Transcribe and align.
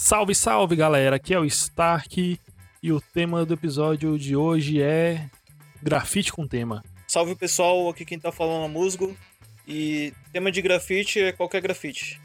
Salve, 0.00 0.32
salve 0.32 0.76
galera! 0.76 1.16
Aqui 1.16 1.34
é 1.34 1.38
o 1.38 1.44
Stark 1.44 2.40
e 2.82 2.92
o 2.92 3.00
tema 3.00 3.44
do 3.44 3.52
episódio 3.52 4.16
de 4.16 4.34
hoje 4.36 4.80
é 4.80 5.28
grafite 5.82 6.32
com 6.32 6.46
tema. 6.46 6.82
Salve 7.06 7.34
pessoal, 7.34 7.90
aqui 7.90 8.04
quem 8.06 8.18
tá 8.18 8.30
falando 8.30 8.62
é 8.62 8.66
o 8.66 8.68
Musgo 8.68 9.14
e 9.66 10.14
tema 10.32 10.52
de 10.52 10.62
grafite 10.62 11.20
é 11.20 11.32
qualquer 11.32 11.60
grafite. 11.60 12.18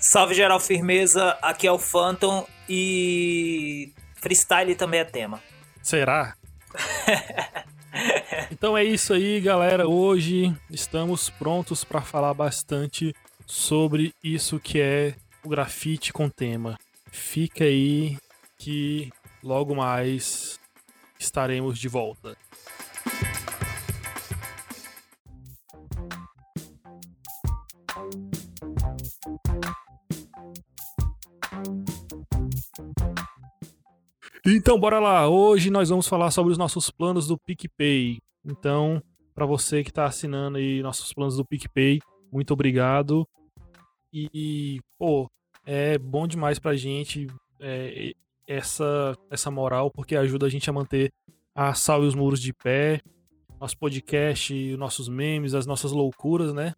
Salve 0.00 0.34
geral 0.34 0.58
firmeza, 0.58 1.38
aqui 1.40 1.66
é 1.66 1.72
o 1.72 1.78
Phantom 1.78 2.44
e 2.68 3.92
freestyle 4.16 4.74
também 4.74 5.00
é 5.00 5.04
tema. 5.04 5.40
Será? 5.80 6.34
então 8.50 8.76
é 8.76 8.84
isso 8.84 9.14
aí, 9.14 9.40
galera. 9.40 9.88
Hoje 9.88 10.54
estamos 10.68 11.30
prontos 11.30 11.84
para 11.84 12.02
falar 12.02 12.34
bastante 12.34 13.14
sobre 13.46 14.12
isso 14.22 14.58
que 14.58 14.80
é 14.80 15.14
o 15.44 15.48
grafite 15.48 16.12
com 16.12 16.28
tema. 16.28 16.78
Fica 17.10 17.64
aí 17.64 18.16
que 18.58 19.10
logo 19.42 19.74
mais 19.74 20.58
estaremos 21.18 21.78
de 21.78 21.88
volta. 21.88 22.36
Então, 34.46 34.80
bora 34.80 34.98
lá. 34.98 35.28
Hoje 35.28 35.70
nós 35.70 35.90
vamos 35.90 36.08
falar 36.08 36.30
sobre 36.30 36.50
os 36.52 36.58
nossos 36.58 36.90
planos 36.90 37.26
do 37.26 37.38
PicPay. 37.38 38.18
Então, 38.44 39.02
para 39.34 39.46
você 39.46 39.84
que 39.84 39.90
está 39.90 40.06
assinando 40.06 40.58
aí 40.58 40.82
nossos 40.82 41.12
planos 41.12 41.36
do 41.36 41.44
PicPay, 41.44 42.00
muito 42.32 42.52
obrigado. 42.52 43.26
E, 44.12 44.80
pô, 44.98 45.30
é 45.64 45.98
bom 45.98 46.26
demais 46.26 46.58
pra 46.58 46.76
gente 46.76 47.26
é, 47.60 48.12
essa, 48.46 49.16
essa 49.30 49.50
moral, 49.50 49.90
porque 49.90 50.16
ajuda 50.16 50.46
a 50.46 50.48
gente 50.48 50.68
a 50.68 50.72
manter 50.72 51.12
a 51.54 51.74
Sal 51.74 52.02
e 52.02 52.06
os 52.06 52.14
Muros 52.14 52.40
de 52.40 52.52
pé, 52.52 53.00
nosso 53.60 53.76
podcast, 53.78 54.76
nossos 54.76 55.08
memes, 55.08 55.54
as 55.54 55.66
nossas 55.66 55.92
loucuras, 55.92 56.52
né? 56.52 56.74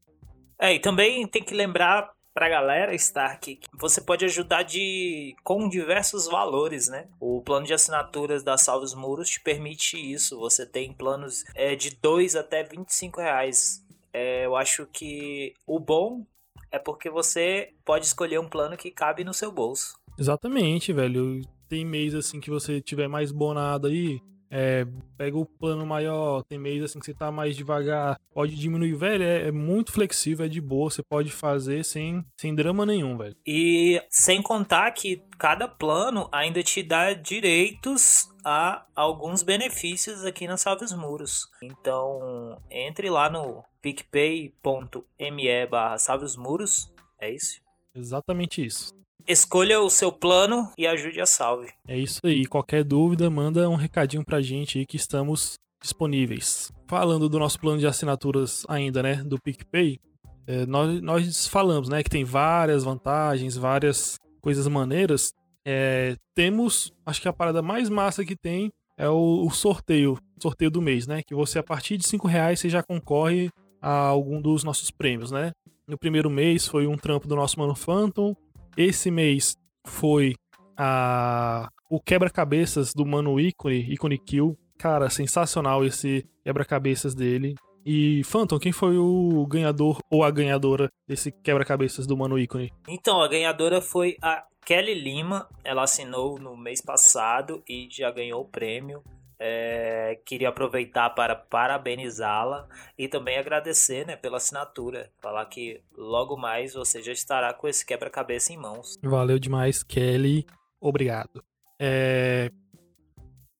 É, 0.58 0.74
e 0.74 0.80
também 0.80 1.26
tem 1.26 1.42
que 1.42 1.54
lembrar 1.54 2.12
pra 2.34 2.48
galera, 2.48 2.94
Stark, 2.94 3.56
que 3.56 3.68
você 3.74 4.00
pode 4.00 4.24
ajudar 4.24 4.62
de 4.62 5.34
com 5.44 5.68
diversos 5.68 6.26
valores, 6.26 6.88
né? 6.88 7.08
O 7.20 7.42
plano 7.42 7.66
de 7.66 7.74
assinaturas 7.74 8.42
da 8.42 8.56
Salve 8.56 8.84
os 8.84 8.94
Muros 8.94 9.28
te 9.28 9.40
permite 9.40 9.96
isso. 9.96 10.38
Você 10.38 10.66
tem 10.66 10.92
planos 10.92 11.44
é, 11.54 11.74
de 11.74 11.96
2 11.96 12.36
até 12.36 12.62
25 12.62 13.20
reais. 13.20 13.84
É, 14.12 14.44
eu 14.44 14.56
acho 14.56 14.86
que 14.86 15.54
o 15.66 15.78
bom 15.78 16.24
é 16.72 16.78
porque 16.78 17.10
você 17.10 17.68
pode 17.84 18.06
escolher 18.06 18.40
um 18.40 18.48
plano 18.48 18.76
que 18.76 18.90
cabe 18.90 19.22
no 19.22 19.34
seu 19.34 19.52
bolso. 19.52 19.94
Exatamente, 20.18 20.92
velho. 20.92 21.40
Tem 21.68 21.84
mês 21.84 22.14
assim 22.14 22.40
que 22.40 22.50
você 22.50 22.80
tiver 22.80 23.08
mais 23.08 23.30
bonado 23.30 23.86
aí, 23.86 24.20
é, 24.54 24.86
pega 25.16 25.38
o 25.38 25.46
plano 25.46 25.86
maior, 25.86 26.44
tem 26.44 26.58
mês 26.58 26.82
assim 26.82 27.00
que 27.00 27.06
você 27.06 27.14
tá 27.14 27.32
mais 27.32 27.56
devagar, 27.56 28.20
pode 28.34 28.54
diminuir, 28.54 28.94
velho, 28.94 29.24
é, 29.24 29.48
é, 29.48 29.50
muito 29.50 29.90
flexível, 29.90 30.44
é 30.44 30.48
de 30.48 30.60
boa, 30.60 30.90
você 30.90 31.02
pode 31.02 31.30
fazer 31.30 31.82
sem, 31.86 32.22
sem 32.36 32.54
drama 32.54 32.84
nenhum, 32.84 33.16
velho. 33.16 33.34
E 33.46 34.02
sem 34.10 34.42
contar 34.42 34.90
que 34.90 35.22
cada 35.38 35.66
plano 35.66 36.28
ainda 36.30 36.62
te 36.62 36.82
dá 36.82 37.14
direitos 37.14 38.30
a 38.44 38.84
alguns 38.94 39.42
benefícios 39.42 40.22
aqui 40.22 40.46
na 40.46 40.58
Salve 40.58 40.84
os 40.84 40.92
Muros. 40.92 41.48
Então, 41.62 42.60
entre 42.70 43.08
lá 43.08 43.30
no 43.30 43.64
picpay.me 43.80 45.66
barra 45.66 45.96
Salve 45.96 46.26
os 46.26 46.36
Muros, 46.36 46.92
é 47.18 47.30
isso? 47.30 47.62
Exatamente 47.94 48.64
isso. 48.64 48.92
Escolha 49.26 49.80
o 49.80 49.88
seu 49.88 50.10
plano 50.10 50.70
e 50.76 50.86
ajude 50.86 51.20
a 51.20 51.26
Salve. 51.26 51.68
É 51.86 51.98
isso 51.98 52.20
aí. 52.24 52.44
Qualquer 52.46 52.84
dúvida, 52.84 53.30
manda 53.30 53.68
um 53.68 53.76
recadinho 53.76 54.24
pra 54.24 54.40
gente 54.40 54.78
aí 54.78 54.86
que 54.86 54.96
estamos 54.96 55.54
disponíveis. 55.82 56.72
Falando 56.88 57.28
do 57.28 57.38
nosso 57.38 57.58
plano 57.58 57.78
de 57.78 57.86
assinaturas 57.86 58.64
ainda, 58.68 59.02
né, 59.02 59.16
do 59.16 59.40
PicPay, 59.40 59.98
é, 60.46 60.66
nós, 60.66 61.00
nós 61.00 61.46
falamos, 61.46 61.88
né, 61.88 62.02
que 62.02 62.10
tem 62.10 62.24
várias 62.24 62.84
vantagens, 62.84 63.56
várias 63.56 64.18
coisas 64.40 64.66
maneiras. 64.68 65.32
É, 65.64 66.16
temos, 66.34 66.92
acho 67.06 67.20
que 67.20 67.28
a 67.28 67.32
parada 67.32 67.62
mais 67.62 67.88
massa 67.88 68.24
que 68.24 68.36
tem 68.36 68.70
é 68.96 69.08
o, 69.08 69.46
o, 69.46 69.50
sorteio, 69.50 70.18
sorteio 70.40 70.70
do 70.70 70.82
mês, 70.82 71.06
né, 71.06 71.22
que 71.26 71.34
você 71.34 71.58
a 71.58 71.62
partir 71.62 71.96
de 71.96 72.06
5 72.06 72.26
reais 72.26 72.60
você 72.60 72.68
já 72.68 72.82
concorre 72.82 73.50
a 73.80 73.90
algum 73.90 74.40
dos 74.40 74.64
nossos 74.64 74.90
prêmios, 74.90 75.30
né. 75.30 75.52
No 75.86 75.98
primeiro 75.98 76.30
mês 76.30 76.66
foi 76.66 76.86
um 76.86 76.96
trampo 76.96 77.26
do 77.26 77.36
nosso 77.36 77.58
Mano 77.58 77.74
Phantom, 77.74 78.34
esse 78.76 79.10
mês 79.10 79.56
foi 79.86 80.34
a 80.76 81.68
o 81.90 82.00
quebra-cabeças 82.00 82.94
do 82.94 83.04
Mano 83.04 83.38
Ícone, 83.38 83.92
Ícone 83.92 84.18
Kill. 84.18 84.56
Cara, 84.78 85.10
sensacional 85.10 85.84
esse 85.84 86.26
quebra-cabeças 86.42 87.14
dele. 87.14 87.54
E 87.84 88.22
Phantom, 88.24 88.58
quem 88.58 88.72
foi 88.72 88.96
o 88.96 89.46
ganhador 89.46 89.98
ou 90.10 90.24
a 90.24 90.30
ganhadora 90.30 90.88
desse 91.06 91.30
quebra-cabeças 91.30 92.06
do 92.06 92.16
Mano 92.16 92.38
Ícone? 92.38 92.72
Então, 92.88 93.20
a 93.20 93.28
ganhadora 93.28 93.82
foi 93.82 94.16
a 94.22 94.42
Kelly 94.64 94.94
Lima. 94.94 95.48
Ela 95.62 95.82
assinou 95.82 96.38
no 96.38 96.56
mês 96.56 96.80
passado 96.80 97.62
e 97.68 97.88
já 97.90 98.10
ganhou 98.10 98.40
o 98.40 98.48
prêmio. 98.48 99.02
É, 99.44 100.20
queria 100.24 100.50
aproveitar 100.50 101.10
para 101.10 101.34
parabenizá-la 101.34 102.68
e 102.96 103.08
também 103.08 103.36
agradecer 103.36 104.06
né, 104.06 104.14
pela 104.14 104.36
assinatura. 104.36 105.10
Falar 105.20 105.44
que 105.46 105.80
logo 105.96 106.36
mais 106.36 106.74
você 106.74 107.02
já 107.02 107.10
estará 107.10 107.52
com 107.52 107.66
esse 107.66 107.84
quebra-cabeça 107.84 108.52
em 108.52 108.56
mãos. 108.56 108.96
Valeu 109.02 109.40
demais, 109.40 109.82
Kelly. 109.82 110.46
Obrigado. 110.80 111.42
É... 111.80 112.52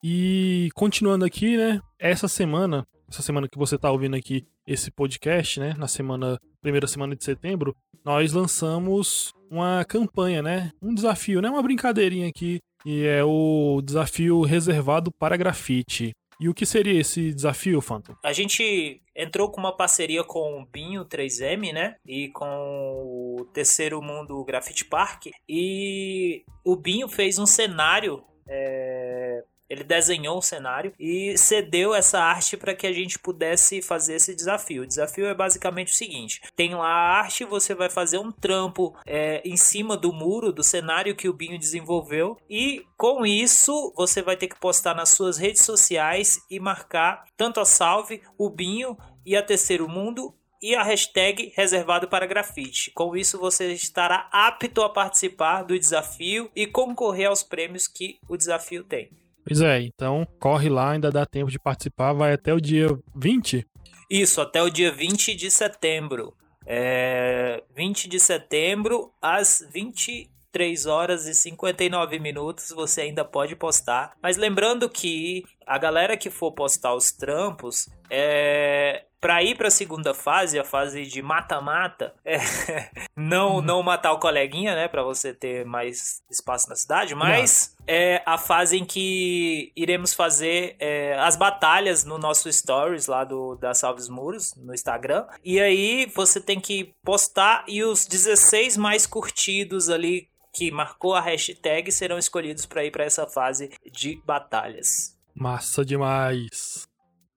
E 0.04 0.68
continuando 0.72 1.24
aqui, 1.24 1.56
né? 1.56 1.80
Essa 1.98 2.28
semana, 2.28 2.86
essa 3.10 3.22
semana 3.22 3.48
que 3.48 3.58
você 3.58 3.74
está 3.74 3.90
ouvindo 3.90 4.14
aqui 4.14 4.46
esse 4.64 4.88
podcast, 4.88 5.58
né? 5.58 5.74
Na 5.76 5.88
semana, 5.88 6.38
primeira 6.60 6.86
semana 6.86 7.16
de 7.16 7.24
setembro, 7.24 7.74
nós 8.04 8.32
lançamos 8.32 9.32
uma 9.50 9.84
campanha, 9.84 10.42
né? 10.42 10.70
Um 10.80 10.94
desafio, 10.94 11.42
né? 11.42 11.50
Uma 11.50 11.62
brincadeirinha 11.62 12.28
aqui 12.28 12.60
e 12.84 13.04
é 13.04 13.24
o 13.24 13.80
desafio 13.82 14.42
reservado 14.42 15.10
para 15.10 15.36
grafite. 15.36 16.12
E 16.40 16.48
o 16.48 16.54
que 16.54 16.66
seria 16.66 17.00
esse 17.00 17.32
desafio, 17.32 17.80
Phantom? 17.80 18.16
A 18.24 18.32
gente 18.32 19.00
entrou 19.14 19.48
com 19.48 19.60
uma 19.60 19.76
parceria 19.76 20.24
com 20.24 20.60
o 20.60 20.66
Binho 20.66 21.04
3M, 21.04 21.72
né? 21.72 21.96
E 22.04 22.30
com 22.30 22.44
o 22.44 23.44
Terceiro 23.52 24.02
Mundo 24.02 24.44
Graffiti 24.44 24.84
Park. 24.84 25.26
E 25.48 26.42
o 26.64 26.74
Binho 26.74 27.06
fez 27.08 27.38
um 27.38 27.46
cenário 27.46 28.24
é, 28.48 29.44
ele 29.72 29.84
desenhou 29.84 30.36
o 30.36 30.42
cenário 30.42 30.92
e 31.00 31.36
cedeu 31.38 31.94
essa 31.94 32.20
arte 32.20 32.58
para 32.58 32.74
que 32.74 32.86
a 32.86 32.92
gente 32.92 33.18
pudesse 33.18 33.80
fazer 33.80 34.16
esse 34.16 34.34
desafio. 34.34 34.82
O 34.82 34.86
desafio 34.86 35.24
é 35.24 35.34
basicamente 35.34 35.92
o 35.92 35.96
seguinte: 35.96 36.42
tem 36.54 36.74
lá 36.74 36.86
a 36.86 37.18
arte, 37.20 37.44
você 37.44 37.74
vai 37.74 37.88
fazer 37.88 38.18
um 38.18 38.30
trampo 38.30 38.94
é, 39.06 39.40
em 39.44 39.56
cima 39.56 39.96
do 39.96 40.12
muro 40.12 40.52
do 40.52 40.62
cenário 40.62 41.16
que 41.16 41.28
o 41.28 41.32
Binho 41.32 41.58
desenvolveu 41.58 42.36
e 42.50 42.84
com 42.98 43.24
isso 43.24 43.94
você 43.96 44.20
vai 44.20 44.36
ter 44.36 44.48
que 44.48 44.60
postar 44.60 44.94
nas 44.94 45.08
suas 45.08 45.38
redes 45.38 45.62
sociais 45.62 46.38
e 46.50 46.60
marcar 46.60 47.24
tanto 47.34 47.58
a 47.58 47.64
Salve, 47.64 48.20
o 48.36 48.50
Binho 48.50 48.96
e 49.24 49.34
a 49.34 49.42
Terceiro 49.42 49.88
Mundo 49.88 50.34
e 50.60 50.76
a 50.76 50.82
hashtag 50.82 51.52
reservado 51.56 52.08
para 52.08 52.26
grafite. 52.26 52.90
Com 52.92 53.16
isso, 53.16 53.38
você 53.38 53.72
estará 53.72 54.28
apto 54.30 54.82
a 54.82 54.90
participar 54.90 55.62
do 55.62 55.78
desafio 55.78 56.50
e 56.54 56.66
concorrer 56.66 57.28
aos 57.28 57.42
prêmios 57.42 57.88
que 57.88 58.18
o 58.28 58.36
desafio 58.36 58.84
tem. 58.84 59.10
Pois 59.44 59.60
é, 59.60 59.80
então 59.80 60.26
corre 60.38 60.68
lá, 60.68 60.92
ainda 60.92 61.10
dá 61.10 61.26
tempo 61.26 61.50
de 61.50 61.58
participar, 61.58 62.12
vai 62.12 62.32
até 62.32 62.54
o 62.54 62.60
dia 62.60 62.88
20? 63.14 63.66
Isso, 64.08 64.40
até 64.40 64.62
o 64.62 64.70
dia 64.70 64.92
20 64.92 65.34
de 65.34 65.50
setembro. 65.50 66.34
É, 66.66 67.62
20 67.74 68.08
de 68.08 68.20
setembro, 68.20 69.12
às 69.20 69.66
23 69.72 70.86
horas 70.86 71.26
e 71.26 71.34
59 71.34 72.18
minutos, 72.18 72.70
você 72.70 73.02
ainda 73.02 73.24
pode 73.24 73.56
postar. 73.56 74.12
Mas 74.22 74.36
lembrando 74.36 74.88
que 74.88 75.42
a 75.66 75.78
galera 75.78 76.16
que 76.16 76.30
for 76.30 76.52
postar 76.52 76.94
os 76.94 77.12
trampos, 77.12 77.88
é, 78.10 79.04
para 79.22 79.40
ir 79.40 79.56
para 79.56 79.68
a 79.68 79.70
segunda 79.70 80.12
fase, 80.12 80.58
a 80.58 80.64
fase 80.64 81.04
de 81.06 81.22
mata-mata, 81.22 82.12
é, 82.24 82.38
não 83.16 83.56
uhum. 83.56 83.62
não 83.62 83.82
matar 83.82 84.12
o 84.12 84.18
coleguinha, 84.18 84.74
né, 84.74 84.88
para 84.88 85.04
você 85.04 85.32
ter 85.32 85.64
mais 85.64 86.20
espaço 86.28 86.68
na 86.68 86.74
cidade, 86.74 87.14
mas 87.14 87.76
é 87.86 88.20
a 88.26 88.36
fase 88.36 88.76
em 88.76 88.84
que 88.84 89.72
iremos 89.76 90.12
fazer 90.12 90.74
é, 90.80 91.16
as 91.20 91.36
batalhas 91.36 92.04
no 92.04 92.18
nosso 92.18 92.52
stories 92.52 93.06
lá 93.06 93.22
do 93.22 93.54
da 93.54 93.72
Salves 93.74 94.08
Muros 94.08 94.54
no 94.56 94.74
Instagram. 94.74 95.24
E 95.44 95.60
aí 95.60 96.06
você 96.06 96.40
tem 96.40 96.58
que 96.58 96.92
postar 97.04 97.64
e 97.68 97.84
os 97.84 98.04
16 98.06 98.76
mais 98.76 99.06
curtidos 99.06 99.88
ali 99.88 100.28
que 100.52 100.70
marcou 100.70 101.14
a 101.14 101.20
hashtag 101.20 101.90
serão 101.90 102.18
escolhidos 102.18 102.66
para 102.66 102.84
ir 102.84 102.90
para 102.90 103.04
essa 103.04 103.26
fase 103.26 103.70
de 103.90 104.20
batalhas. 104.26 105.16
Massa 105.34 105.84
demais. 105.84 106.86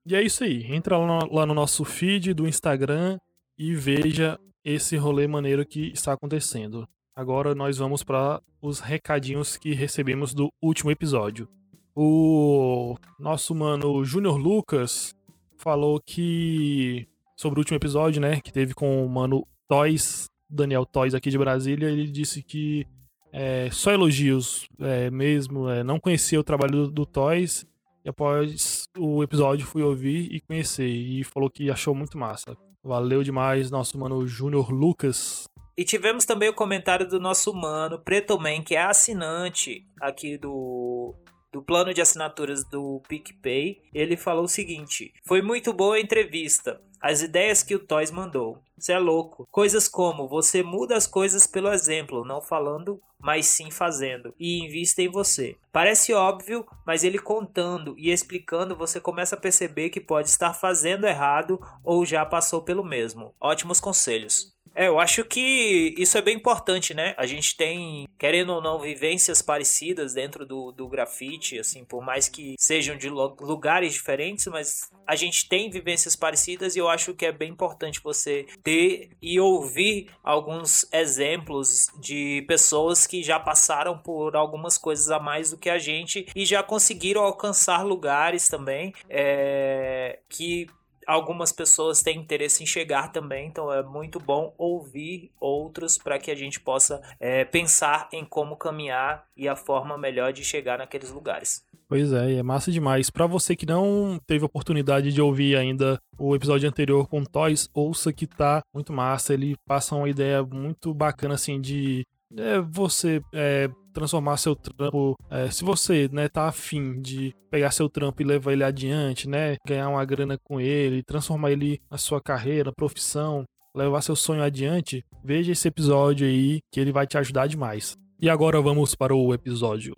E 0.05 0.15
é 0.15 0.21
isso 0.21 0.43
aí. 0.43 0.63
Entra 0.71 0.97
lá 0.97 1.45
no, 1.45 1.53
nosso 1.53 1.83
feed 1.83 2.33
do 2.33 2.47
Instagram 2.47 3.17
e 3.57 3.73
veja 3.73 4.39
esse 4.63 4.97
rolê 4.97 5.27
maneiro 5.27 5.65
que 5.65 5.91
está 5.91 6.13
acontecendo. 6.13 6.87
agora 7.15 7.55
nós 7.55 7.77
vamos 7.77 8.03
para 8.03 8.41
os 8.61 8.79
recadinhos 8.79 9.57
que 9.57 9.73
recebemos 9.73 10.33
do 10.33 10.51
último 10.61 10.91
episódio. 10.91 11.47
O 11.95 12.97
nosso 13.17 13.55
mano 13.55 14.03
Júnior 14.03 14.37
Lucas 14.37 15.15
falou 15.57 15.99
que 15.99 17.07
sobre 17.37 17.59
o 17.59 17.61
último 17.61 17.77
episódio, 17.77 18.21
né, 18.21 18.41
que 18.41 18.51
teve 18.51 18.73
com 18.73 19.05
o 19.05 19.09
mano 19.09 19.47
Toys, 19.67 20.25
Daniel 20.49 20.85
Toys 20.85 21.13
aqui 21.13 21.29
de 21.29 21.37
Brasília, 21.37 21.89
ele 21.89 22.07
disse 22.07 22.43
que 22.43 22.85
é, 23.31 23.69
só 23.71 23.91
elogios 23.91 24.67
é, 24.79 25.09
mesmo, 25.09 25.69
é, 25.69 25.83
não 25.83 25.99
conhecia 25.99 26.39
o 26.39 26.43
trabalho 26.43 26.83
do, 26.83 26.91
do 26.91 27.05
Toys 27.05 27.65
e 28.05 28.09
após 28.09 28.87
o 28.95 29.23
episódio 29.23 29.65
fui 29.65 29.81
ouvir 29.81 30.31
e 30.31 30.39
conhecer 30.39 30.87
e 30.87 31.23
falou 31.23 31.49
que 31.49 31.71
achou 31.71 31.95
muito 31.95 32.19
massa. 32.19 32.55
Valeu 32.83 33.23
demais, 33.23 33.71
nosso 33.71 33.97
mano 33.97 34.27
Júnior 34.27 34.69
Lucas. 34.69 35.45
E 35.75 35.83
tivemos 35.83 36.23
também 36.23 36.47
o 36.47 36.53
comentário 36.53 37.07
do 37.07 37.19
nosso 37.19 37.51
mano 37.51 37.99
Preto 37.99 38.39
Man, 38.39 38.61
que 38.61 38.75
é 38.75 38.83
assinante 38.83 39.83
aqui 39.99 40.37
do 40.37 41.15
do 41.55 41.63
plano 41.63 41.93
de 41.93 42.01
assinaturas 42.01 42.65
do 42.65 43.01
PicPay, 43.07 43.81
ele 43.93 44.17
falou 44.17 44.43
o 44.43 44.49
seguinte: 44.49 45.13
Foi 45.25 45.41
muito 45.41 45.71
boa 45.71 45.95
a 45.95 46.01
entrevista. 46.01 46.81
As 47.01 47.21
ideias 47.21 47.63
que 47.63 47.73
o 47.73 47.79
Toys 47.79 48.11
mandou. 48.11 48.61
Você 48.77 48.91
é 48.91 48.99
louco. 48.99 49.47
Coisas 49.49 49.87
como 49.87 50.27
você 50.27 50.61
muda 50.61 50.97
as 50.97 51.07
coisas 51.07 51.47
pelo 51.47 51.71
exemplo, 51.71 52.25
não 52.25 52.41
falando, 52.41 52.99
mas 53.17 53.45
sim 53.45 53.71
fazendo. 53.71 54.33
E 54.37 54.65
invista 54.65 55.01
em 55.01 55.07
você. 55.07 55.55
Parece 55.71 56.13
óbvio, 56.13 56.65
mas 56.85 57.05
ele 57.05 57.19
contando 57.19 57.95
e 57.97 58.11
explicando, 58.11 58.75
você 58.75 58.99
começa 58.99 59.35
a 59.35 59.39
perceber 59.39 59.91
que 59.91 60.01
pode 60.01 60.27
estar 60.27 60.53
fazendo 60.53 61.07
errado 61.07 61.57
ou 61.85 62.05
já 62.05 62.25
passou 62.25 62.63
pelo 62.63 62.83
mesmo. 62.83 63.33
Ótimos 63.39 63.79
conselhos. 63.79 64.54
É, 64.75 64.87
eu 64.87 64.99
acho 64.99 65.23
que 65.23 65.95
isso 65.97 66.17
é 66.17 66.21
bem 66.21 66.35
importante, 66.35 66.93
né? 66.93 67.15
A 67.17 67.25
gente 67.25 67.55
tem, 67.55 68.07
querendo 68.19 68.51
ou 68.53 68.61
não, 68.61 68.77
vivências 68.77 69.41
parecidas 69.41 70.13
dentro 70.13 70.45
do, 70.45 70.73
do 70.73 70.87
grafite, 70.89 71.57
assim, 71.57 71.85
por 71.85 72.03
mais 72.03 72.27
que 72.27 72.55
sejam 72.59 72.97
de 72.97 73.09
lugares 73.09 73.93
diferentes, 73.93 74.45
mas 74.47 74.91
a 75.07 75.15
gente 75.15 75.47
tem 75.47 75.69
vivências 75.69 76.15
parecidas 76.15 76.75
e 76.75 76.79
eu 76.79 76.89
acho 76.89 77.13
que 77.13 77.25
é 77.25 77.31
bem 77.31 77.51
importante 77.51 78.01
você 78.03 78.45
ter 78.61 79.11
e 79.21 79.39
ouvir 79.39 80.09
alguns 80.21 80.85
exemplos 80.91 81.87
de 82.01 82.43
pessoas 82.45 83.07
que 83.07 83.23
já 83.23 83.39
passaram 83.39 83.97
por 83.97 84.35
algumas 84.35 84.77
coisas 84.77 85.09
a 85.09 85.19
mais 85.19 85.51
do 85.51 85.57
que 85.57 85.69
a 85.69 85.77
gente 85.77 86.27
e 86.35 86.45
já 86.45 86.61
conseguiram 86.61 87.23
alcançar 87.23 87.85
lugares 87.85 88.49
também 88.49 88.93
é, 89.09 90.19
que 90.27 90.67
algumas 91.05 91.51
pessoas 91.51 92.01
têm 92.01 92.19
interesse 92.19 92.63
em 92.63 92.65
chegar 92.65 93.11
também, 93.11 93.47
então 93.47 93.71
é 93.71 93.83
muito 93.83 94.19
bom 94.19 94.53
ouvir 94.57 95.31
outros 95.39 95.97
para 95.97 96.19
que 96.19 96.31
a 96.31 96.35
gente 96.35 96.59
possa 96.59 97.01
é, 97.19 97.45
pensar 97.45 98.09
em 98.11 98.25
como 98.25 98.55
caminhar 98.55 99.25
e 99.35 99.47
a 99.47 99.55
forma 99.55 99.97
melhor 99.97 100.33
de 100.33 100.43
chegar 100.43 100.77
naqueles 100.77 101.11
lugares. 101.11 101.65
Pois 101.87 102.11
é, 102.11 102.35
é 102.35 102.43
massa 102.43 102.71
demais. 102.71 103.09
Para 103.09 103.27
você 103.27 103.55
que 103.55 103.65
não 103.65 104.19
teve 104.25 104.43
oportunidade 104.43 105.13
de 105.13 105.21
ouvir 105.21 105.55
ainda 105.55 105.99
o 106.17 106.35
episódio 106.35 106.67
anterior 106.67 107.07
com 107.07 107.23
Toys, 107.23 107.69
ouça 107.73 108.11
que 108.11 108.25
tá 108.25 108.61
muito 108.73 108.91
massa. 108.91 109.33
Ele 109.33 109.55
passa 109.67 109.95
uma 109.95 110.09
ideia 110.09 110.43
muito 110.43 110.93
bacana 110.93 111.35
assim 111.35 111.61
de 111.61 112.03
é, 112.35 112.59
você 112.59 113.21
é, 113.33 113.69
transformar 113.95 114.37
seu 114.37 114.55
trampo. 114.55 115.15
É, 115.31 115.49
se 115.49 115.63
você, 115.63 116.09
né, 116.11 116.27
tá 116.27 116.47
afim 116.47 116.99
de 117.01 117.33
pegar 117.49 117.71
seu 117.71 117.89
trampo 117.89 118.21
e 118.21 118.25
levar 118.25 118.51
ele 118.51 118.63
adiante, 118.63 119.27
né, 119.27 119.55
ganhar 119.65 119.89
uma 119.89 120.03
grana 120.05 120.37
com 120.43 120.59
ele, 120.59 121.01
transformar 121.01 121.51
ele 121.51 121.79
na 121.89 121.97
sua 121.97 122.21
carreira, 122.21 122.73
profissão, 122.73 123.45
levar 123.73 124.01
seu 124.01 124.15
sonho 124.15 124.43
adiante, 124.43 125.03
veja 125.23 125.53
esse 125.53 125.67
episódio 125.67 126.27
aí 126.27 126.59
que 126.71 126.79
ele 126.79 126.91
vai 126.91 127.07
te 127.07 127.17
ajudar 127.17 127.47
demais. 127.47 127.97
E 128.21 128.29
agora 128.29 128.61
vamos 128.61 128.93
para 128.95 129.15
o 129.15 129.33
episódio. 129.33 129.95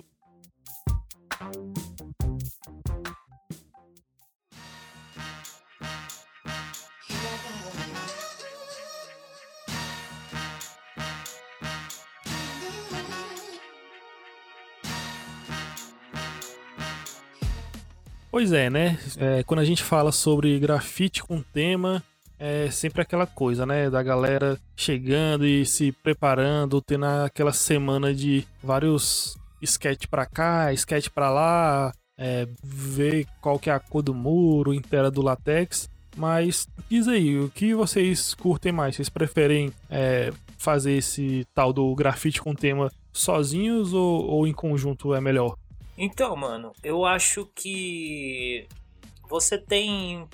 Pois 18.37 18.51
é, 18.51 18.69
né? 18.69 18.99
É, 19.17 19.41
quando 19.41 19.61
a 19.61 19.65
gente 19.65 19.81
fala 19.81 20.11
sobre 20.11 20.59
grafite 20.59 21.23
com 21.23 21.41
tema, 21.41 22.03
é 22.37 22.69
sempre 22.69 23.01
aquela 23.01 23.25
coisa, 23.25 23.65
né? 23.65 23.89
Da 23.89 24.03
galera 24.03 24.59
chegando 24.75 25.43
e 25.43 25.65
se 25.65 25.91
preparando, 25.91 26.79
tendo 26.79 27.05
aquela 27.05 27.51
semana 27.51 28.13
de 28.13 28.45
vários 28.61 29.35
sketch 29.59 30.05
pra 30.05 30.27
cá, 30.27 30.71
sketch 30.71 31.09
pra 31.09 31.31
lá, 31.31 31.91
é, 32.15 32.47
ver 32.63 33.25
qual 33.41 33.57
que 33.57 33.71
é 33.71 33.73
a 33.73 33.79
cor 33.79 34.03
do 34.03 34.13
muro, 34.13 34.71
inteira 34.71 35.09
do 35.09 35.23
latex. 35.23 35.89
Mas 36.15 36.67
diz 36.87 37.07
aí, 37.07 37.39
o 37.39 37.49
que 37.49 37.73
vocês 37.73 38.35
curtem 38.35 38.71
mais? 38.71 38.95
Vocês 38.95 39.09
preferem 39.09 39.73
é, 39.89 40.31
fazer 40.59 40.93
esse 40.93 41.43
tal 41.55 41.73
do 41.73 41.95
grafite 41.95 42.39
com 42.39 42.53
tema 42.53 42.91
sozinhos 43.11 43.95
ou, 43.95 44.23
ou 44.27 44.45
em 44.45 44.53
conjunto 44.53 45.15
é 45.15 45.19
melhor? 45.19 45.57
Então, 45.97 46.35
mano, 46.35 46.73
eu 46.83 47.05
acho 47.05 47.49
que 47.55 48.67
você 49.27 49.57
tem 49.57 50.27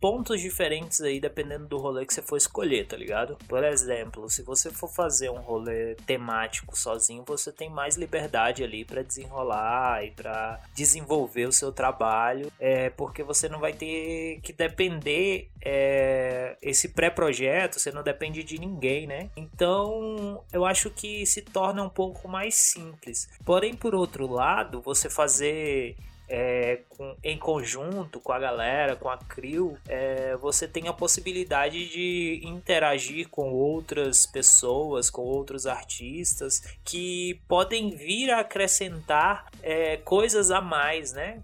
pontos 0.00 0.40
diferentes 0.40 1.00
aí 1.00 1.20
dependendo 1.20 1.66
do 1.66 1.78
rolê 1.78 2.06
que 2.06 2.14
você 2.14 2.22
for 2.22 2.36
escolher, 2.36 2.86
tá 2.86 2.96
ligado? 2.96 3.36
Por 3.48 3.64
exemplo, 3.64 4.28
se 4.30 4.42
você 4.42 4.70
for 4.70 4.88
fazer 4.88 5.30
um 5.30 5.38
rolê 5.38 5.94
temático 6.06 6.76
sozinho, 6.76 7.24
você 7.26 7.52
tem 7.52 7.68
mais 7.68 7.96
liberdade 7.96 8.62
ali 8.62 8.84
para 8.84 9.02
desenrolar 9.02 10.04
e 10.04 10.10
para 10.10 10.60
desenvolver 10.74 11.46
o 11.46 11.52
seu 11.52 11.72
trabalho, 11.72 12.50
é 12.58 12.90
porque 12.90 13.22
você 13.22 13.48
não 13.48 13.58
vai 13.58 13.72
ter 13.72 14.40
que 14.42 14.52
depender 14.52 15.50
é, 15.60 16.56
esse 16.62 16.88
pré-projeto, 16.88 17.78
você 17.78 17.90
não 17.90 18.02
depende 18.02 18.42
de 18.42 18.58
ninguém, 18.58 19.06
né? 19.06 19.30
Então, 19.36 20.42
eu 20.52 20.64
acho 20.64 20.90
que 20.90 21.26
se 21.26 21.42
torna 21.42 21.82
um 21.82 21.88
pouco 21.88 22.28
mais 22.28 22.54
simples. 22.54 23.28
Porém, 23.44 23.74
por 23.74 23.94
outro 23.94 24.26
lado, 24.26 24.80
você 24.80 25.10
fazer 25.10 25.96
é, 26.28 26.82
com, 26.90 27.16
em 27.24 27.38
conjunto 27.38 28.20
com 28.20 28.32
a 28.32 28.38
galera, 28.38 28.94
com 28.94 29.08
a 29.08 29.16
crew, 29.16 29.78
é, 29.88 30.36
você 30.36 30.68
tem 30.68 30.86
a 30.86 30.92
possibilidade 30.92 31.88
de 31.88 32.40
interagir 32.44 33.28
com 33.28 33.50
outras 33.50 34.26
pessoas, 34.26 35.08
com 35.08 35.22
outros 35.22 35.66
artistas 35.66 36.60
que 36.84 37.40
podem 37.48 37.90
vir 37.90 38.30
a 38.30 38.40
acrescentar 38.40 39.46
é, 39.62 39.96
coisas 39.96 40.50
a 40.50 40.60
mais, 40.60 41.12
né? 41.12 41.42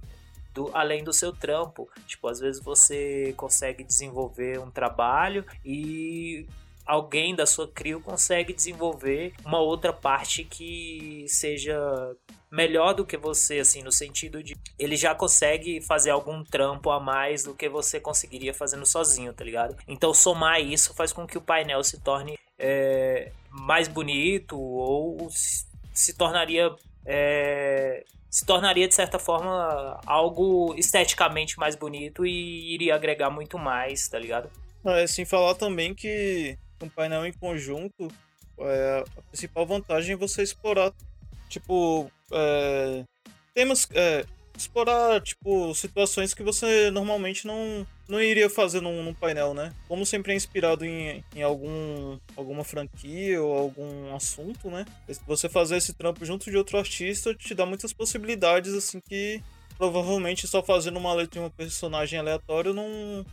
Do, 0.53 0.71
além 0.73 1.03
do 1.03 1.13
seu 1.13 1.33
trampo. 1.33 1.89
Tipo, 2.07 2.29
às 2.29 2.39
vezes 2.39 2.63
você 2.63 3.35
consegue 3.37 3.83
desenvolver 3.83 4.61
um 4.61 4.71
trabalho 4.71 5.45
e 5.65 6.47
alguém 6.87 7.35
da 7.35 7.47
sua 7.47 7.67
crew 7.69 8.01
consegue 8.01 8.53
desenvolver 8.53 9.35
uma 9.45 9.59
outra 9.59 9.93
parte 9.93 10.45
que 10.45 11.25
seja 11.29 11.77
melhor 12.51 12.95
do 12.95 13.05
que 13.05 13.17
você, 13.17 13.59
assim, 13.59 13.83
no 13.83 13.91
sentido 13.91 14.43
de 14.43 14.57
ele 14.79 14.97
já 14.97 15.15
consegue 15.15 15.81
fazer 15.81 16.11
algum 16.11 16.45
trampo 16.45 16.91
a 16.91 17.01
mais 17.01 17.43
do 17.43 17.55
que 17.55 17.69
você 17.69 17.99
conseguiria 17.99 18.55
fazendo 18.55 18.87
sozinho, 18.87 19.33
tá 19.33 19.45
ligado? 19.45 19.77
Então 19.89 20.15
somar 20.15 20.61
isso 20.61 20.95
faz 20.95 21.13
com 21.13 21.27
que 21.27 21.37
o 21.37 21.41
painel 21.41 21.83
se 21.83 21.99
torne 22.01 22.39
é, 22.59 23.33
mais 23.51 23.89
bonito 23.89 24.59
ou 24.59 25.29
se, 25.31 26.17
tornaria 26.17 26.71
é, 27.05 28.05
se 28.31 28.47
tornaria 28.47 28.87
de 28.87 28.95
certa 28.95 29.19
forma 29.19 30.01
algo 30.07 30.75
esteticamente 30.77 31.59
mais 31.59 31.75
bonito 31.75 32.25
e 32.25 32.75
iria 32.75 32.95
agregar 32.95 33.31
muito 33.31 33.59
mais, 33.59 34.07
tá 34.07 34.19
ligado? 34.19 34.49
É, 34.85 35.07
sem 35.07 35.25
falar 35.25 35.55
também 35.55 35.95
que 35.95 36.59
um 36.83 36.89
painel 36.89 37.27
em 37.27 37.33
conjunto, 37.33 38.09
é, 38.59 39.05
a 39.17 39.23
principal 39.23 39.67
vantagem 39.67 40.15
é 40.15 40.17
você 40.17 40.43
explorar 40.43 40.93
tipo, 41.49 42.11
é, 42.33 43.05
temas, 43.55 43.89
é, 43.93 44.25
explorar, 44.57 45.21
tipo, 45.21 45.75
situações 45.75 46.33
que 46.33 46.43
você 46.43 46.91
normalmente 46.91 47.47
não, 47.47 47.87
não 48.09 48.21
iria 48.21 48.49
fazer 48.49 48.81
num, 48.81 49.03
num, 49.03 49.15
painel, 49.15 49.55
né? 49.55 49.73
Como 49.89 50.07
sempre 50.07 50.33
é 50.33 50.37
inspirado 50.37 50.85
em, 50.85 51.25
em 51.35 51.43
algum, 51.43 52.19
alguma 52.37 52.65
franquia 52.65 53.43
ou 53.43 53.57
algum 53.57 54.15
assunto, 54.15 54.71
né? 54.71 54.85
Você 55.27 55.49
fazer 55.49 55.77
esse 55.77 55.93
trampo 55.93 56.25
junto 56.25 56.51
de 56.51 56.57
outro 56.57 56.79
artista 56.79 57.35
te 57.35 57.55
dá 57.55 57.67
muitas 57.67 57.93
possibilidades, 57.93 58.75
assim, 58.75 59.01
que 59.01 59.43
provavelmente 59.77 60.47
só 60.47 60.63
fazendo 60.63 60.99
uma 60.99 61.13
letra 61.13 61.41
de 61.41 61.47
um 61.47 61.51
personagem 61.51 62.19
aleatório 62.19 62.73
não, 62.73 63.27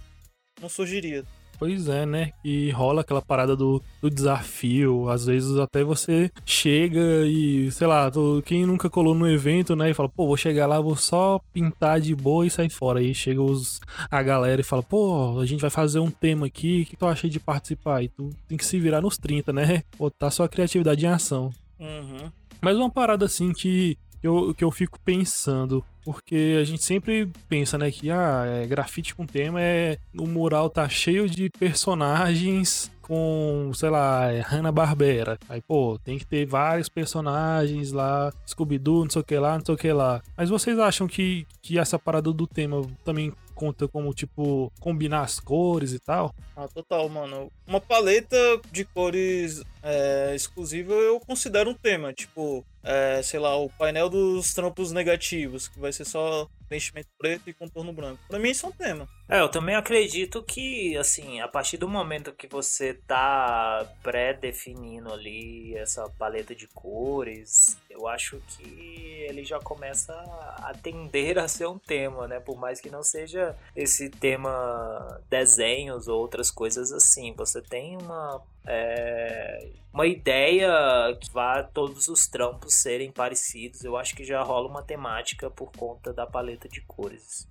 não 0.60 0.70
surgiria. 0.70 1.24
Pois 1.62 1.88
é, 1.88 2.08
né? 2.08 2.32
E 2.44 2.72
rola 2.72 3.02
aquela 3.02 3.22
parada 3.22 3.56
do, 3.56 3.80
do 4.02 4.10
desafio. 4.10 5.08
Às 5.08 5.28
vezes 5.28 5.60
até 5.60 5.84
você 5.84 6.32
chega 6.44 7.24
e, 7.28 7.72
sei 7.72 7.86
lá, 7.86 8.10
tô, 8.10 8.42
quem 8.44 8.66
nunca 8.66 8.90
colou 8.90 9.14
no 9.14 9.30
evento, 9.30 9.76
né? 9.76 9.92
E 9.92 9.94
fala, 9.94 10.10
pô, 10.10 10.26
vou 10.26 10.36
chegar 10.36 10.66
lá, 10.66 10.82
vou 10.82 10.96
só 10.96 11.40
pintar 11.54 12.02
de 12.02 12.16
boa 12.16 12.48
e 12.48 12.50
sair 12.50 12.72
fora. 12.72 12.98
Aí 12.98 13.14
chega 13.14 13.44
os, 13.44 13.80
a 14.10 14.24
galera 14.24 14.60
e 14.60 14.64
fala, 14.64 14.82
pô, 14.82 15.40
a 15.40 15.46
gente 15.46 15.62
vai 15.62 15.70
fazer 15.70 16.00
um 16.00 16.10
tema 16.10 16.48
aqui, 16.48 16.82
o 16.82 16.86
que 16.88 16.98
tu 16.98 17.06
acha 17.06 17.30
de 17.30 17.40
participar? 17.40 18.02
E 18.02 18.10
tu 18.10 18.32
tem 18.48 18.58
que 18.58 18.66
se 18.66 18.80
virar 18.80 19.00
nos 19.00 19.20
30, 19.20 19.54
né? 19.54 19.84
Botar 20.00 20.32
sua 20.32 20.50
criatividade 20.50 21.06
em 21.06 21.10
ação. 21.10 21.54
Uhum. 21.80 22.32
Mas 22.60 22.76
uma 22.76 22.90
parada 22.90 23.26
assim 23.26 23.54
que 23.54 24.00
eu, 24.28 24.54
que 24.54 24.64
eu 24.64 24.72
fico 24.72 25.00
pensando, 25.00 25.84
porque 26.04 26.58
a 26.60 26.64
gente 26.64 26.84
sempre 26.84 27.30
pensa, 27.48 27.78
né, 27.78 27.92
que 27.92 28.10
ah, 28.10 28.44
é, 28.46 28.66
grafite 28.66 29.16
com 29.16 29.26
tema 29.26 29.62
é. 29.62 29.98
O 30.18 30.28
mural 30.28 30.70
tá 30.70 30.88
cheio 30.90 31.30
de 31.30 31.50
personagens 31.50 32.92
com, 33.02 33.72
sei 33.74 33.90
lá, 33.90 34.32
é 34.32 34.40
Hanna-Barbera. 34.40 35.38
Aí, 35.50 35.62
pô, 35.62 36.00
tem 36.04 36.18
que 36.18 36.26
ter 36.26 36.46
vários 36.46 36.88
personagens 36.88 37.92
lá, 37.92 38.32
Scooby-Doo, 38.48 39.04
não 39.04 39.10
sei 39.10 39.22
o 39.22 39.26
que 39.26 39.38
lá, 39.38 39.58
não 39.58 39.66
sei 39.66 39.76
o 39.76 39.78
que 39.78 39.92
lá. 39.92 40.22
Mas 40.38 40.50
vocês 40.50 40.80
acham 40.80 41.08
que, 41.08 41.46
que 41.62 41.78
essa 41.78 42.00
parada 42.00 42.32
do 42.32 42.48
tema 42.48 42.82
também 43.04 43.34
conta 43.54 43.88
como, 43.88 44.14
tipo, 44.14 44.72
combinar 44.80 45.22
as 45.22 45.40
cores 45.40 45.94
e 45.94 46.00
tal? 46.00 46.34
Ah, 46.56 46.68
total, 46.68 47.08
mano. 47.10 47.52
Uma 47.68 47.80
paleta 47.80 48.38
de 48.72 48.86
cores 48.86 49.62
é, 49.84 50.34
exclusiva 50.36 50.94
eu 50.94 51.20
considero 51.20 51.70
um 51.70 51.74
tema. 51.74 52.14
Tipo, 52.14 52.66
é, 52.84 53.22
sei 53.22 53.40
lá, 53.40 53.56
o 53.56 53.70
painel 53.70 54.10
dos 54.10 54.54
trampos 54.54 54.92
negativos, 54.92 55.68
que 55.68 55.80
vai 55.80 55.92
ser 55.92 56.06
só 56.06 56.48
preenchimento 56.68 57.10
preto 57.18 57.50
e 57.50 57.54
contorno 57.54 57.92
branco. 57.92 58.24
Pra 58.30 58.40
mim 58.40 58.50
isso 58.50 58.66
é 58.66 58.70
um 58.70 58.72
tema. 58.72 59.08
É, 59.28 59.42
eu 59.42 59.50
também 59.50 59.76
acredito 59.76 60.42
que, 60.42 60.96
assim, 60.98 61.42
a 61.42 61.48
partir 61.48 61.78
do 61.78 61.88
momento 61.88 62.32
que 62.32 62.48
você 62.48 62.94
tá 62.94 63.86
pré-definindo 64.02 65.12
ali 65.12 65.76
essa 65.76 66.10
paleta 66.18 66.56
de 66.56 66.68
cores, 66.68 67.78
eu 67.90 68.08
acho 68.08 68.42
que 68.48 69.26
ele 69.28 69.44
já 69.44 69.60
começa 69.60 70.14
a 70.14 70.74
tender 70.82 71.38
a 71.38 71.48
ser 71.48 71.68
um 71.68 71.78
tema, 71.78 72.28
né? 72.28 72.40
Por 72.40 72.58
mais 72.58 72.80
que 72.80 72.90
não 72.90 73.04
seja 73.04 73.56
esse 73.76 74.10
tema 74.10 75.22
desenhos 75.30 76.08
ou 76.08 76.20
outras 76.20 76.50
coisas 76.50 76.92
assim. 76.92 77.34
Você 77.36 77.62
tem 77.62 77.98
uma 77.98 78.42
é, 78.66 79.70
uma 79.94 80.08
ideia 80.08 81.18
que 81.20 81.32
vá 81.32 81.64
todos 81.64 82.08
os 82.08 82.28
trampos 82.28 82.76
serem 82.76 83.12
parecidos. 83.12 83.84
Eu 83.84 83.98
acho 83.98 84.16
que 84.16 84.24
já 84.24 84.42
rola 84.42 84.68
uma 84.68 84.84
temática 84.84 85.50
por 85.50 85.72
conta 85.72 86.14
da 86.14 86.26
paleta 86.26 86.70
de 86.70 86.82
cores. 86.82 87.48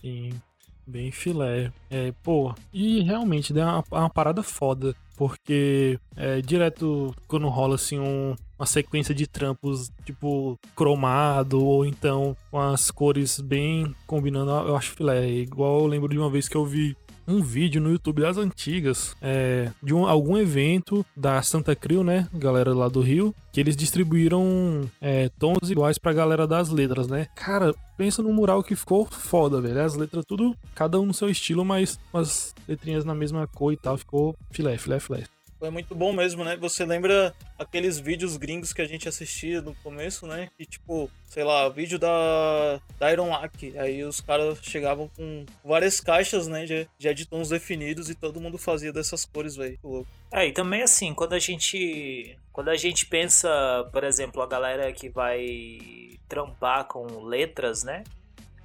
Sim, 0.00 0.30
bem 0.86 1.10
filé. 1.10 1.72
É, 1.90 2.12
pô, 2.22 2.54
e 2.72 3.02
realmente 3.02 3.58
é 3.58 3.64
uma, 3.64 3.84
uma 3.90 4.10
parada 4.10 4.42
foda, 4.42 4.94
porque 5.16 5.98
é, 6.16 6.40
direto 6.40 7.14
quando 7.26 7.48
rola 7.48 7.74
assim 7.74 7.98
um, 7.98 8.34
uma 8.58 8.66
sequência 8.66 9.14
de 9.14 9.26
trampos 9.26 9.90
tipo 10.04 10.58
cromado 10.76 11.64
ou 11.64 11.84
então 11.84 12.36
com 12.50 12.58
as 12.58 12.90
cores 12.90 13.40
bem 13.40 13.94
combinando, 14.06 14.50
eu 14.50 14.76
acho 14.76 14.92
filé. 14.92 15.28
Igual 15.28 15.80
eu 15.80 15.86
lembro 15.86 16.08
de 16.08 16.18
uma 16.18 16.30
vez 16.30 16.48
que 16.48 16.56
eu 16.56 16.64
vi 16.64 16.96
um 17.30 17.40
vídeo 17.42 17.80
no 17.80 17.90
YouTube 17.90 18.22
das 18.22 18.36
antigas 18.36 19.16
é, 19.22 19.70
de 19.82 19.94
um, 19.94 20.06
algum 20.06 20.36
evento 20.36 21.04
da 21.16 21.40
Santa 21.42 21.76
Crio, 21.76 22.02
né? 22.02 22.28
Galera 22.34 22.74
lá 22.74 22.88
do 22.88 23.00
Rio, 23.00 23.34
que 23.52 23.60
eles 23.60 23.76
distribuíram 23.76 24.90
é, 25.00 25.28
tons 25.38 25.70
iguais 25.70 25.98
pra 25.98 26.12
galera 26.12 26.46
das 26.46 26.68
letras, 26.68 27.06
né? 27.06 27.28
Cara, 27.36 27.74
pensa 27.96 28.22
no 28.22 28.32
mural 28.32 28.62
que 28.62 28.74
ficou 28.74 29.06
foda, 29.06 29.60
velho. 29.60 29.80
As 29.80 29.94
letras 29.94 30.24
tudo, 30.26 30.56
cada 30.74 30.98
um 31.00 31.06
no 31.06 31.14
seu 31.14 31.28
estilo, 31.28 31.64
mas 31.64 31.98
as 32.12 32.54
letrinhas 32.68 33.04
na 33.04 33.14
mesma 33.14 33.46
cor 33.46 33.72
e 33.72 33.76
tal, 33.76 33.96
ficou 33.96 34.36
filé, 34.50 34.76
filé, 34.76 34.98
filé. 34.98 35.24
Foi 35.60 35.68
muito 35.68 35.94
bom 35.94 36.10
mesmo, 36.10 36.42
né? 36.42 36.56
Você 36.56 36.86
lembra 36.86 37.34
aqueles 37.58 37.98
vídeos 37.98 38.38
gringos 38.38 38.72
que 38.72 38.80
a 38.80 38.86
gente 38.86 39.06
assistia 39.06 39.60
no 39.60 39.74
começo, 39.74 40.26
né? 40.26 40.48
Que 40.56 40.64
tipo, 40.64 41.10
sei 41.26 41.44
lá, 41.44 41.68
vídeo 41.68 41.98
da, 41.98 42.80
da 42.98 43.12
Iron 43.12 43.28
Lack. 43.28 43.78
Aí 43.78 44.02
os 44.02 44.22
caras 44.22 44.58
chegavam 44.62 45.08
com 45.08 45.44
várias 45.62 46.00
caixas, 46.00 46.48
né? 46.48 46.64
De, 46.64 46.88
de 46.98 47.12
de 47.12 47.26
tons 47.26 47.50
definidos 47.50 48.08
e 48.08 48.14
todo 48.14 48.40
mundo 48.40 48.56
fazia 48.56 48.90
dessas 48.90 49.26
cores, 49.26 49.54
velho. 49.54 49.78
É, 50.32 50.46
e 50.46 50.52
também 50.52 50.80
assim, 50.80 51.12
quando 51.12 51.34
a 51.34 51.38
gente. 51.38 52.38
Quando 52.50 52.70
a 52.70 52.76
gente 52.76 53.04
pensa, 53.04 53.50
por 53.92 54.02
exemplo, 54.02 54.40
a 54.40 54.46
galera 54.46 54.90
que 54.94 55.10
vai 55.10 56.18
trampar 56.26 56.86
com 56.86 57.22
letras, 57.22 57.84
né? 57.84 58.02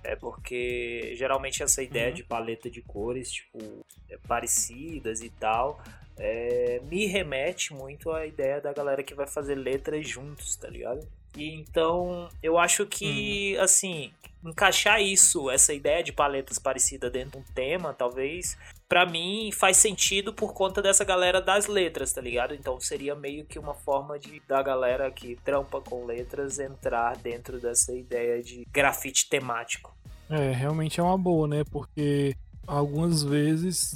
É 0.02 0.16
porque 0.16 1.14
geralmente 1.18 1.62
essa 1.62 1.84
ideia 1.84 2.10
uhum. 2.10 2.14
de 2.14 2.24
paleta 2.24 2.70
de 2.70 2.82
cores, 2.82 3.32
tipo, 3.32 3.86
é 4.10 4.18
parecidas 4.28 5.22
e 5.22 5.30
tal, 5.30 5.82
é, 6.17 6.81
me 6.89 7.05
remete 7.05 7.74
muito 7.74 8.12
à 8.12 8.25
ideia 8.25 8.62
da 8.62 8.74
galera 8.74 9.03
que 9.03 9.13
vai 9.13 9.27
fazer 9.27 9.55
letras 9.55 10.07
juntos, 10.07 10.55
tá 10.55 10.69
ligado? 10.69 11.07
E 11.36 11.53
então 11.53 12.29
eu 12.41 12.57
acho 12.57 12.86
que, 12.86 13.55
hum. 13.57 13.62
assim, 13.62 14.12
encaixar 14.43 15.01
isso, 15.01 15.50
essa 15.50 15.74
ideia 15.74 16.03
de 16.03 16.12
paletas 16.13 16.60
parecida 16.60 17.10
dentro 17.10 17.31
de 17.31 17.38
um 17.38 17.53
tema, 17.53 17.93
talvez, 17.93 18.57
para 18.88 19.05
mim 19.05 19.50
faz 19.51 19.77
sentido 19.77 20.34
por 20.34 20.53
conta 20.53 20.81
dessa 20.81 21.03
galera 21.03 21.41
das 21.41 21.67
letras, 21.67 22.13
tá 22.13 22.22
ligado? 22.22 22.53
Então 22.53 22.79
seria 22.79 23.15
meio 23.15 23.45
que 23.45 23.60
uma 23.60 23.74
forma 23.74 24.17
de 24.17 24.41
da 24.48 24.62
galera 24.62 25.12
que 25.12 25.36
trampa 25.43 25.81
com 25.81 26.05
letras 26.05 26.60
entrar 26.60 27.17
dentro 27.17 27.60
dessa 27.60 27.93
ideia 27.93 28.41
de 28.41 28.65
grafite 28.72 29.27
temático. 29.27 29.95
É, 30.29 30.51
realmente 30.51 31.00
é 31.00 31.03
uma 31.03 31.17
boa, 31.17 31.48
né? 31.48 31.63
Porque 31.69 32.36
algumas 32.67 33.24
vezes 33.24 33.95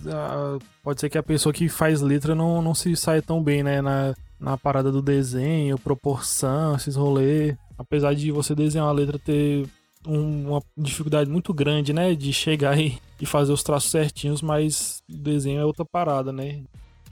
pode 0.84 1.00
ser 1.00 1.10
que 1.10 1.18
a 1.18 1.24
pessoa 1.24 1.54
que 1.54 1.68
faz 1.70 2.02
letra 2.02 2.36
não, 2.36 2.62
não 2.62 2.74
se 2.74 2.96
saia 2.96 3.22
tão 3.22 3.42
bem, 3.42 3.64
né? 3.64 3.82
Na, 3.82 4.16
na 4.40 4.58
parada 4.58 4.92
do 4.92 5.02
desenho, 5.02 5.78
proporção, 5.78 6.76
esses 6.76 6.96
rolês. 6.96 7.56
Apesar 7.78 8.14
de 8.14 8.32
você 8.32 8.54
desenhar 8.54 8.88
uma 8.88 8.94
letra 8.94 9.18
ter 9.18 9.68
um, 10.08 10.50
uma 10.50 10.64
dificuldade 10.78 11.30
muito 11.30 11.54
grande, 11.54 11.94
né? 11.94 12.14
De 12.16 12.32
chegar 12.32 12.80
e, 12.80 12.98
e 13.20 13.26
fazer 13.26 13.52
os 13.52 13.64
traços 13.64 13.92
certinhos, 13.92 14.42
mas 14.42 15.02
desenho 15.08 15.62
é 15.62 15.66
outra 15.66 15.86
parada, 15.86 16.32
né? 16.32 16.62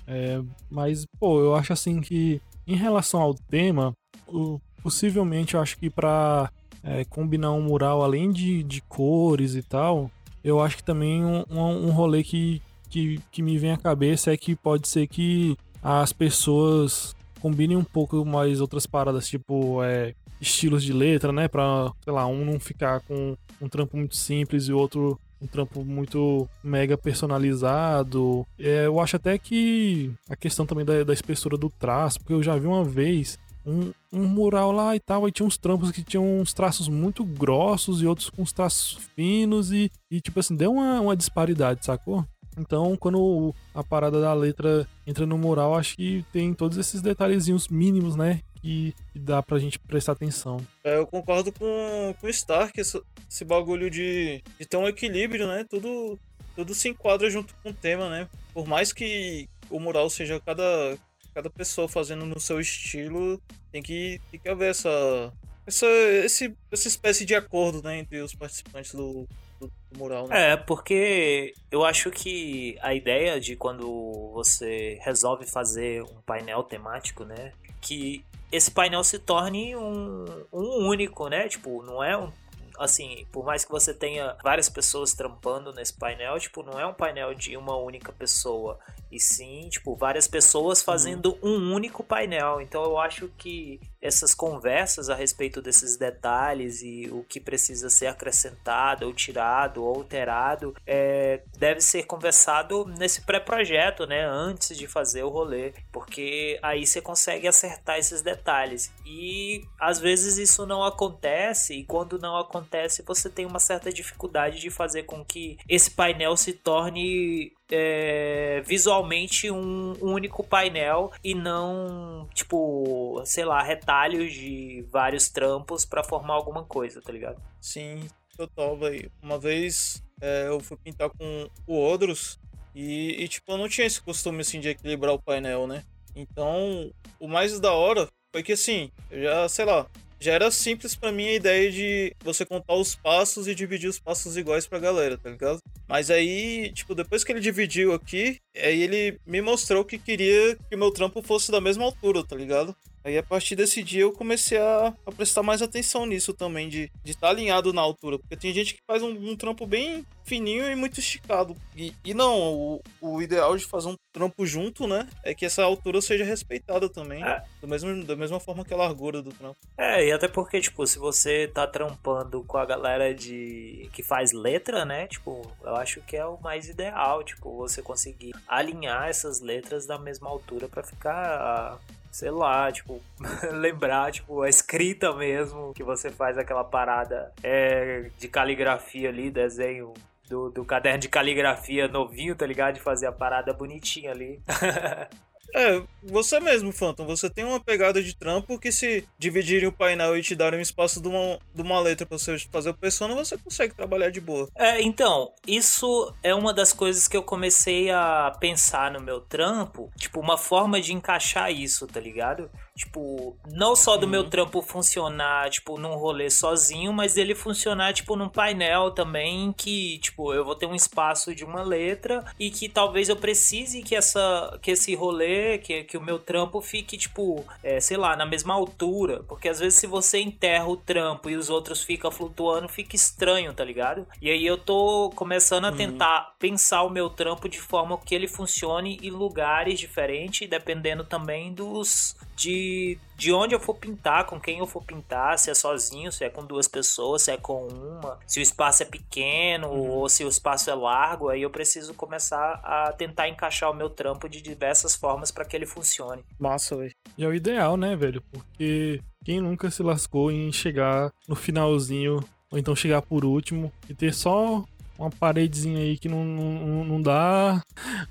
É, 0.08 0.42
mas, 0.70 1.06
pô, 1.20 1.42
eu 1.42 1.56
acho 1.56 1.74
assim 1.74 2.00
que 2.00 2.42
em 2.66 2.76
relação 2.76 3.22
ao 3.22 3.34
tema, 3.34 3.94
o, 4.28 4.60
possivelmente 4.82 5.56
eu 5.56 5.62
acho 5.62 5.78
que 5.78 5.90
para 5.90 6.50
é, 6.84 7.04
combinar 7.06 7.52
um 7.52 7.62
mural 7.62 8.02
além 8.02 8.32
de, 8.32 8.64
de 8.64 8.82
cores 8.82 9.56
e 9.56 9.62
tal, 9.62 10.10
eu 10.48 10.62
acho 10.62 10.78
que 10.78 10.84
também 10.84 11.26
um, 11.26 11.44
um, 11.50 11.92
rolê 11.92 12.24
que, 12.24 12.62
que, 12.90 13.20
que 13.30 13.42
me 13.42 13.58
vem 13.58 13.72
à 13.72 13.78
cabeça 13.78 14.32
é 14.32 14.38
que 14.38 14.56
pode 14.56 14.88
ser 14.88 15.06
que 15.06 15.58
as 15.84 16.14
pessoas 16.14 17.14
combinem 17.42 17.76
um 17.76 17.84
pouco 17.84 18.24
mais 18.24 18.62
outras 18.62 18.86
paradas, 18.86 19.28
tipo 19.28 19.84
é, 19.84 20.14
estilos 20.40 20.84
de 20.84 20.94
letra, 20.94 21.34
né? 21.34 21.50
Pra, 21.50 21.92
sei 22.02 22.14
lá, 22.14 22.26
um 22.26 22.46
não 22.46 22.62
ficar 22.62 23.02
com 23.02 23.36
um 23.62 23.68
trampo 23.68 23.98
muito 23.98 24.16
simples 24.16 24.70
e 24.70 24.74
o 24.74 24.78
outro 24.78 25.20
um 25.42 25.46
trampo 25.46 25.84
muito 25.84 26.48
mega 26.64 26.98
personalizado. 26.98 28.48
É, 28.58 28.86
eu 28.86 29.00
acho 29.02 29.18
até 29.18 29.38
que 29.38 30.12
a 30.30 30.36
questão 30.36 30.66
também 30.66 30.86
da, 30.86 31.04
da 31.04 31.14
espessura 31.14 31.58
do 31.58 31.70
traço, 31.70 32.20
porque 32.20 32.34
eu 32.34 32.42
já 32.42 32.56
vi 32.58 32.68
uma 32.68 32.86
vez 32.86 33.38
um, 33.68 33.92
um 34.14 34.26
mural 34.26 34.72
lá 34.72 34.96
e 34.96 35.00
tal. 35.00 35.26
Aí 35.26 35.32
tinha 35.32 35.46
uns 35.46 35.58
trampos 35.58 35.92
que 35.92 36.02
tinham 36.02 36.40
uns 36.40 36.54
traços 36.54 36.88
muito 36.88 37.26
grossos 37.26 38.02
e 38.02 38.08
outros 38.08 38.30
com 38.30 38.42
uns 38.42 38.54
traços 38.54 38.98
finos. 39.14 39.72
E, 39.72 39.92
e 40.10 40.22
tipo 40.22 40.40
assim, 40.40 40.56
deu 40.56 40.72
uma, 40.72 41.02
uma 41.02 41.16
disparidade, 41.16 41.86
sacou? 41.86 42.26
Então, 42.58 42.96
quando 42.98 43.54
a 43.76 43.84
parada 43.84 44.20
da 44.20 44.34
letra 44.34 44.88
entra 45.06 45.28
no 45.28 45.38
mural, 45.38 45.76
acho 45.76 45.96
que 45.96 46.26
tem 46.34 46.54
todos 46.54 46.78
esses 46.78 47.02
detalhezinhos 47.02 47.68
mínimos, 47.68 48.16
né? 48.16 48.42
Que, 48.60 48.96
que 49.14 49.20
dá 49.20 49.44
pra 49.44 49.60
gente 49.60 49.78
prestar 49.78 50.14
atenção. 50.14 50.58
É, 50.84 50.98
eu 50.98 51.06
concordo 51.06 51.52
com, 51.52 52.16
com 52.20 52.26
o 52.26 52.30
Stark, 52.30 52.80
esse, 52.80 53.00
esse 53.30 53.46
bagulho 53.46 53.92
de, 53.92 54.42
de 54.60 54.66
ter 54.66 54.78
um 54.78 54.88
equilíbrio, 54.88 55.46
né? 55.46 55.64
Tudo, 55.70 56.18
tudo 56.56 56.74
se 56.74 56.90
enquadra 56.90 57.30
junto 57.30 57.54
com 57.62 57.70
o 57.70 57.74
tema, 57.74 58.10
né? 58.10 58.28
Por 58.56 58.66
mais 58.66 58.92
que 58.92 59.48
o 59.70 59.80
mural 59.80 60.10
seja 60.10 60.40
cada, 60.40 60.98
cada 61.38 61.52
pessoa 61.52 61.88
fazendo 61.88 62.26
no 62.26 62.40
seu 62.40 62.60
estilo, 62.60 63.40
tem 63.72 63.84
que, 63.84 64.20
tem 64.32 64.40
que 64.40 64.50
haver 64.50 64.72
essa, 64.72 65.32
essa, 65.68 65.86
esse, 66.26 66.58
essa 66.72 66.88
espécie 66.88 67.26
de 67.26 67.36
acordo 67.36 67.84
né, 67.84 68.00
entre 68.00 68.20
os 68.22 68.34
participantes 68.34 68.96
do, 68.96 69.28
do, 69.60 69.72
do 69.92 70.00
mural. 70.00 70.28
Né? 70.28 70.54
É, 70.54 70.58
porque 70.58 71.54
eu 71.70 71.86
acho 71.86 72.10
que 72.10 72.76
a 72.82 72.92
ideia 72.92 73.40
de 73.40 73.56
quando 73.56 74.32
você 74.34 74.98
resolve 75.04 75.46
fazer 75.46 76.02
um 76.02 76.22
painel 76.26 76.64
temático, 76.64 77.24
né? 77.24 77.52
Que 77.80 78.26
esse 78.52 78.72
painel 78.72 79.04
se 79.04 79.20
torne 79.20 79.76
um, 79.76 80.26
um 80.52 80.88
único, 80.88 81.28
né? 81.28 81.48
Tipo, 81.48 81.84
não 81.84 82.04
é 82.04 82.18
um 82.18 82.32
assim, 82.78 83.26
por 83.32 83.46
mais 83.46 83.66
que 83.66 83.72
você 83.72 83.94
tenha 83.94 84.36
várias 84.44 84.70
pessoas 84.70 85.14
trampando 85.14 85.74
nesse 85.74 85.94
painel, 85.94 86.40
tipo, 86.40 86.64
não 86.64 86.80
é 86.80 86.86
um 86.86 86.94
painel 86.94 87.34
de 87.34 87.56
uma 87.58 87.76
única 87.78 88.12
pessoa, 88.12 88.80
e 89.12 89.20
sim, 89.20 89.68
tipo, 89.70 89.96
várias 89.96 90.28
pessoas 90.28 90.82
fazendo 90.82 91.38
uhum. 91.42 91.50
um 91.50 91.74
único 91.74 92.04
painel. 92.04 92.62
Então 92.62 92.84
eu 92.84 92.98
acho 92.98 93.30
que 93.38 93.80
essas 94.02 94.34
conversas 94.34 95.10
a 95.10 95.16
respeito 95.16 95.62
desses 95.62 95.98
detalhes 95.98 96.82
e 96.82 97.10
o 97.12 97.24
que 97.24 97.40
precisa 97.40 97.90
ser 97.90 98.08
acrescentado 98.08 99.06
ou 99.06 99.14
tirado 99.14 99.84
ou 99.84 99.96
alterado 99.96 100.76
é, 100.86 101.42
deve 101.58 101.82
ser 101.82 102.04
conversado 102.04 102.86
nesse 102.86 103.22
pré-projeto, 103.22 104.06
né, 104.06 104.26
antes 104.26 104.78
de 104.78 104.88
fazer 104.88 105.24
o 105.24 105.30
rolê, 105.30 105.74
porque 105.92 106.60
aí 106.62 106.86
você 106.86 107.02
consegue 107.02 107.48
acertar 107.48 107.98
esses 107.98 108.22
detalhes. 108.22 108.92
E 109.06 109.64
às 109.80 110.00
vezes 110.00 110.38
isso 110.38 110.66
não 110.66 110.84
acontece 110.84 111.74
e 111.76 111.84
quando 111.84 112.20
não 112.20 112.38
acontece 112.38 113.04
você 113.06 113.30
tem 113.30 113.46
uma 113.46 113.60
certa 113.60 113.92
dificuldade 113.92 114.60
de 114.60 114.70
fazer 114.70 115.04
com 115.04 115.24
que 115.24 115.58
esse 115.68 115.92
painel 115.92 116.36
se 116.38 116.54
torne 116.54 117.54
é, 117.72 118.62
visualmente 118.66 119.52
um, 119.52 119.94
único 120.02 120.44
painel 120.44 121.12
e 121.24 121.34
não, 121.34 122.28
tipo, 122.34 123.22
sei 123.26 123.46
lá, 123.46 123.62
retalhos 123.62 124.34
de 124.34 124.86
vários 124.92 125.30
trampos 125.30 125.86
para 125.86 126.04
formar 126.04 126.36
alguma 126.36 126.64
coisa, 126.64 127.02
tá 127.02 127.12
ligado? 127.12 127.42
Sim, 127.60 128.08
total, 128.36 128.78
velho. 128.78 129.12
Uma 129.22 129.38
vez 129.38 130.04
é, 130.22 130.48
eu 130.48 130.60
fui 130.60 130.78
pintar 130.78 131.10
com 131.10 131.50
o 131.66 131.80
Odros 131.82 132.40
e, 132.74 133.24
e, 133.24 133.28
tipo, 133.28 133.52
eu 133.52 133.58
não 133.58 133.68
tinha 133.68 133.88
esse 133.88 134.02
costume, 134.02 134.42
assim, 134.42 134.60
de 134.60 134.70
equilibrar 134.70 135.14
o 135.14 135.22
painel, 135.22 135.66
né? 135.66 135.84
Então, 136.16 136.92
o 137.20 137.28
mais 137.28 137.60
da 137.60 137.74
hora 137.74 138.08
foi 138.32 138.44
que, 138.44 138.54
assim, 138.54 138.92
eu 139.10 139.24
já, 139.24 139.50
sei 139.50 139.66
lá, 139.66 139.88
já 140.20 140.34
era 140.34 140.52
simples 140.52 140.96
para 140.96 141.12
mim 141.12 141.28
a 141.28 141.34
ideia 141.34 141.72
de 141.72 142.16
você 142.24 142.46
contar 142.46 142.74
os 142.76 142.96
passos 142.96 143.48
e 143.48 143.56
dividir 143.56 143.90
os 143.90 144.00
passos 144.00 144.36
iguais 144.38 144.68
pra 144.68 144.80
galera, 144.80 145.18
tá 145.18 145.30
ligado? 145.30 145.62
Mas 145.88 146.10
aí, 146.10 146.72
tipo, 146.74 146.96
depois 146.96 147.24
que 147.24 147.32
ele 147.32 147.40
dividiu 147.40 147.94
aqui, 147.94 148.40
aí 148.56 148.82
ele 148.82 149.20
me 149.26 149.42
mostrou 149.42 149.86
que 149.86 149.98
queria 149.98 150.56
que 150.70 150.76
o 150.76 150.78
meu 150.78 150.92
trampo 150.92 151.22
fosse 151.22 151.52
da 151.52 151.62
mesma 151.62 151.86
altura, 151.86 152.24
tá 152.24 152.36
ligado? 152.36 152.76
Aí 153.08 153.18
a 153.18 153.24
partir 153.24 153.56
desse 153.56 153.82
dia 153.82 154.02
eu 154.02 154.12
comecei 154.12 154.58
a, 154.58 154.94
a 155.06 155.12
prestar 155.14 155.42
mais 155.42 155.62
atenção 155.62 156.06
nisso 156.06 156.34
também, 156.34 156.68
de 156.68 156.84
estar 156.84 157.02
de 157.06 157.18
tá 157.18 157.30
alinhado 157.30 157.72
na 157.72 157.82
altura. 157.82 158.20
Porque 158.20 158.36
tem 158.36 158.54
gente 158.54 158.74
que 158.74 158.82
faz 158.86 159.02
um, 159.02 159.12
um 159.12 159.34
trampo 159.34 159.66
bem 159.66 160.06
fininho 160.26 160.70
e 160.70 160.76
muito 160.76 161.00
esticado. 161.00 161.56
E, 161.74 161.96
e 162.04 162.14
não, 162.14 162.38
o, 162.38 162.82
o, 163.00 163.22
ideal 163.22 163.56
de 163.56 163.64
fazer 163.64 163.88
um 163.88 163.96
trampo 164.12 164.46
junto, 164.46 164.86
né? 164.86 165.08
É 165.24 165.34
que 165.34 165.46
essa 165.46 165.64
altura 165.64 166.02
seja 166.02 166.26
respeitada 166.26 166.90
também. 166.90 167.24
É. 167.24 167.42
Do 167.62 167.68
mesmo, 167.70 168.04
da 168.04 168.14
mesma 168.14 168.42
forma 168.42 168.66
que 168.66 168.74
a 168.74 168.78
largura 168.78 169.22
do 169.22 169.32
trampo. 169.32 169.56
É, 169.78 170.06
e 170.06 170.12
até 170.12 170.28
porque, 170.28 170.60
tipo, 170.60 170.86
se 170.86 171.00
você 171.00 171.48
tá 171.48 171.66
trampando 171.66 172.44
com 172.44 172.58
a 172.58 172.66
galera 172.66 173.16
de 173.16 173.90
que 173.94 174.04
faz 174.04 174.34
letra, 174.34 174.84
né? 174.84 175.08
Tipo, 175.08 175.50
eu 175.64 175.78
acho 175.78 176.02
que 176.02 176.18
é 176.18 176.26
o 176.26 176.38
mais 176.42 176.68
ideal, 176.68 177.24
tipo, 177.24 177.56
você 177.56 177.82
conseguir 177.82 178.36
alinhar 178.46 179.08
essas 179.08 179.40
letras 179.40 179.86
da 179.86 179.98
mesma 179.98 180.28
altura 180.28 180.68
para 180.68 180.84
ficar 180.84 181.80
sei 182.12 182.32
lá, 182.32 182.72
tipo, 182.72 183.02
lembrar, 183.54 184.12
tipo, 184.12 184.42
a 184.42 184.50
escrita 184.50 185.14
mesmo, 185.14 185.74
que 185.74 185.84
você 185.84 186.10
faz 186.10 186.38
aquela 186.38 186.64
parada 186.64 187.32
é, 187.44 188.10
de 188.18 188.28
caligrafia 188.28 189.10
ali, 189.10 189.30
desenho 189.30 189.94
do, 190.30 190.50
do 190.50 190.66
caderno 190.66 191.00
de 191.00 191.10
caligrafia 191.10 191.88
novinho, 191.88 192.36
tá 192.36 192.46
ligado? 192.46 192.76
De 192.76 192.82
fazer 192.82 193.08
a 193.08 193.12
parada 193.12 193.54
bonitinha 193.54 194.12
ali. 194.12 194.42
É, 195.56 195.82
você 196.04 196.40
mesmo, 196.40 196.72
Phantom, 196.72 197.06
você 197.06 197.30
tem 197.30 197.44
uma 197.44 197.60
pegada 197.60 198.02
de 198.02 198.16
trampo 198.16 198.60
que 198.60 198.72
se 198.72 199.08
dividirem 199.18 199.68
o 199.68 199.72
painel 199.72 200.18
e 200.18 200.22
te 200.22 200.36
darem 200.36 200.60
um 200.60 200.62
espaço 200.62 201.02
de 201.02 201.08
uma, 201.08 201.40
de 201.54 201.62
uma 201.62 201.80
letra 201.80 202.06
pra 202.06 202.18
você 202.18 202.38
fazer 202.52 202.70
o 202.70 202.74
persona, 202.74 203.16
você 203.16 203.38
consegue 203.38 203.74
trabalhar 203.74 204.10
de 204.10 204.22
boa. 204.22 204.48
É, 204.56 204.82
então, 204.82 205.32
isso 205.46 206.14
é 206.24 206.34
uma 206.34 206.54
das 206.54 206.72
coisas 206.74 207.08
que 207.08 207.18
eu 207.18 207.24
comecei 207.24 207.90
a 207.90 208.36
pensar 208.40 208.92
no 208.92 209.02
meu 209.02 209.20
trampo, 209.20 209.92
tipo, 209.98 210.20
uma 210.20 210.38
forma 210.38 210.80
de 210.80 210.94
encaixar 210.94 211.52
isso, 211.52 211.88
tá 211.88 212.00
ligado? 212.00 212.50
Tipo, 212.78 213.36
não 213.52 213.76
só 213.76 213.98
do 213.98 214.04
uhum. 214.04 214.12
meu 214.12 214.30
trampo 214.30 214.62
funcionar, 214.62 215.50
tipo, 215.50 215.80
num 215.80 215.96
rolê 215.96 216.30
sozinho, 216.30 216.94
mas 216.94 217.18
ele 217.18 217.34
funcionar, 217.34 217.92
tipo, 217.92 218.16
num 218.16 218.30
painel 218.30 218.92
também 218.92 219.52
que, 219.52 219.98
tipo, 219.98 220.32
eu 220.32 220.46
vou 220.46 220.54
ter 220.54 220.68
um 220.68 220.76
espaço 220.76 221.34
de 221.34 221.44
uma 221.44 221.64
letra 221.64 222.24
e 222.40 222.52
que 222.52 222.70
talvez 222.70 223.10
eu 223.10 223.16
precise 223.16 223.82
que 223.82 223.96
essa, 223.96 224.60
que 224.62 224.70
esse 224.70 224.94
rolê, 224.94 225.58
que, 225.58 225.86
que 225.86 225.98
o 225.98 226.02
meu 226.02 226.20
trampo 226.20 226.62
fique, 226.62 227.00
tipo, 227.00 227.44
é, 227.64 227.80
sei 227.80 227.98
lá, 227.98 228.16
na 228.16 228.28
mesma 228.28 228.54
altura. 228.54 229.24
Porque 229.24 229.50
às 229.50 229.60
vezes 229.60 229.80
se 229.80 229.88
você 229.88 230.20
enterra 230.20 230.68
o 230.68 230.78
trampo 230.78 231.32
e 231.32 231.36
os 231.36 231.50
outros 231.50 231.82
ficam 231.82 232.12
flutuando, 232.12 232.70
fica 232.70 232.96
estranho, 232.96 233.56
tá 233.56 233.64
ligado? 233.64 234.06
E 234.22 234.30
aí 234.30 234.46
eu 234.46 234.56
tô 234.56 235.12
começando 235.16 235.66
a 235.66 235.72
uhum. 235.72 235.78
tentar 235.78 236.36
pensar 236.38 236.84
o 236.84 236.92
meu 236.92 237.10
trampo 237.10 237.50
de 237.50 237.60
forma 237.60 237.98
que 237.98 238.14
ele 238.14 238.28
funcione 238.28 239.00
em 239.02 239.10
lugares 239.10 239.80
diferentes, 239.80 240.48
dependendo 240.48 241.04
também 241.04 241.52
dos 241.52 242.16
de, 242.38 242.67
de 243.16 243.34
onde 243.34 243.56
eu 243.56 243.60
for 243.60 243.76
pintar, 243.76 244.26
com 244.26 244.40
quem 244.40 244.60
eu 244.60 244.68
for 244.68 244.84
pintar, 244.84 245.40
se 245.40 245.50
é 245.50 245.54
sozinho, 245.54 246.12
se 246.12 246.24
é 246.24 246.30
com 246.30 246.46
duas 246.46 246.68
pessoas, 246.68 247.24
se 247.24 247.32
é 247.32 247.38
com 247.38 247.68
uma, 247.68 248.20
se 248.28 248.40
o 248.40 248.42
espaço 248.42 248.84
é 248.84 248.86
pequeno 248.86 249.68
uhum. 249.68 249.90
ou 249.90 250.10
se 250.10 250.24
o 250.24 250.30
espaço 250.30 250.70
é 250.70 250.76
largo, 250.76 251.30
aí 251.30 251.42
eu 251.42 251.50
preciso 251.50 251.94
começar 251.94 252.60
a 252.64 252.94
tentar 252.94 253.28
encaixar 253.28 253.72
o 253.72 253.74
meu 253.74 253.90
trampo 253.90 254.30
de 254.30 254.42
diversas 254.42 254.96
formas 254.96 255.32
para 255.32 255.46
que 255.46 255.56
ele 255.56 255.66
funcione. 255.66 256.24
Massa, 256.40 256.76
velho. 256.76 256.94
E 257.18 257.24
é 257.24 257.28
o 257.28 257.34
ideal, 257.34 257.76
né, 257.76 257.96
velho? 257.96 258.22
Porque 258.32 259.02
quem 259.26 259.42
nunca 259.42 259.72
se 259.72 259.82
lascou 259.82 260.32
em 260.32 260.52
chegar 260.52 261.12
no 261.28 261.36
finalzinho 261.36 262.24
ou 262.52 262.58
então 262.58 262.76
chegar 262.76 263.02
por 263.02 263.26
último 263.26 263.72
e 263.90 263.94
ter 263.94 264.14
só 264.14 264.64
uma 264.98 265.10
paredezinha 265.10 265.80
aí 265.80 265.98
que 265.98 266.10
não, 266.10 266.24
não, 266.24 266.84
não 266.84 267.02
dá 267.02 267.62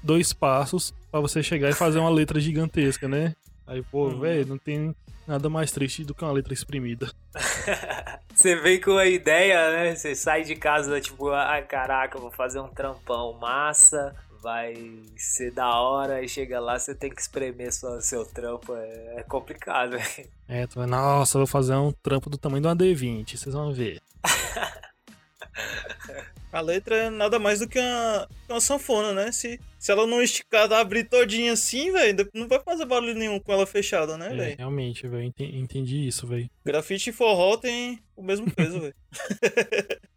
dois 0.03 0.33
passos 0.33 0.95
para 1.11 1.21
você 1.21 1.43
chegar 1.43 1.71
e 1.71 1.75
fazer 1.75 1.99
uma 1.99 2.11
letra 2.11 2.39
gigantesca, 2.39 3.09
né? 3.09 3.35
Aí, 3.67 3.83
pô, 3.83 4.07
uhum. 4.07 4.21
velho, 4.21 4.47
não 4.47 4.59
tem 4.59 4.95
nada 5.27 5.51
mais 5.51 5.73
triste 5.73 6.05
do 6.05 6.15
que 6.15 6.23
uma 6.23 6.33
letra 6.33 6.55
exprimida. 6.55 7.11
Você 8.35 8.55
vem 8.57 8.81
com 8.81 8.97
a 8.97 9.07
ideia, 9.07 9.71
né? 9.73 9.95
Você 9.95 10.15
sai 10.15 10.43
de 10.43 10.55
casa, 10.55 11.01
tipo, 11.01 11.31
ah, 11.31 11.61
caraca, 11.63 12.19
vou 12.19 12.31
fazer 12.31 12.61
um 12.61 12.69
trampão 12.69 13.33
massa, 13.33 14.15
vai 14.41 14.75
ser 15.17 15.51
da 15.51 15.81
hora, 15.81 16.23
e 16.23 16.29
chega 16.29 16.61
lá, 16.61 16.79
você 16.79 16.95
tem 16.95 17.11
que 17.11 17.21
espremer 17.21 17.73
só 17.73 18.01
seu 18.01 18.25
trampo, 18.25 18.77
é, 18.77 19.17
é 19.17 19.23
complicado, 19.25 19.93
velho. 19.99 20.31
É, 20.47 20.67
tu 20.67 20.77
vai, 20.77 20.87
nossa, 20.87 21.39
vou 21.39 21.47
fazer 21.47 21.75
um 21.75 21.91
trampo 21.91 22.31
do 22.31 22.39
tamanho 22.39 22.63
de 22.63 22.69
uma 22.69 22.77
D20, 22.77 23.37
vocês 23.37 23.55
vão 23.55 23.73
ver. 23.73 24.01
A 26.57 26.61
letra 26.63 26.97
é 26.97 27.11
nada 27.11 27.39
mais 27.39 27.61
do 27.61 27.69
que 27.69 27.79
uma, 27.79 28.27
uma 28.49 28.61
sanfona, 28.63 29.13
né? 29.13 29.31
Se, 29.31 29.61
se 29.79 29.93
ela 29.93 30.07
não 30.07 30.23
esticar, 30.23 30.73
abrir 30.73 31.05
todinha 31.05 31.53
assim, 31.53 31.93
velho, 31.93 32.27
não 32.33 32.49
vai 32.49 32.59
fazer 32.61 32.87
barulho 32.87 33.13
nenhum 33.15 33.39
com 33.39 33.53
ela 33.53 33.67
fechada, 33.67 34.17
né, 34.17 34.33
é, 34.33 34.35
velho? 34.35 34.57
Realmente, 34.57 35.07
velho, 35.07 35.31
entendi 35.39 36.09
isso, 36.09 36.27
velho. 36.27 36.49
Grafite 36.65 37.11
e 37.11 37.13
forró 37.13 37.59
tem 37.59 37.99
o 38.17 38.23
mesmo 38.23 38.51
peso, 38.51 38.81
velho. 38.81 38.95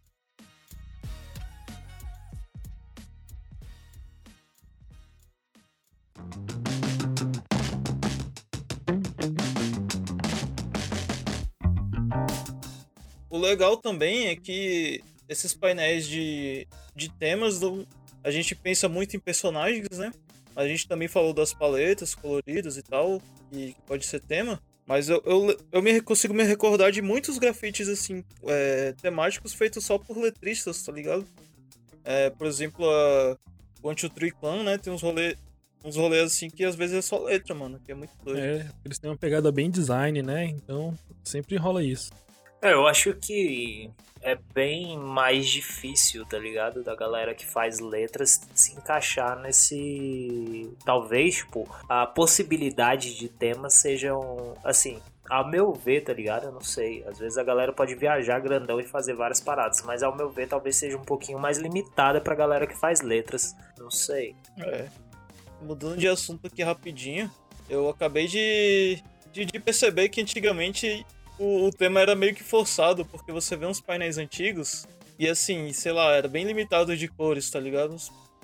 O 13.31 13.37
legal 13.37 13.77
também 13.77 14.27
é 14.27 14.35
que 14.35 15.03
esses 15.29 15.53
painéis 15.53 16.07
de, 16.07 16.67
de 16.95 17.09
temas, 17.09 17.59
do, 17.59 17.87
a 18.23 18.31
gente 18.31 18.55
pensa 18.55 18.89
muito 18.89 19.15
em 19.15 19.19
personagens, 19.19 19.97
né? 19.97 20.11
A 20.55 20.67
gente 20.67 20.87
também 20.87 21.07
falou 21.07 21.33
das 21.33 21.53
paletas 21.53 22.13
coloridas 22.15 22.75
e 22.75 22.81
tal, 22.81 23.21
e 23.51 23.75
pode 23.87 24.05
ser 24.05 24.19
tema. 24.19 24.61
Mas 24.85 25.07
eu, 25.07 25.21
eu, 25.23 25.57
eu 25.71 25.81
me, 25.83 26.01
consigo 26.01 26.33
me 26.33 26.43
recordar 26.43 26.91
de 26.91 27.01
muitos 27.01 27.37
grafites, 27.37 27.87
assim, 27.87 28.23
é, 28.47 28.93
temáticos 28.99 29.53
feitos 29.53 29.85
só 29.85 29.99
por 29.99 30.17
letristas, 30.17 30.81
tá 30.83 30.91
ligado? 30.91 31.25
É, 32.03 32.31
por 32.31 32.47
exemplo, 32.47 32.89
a 32.89 33.37
Two 33.95 34.09
Three 34.09 34.31
Clan, 34.31 34.63
né? 34.63 34.77
Tem 34.79 34.91
uns 34.91 35.03
rolês 35.03 35.37
uns 35.83 35.95
rolês 35.95 36.23
assim 36.23 36.49
que 36.49 36.65
às 36.65 36.75
vezes 36.75 36.97
é 36.97 37.01
só 37.01 37.23
letra, 37.23 37.55
mano, 37.55 37.79
que 37.79 37.91
é 37.91 37.95
muito 37.95 38.11
doido. 38.23 38.39
É, 38.39 38.69
eles 38.83 38.99
têm 38.99 39.09
uma 39.09 39.17
pegada 39.17 39.49
bem 39.51 39.69
design, 39.69 40.21
né? 40.21 40.45
Então 40.45 40.93
sempre 41.23 41.55
rola 41.55 41.83
isso. 41.83 42.11
É, 42.61 42.73
eu 42.73 42.87
acho 42.87 43.13
que 43.13 43.89
é 44.21 44.35
bem 44.53 44.97
mais 44.97 45.47
difícil, 45.47 46.25
tá 46.25 46.37
ligado? 46.37 46.83
Da 46.83 46.95
galera 46.95 47.33
que 47.33 47.45
faz 47.45 47.79
letras 47.79 48.41
se 48.53 48.73
encaixar 48.73 49.39
nesse. 49.39 50.69
Talvez, 50.83 51.37
tipo, 51.37 51.69
a 51.87 52.05
possibilidade 52.05 53.17
de 53.17 53.29
temas 53.29 53.75
sejam. 53.75 54.55
Assim, 54.63 55.01
ao 55.29 55.47
meu 55.47 55.71
ver, 55.73 56.01
tá 56.01 56.11
ligado? 56.11 56.45
Eu 56.45 56.51
não 56.51 56.61
sei. 56.61 57.03
Às 57.07 57.19
vezes 57.19 57.37
a 57.37 57.43
galera 57.43 57.71
pode 57.71 57.95
viajar 57.95 58.39
grandão 58.39 58.79
e 58.79 58.83
fazer 58.83 59.13
várias 59.13 59.39
paradas, 59.39 59.81
mas 59.83 60.03
ao 60.03 60.15
meu 60.15 60.29
ver, 60.29 60.47
talvez 60.47 60.75
seja 60.75 60.97
um 60.97 61.03
pouquinho 61.03 61.39
mais 61.39 61.57
limitada 61.57 62.19
pra 62.19 62.35
galera 62.35 62.67
que 62.67 62.75
faz 62.75 63.01
letras. 63.01 63.55
Não 63.77 63.91
sei. 63.91 64.35
É. 64.57 64.87
Mudando 65.61 65.97
de 65.97 66.07
assunto 66.07 66.47
aqui 66.47 66.63
rapidinho, 66.63 67.29
eu 67.69 67.89
acabei 67.89 68.27
de, 68.27 69.01
de, 69.31 69.45
de 69.45 69.59
perceber 69.59 70.09
que 70.09 70.21
antigamente 70.21 71.05
o, 71.39 71.67
o, 71.67 71.71
tema 71.71 71.99
era 71.99 72.15
meio 72.15 72.35
que 72.35 72.43
forçado, 72.43 73.05
porque 73.05 73.31
você 73.31 73.55
vê 73.55 73.65
uns 73.65 73.81
painéis 73.81 74.17
antigos 74.17 74.85
e 75.17 75.27
assim, 75.27 75.71
sei 75.73 75.91
lá, 75.91 76.13
era 76.13 76.27
bem 76.27 76.45
limitado 76.45 76.95
de 76.95 77.07
cores, 77.07 77.49
tá 77.49 77.59
ligado? 77.59 77.95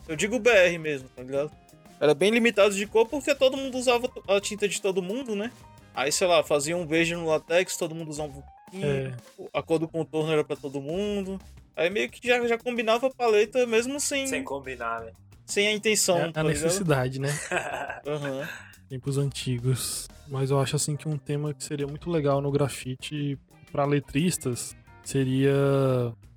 Eu 0.08 0.16
digo 0.16 0.40
BR 0.40 0.78
mesmo, 0.80 1.10
tá 1.10 1.22
ligado? 1.22 1.52
Era 2.00 2.14
bem 2.14 2.32
limitado 2.32 2.76
de 2.76 2.86
cor 2.86 3.08
porque 3.08 3.34
todo 3.34 3.58
mundo 3.58 3.78
usava 3.78 4.10
a 4.28 4.40
tinta 4.42 4.68
de 4.68 4.82
todo 4.82 5.02
mundo, 5.02 5.36
né? 5.36 5.52
Aí, 5.94 6.12
sei 6.12 6.28
lá, 6.28 6.44
fazia 6.44 6.76
um 6.76 6.86
verde 6.86 7.16
no 7.16 7.28
latex, 7.28 7.78
todo 7.78 7.96
mundo 7.96 8.10
usava 8.10 8.30
um 8.30 8.42
pouquinho. 8.42 8.88
É. 8.88 9.14
A 9.54 9.64
cor 9.64 9.80
do 9.80 9.88
contorno 9.88 10.32
era 10.32 10.44
pra 10.44 10.56
todo 10.56 10.82
mundo. 10.82 11.40
Aí 11.76 11.90
meio 11.90 12.10
que 12.10 12.26
já, 12.26 12.46
já 12.48 12.58
combinava 12.58 13.08
a 13.08 13.10
paleta, 13.10 13.66
mesmo 13.66 14.00
sem, 14.00 14.28
Sem 14.28 14.44
combinar, 14.44 15.02
né? 15.02 15.12
sem 15.46 15.68
a 15.68 15.72
intenção. 15.72 16.18
É 16.18 16.32
tá 16.32 16.42
a 16.42 16.44
ligado? 16.44 16.64
necessidade, 16.64 17.20
né? 17.20 17.30
Aham. 18.06 18.48
Tempos 18.90 19.18
antigos. 19.18 20.08
Mas 20.28 20.50
eu 20.52 20.60
acho 20.60 20.76
assim 20.76 20.96
que 20.96 21.08
um 21.08 21.18
tema 21.18 21.54
que 21.54 21.64
seria 21.64 21.88
muito 21.88 22.10
legal 22.10 22.42
no 22.42 22.52
grafite 22.52 23.38
pra 23.72 23.86
letristas 23.86 24.76
seria 25.04 25.54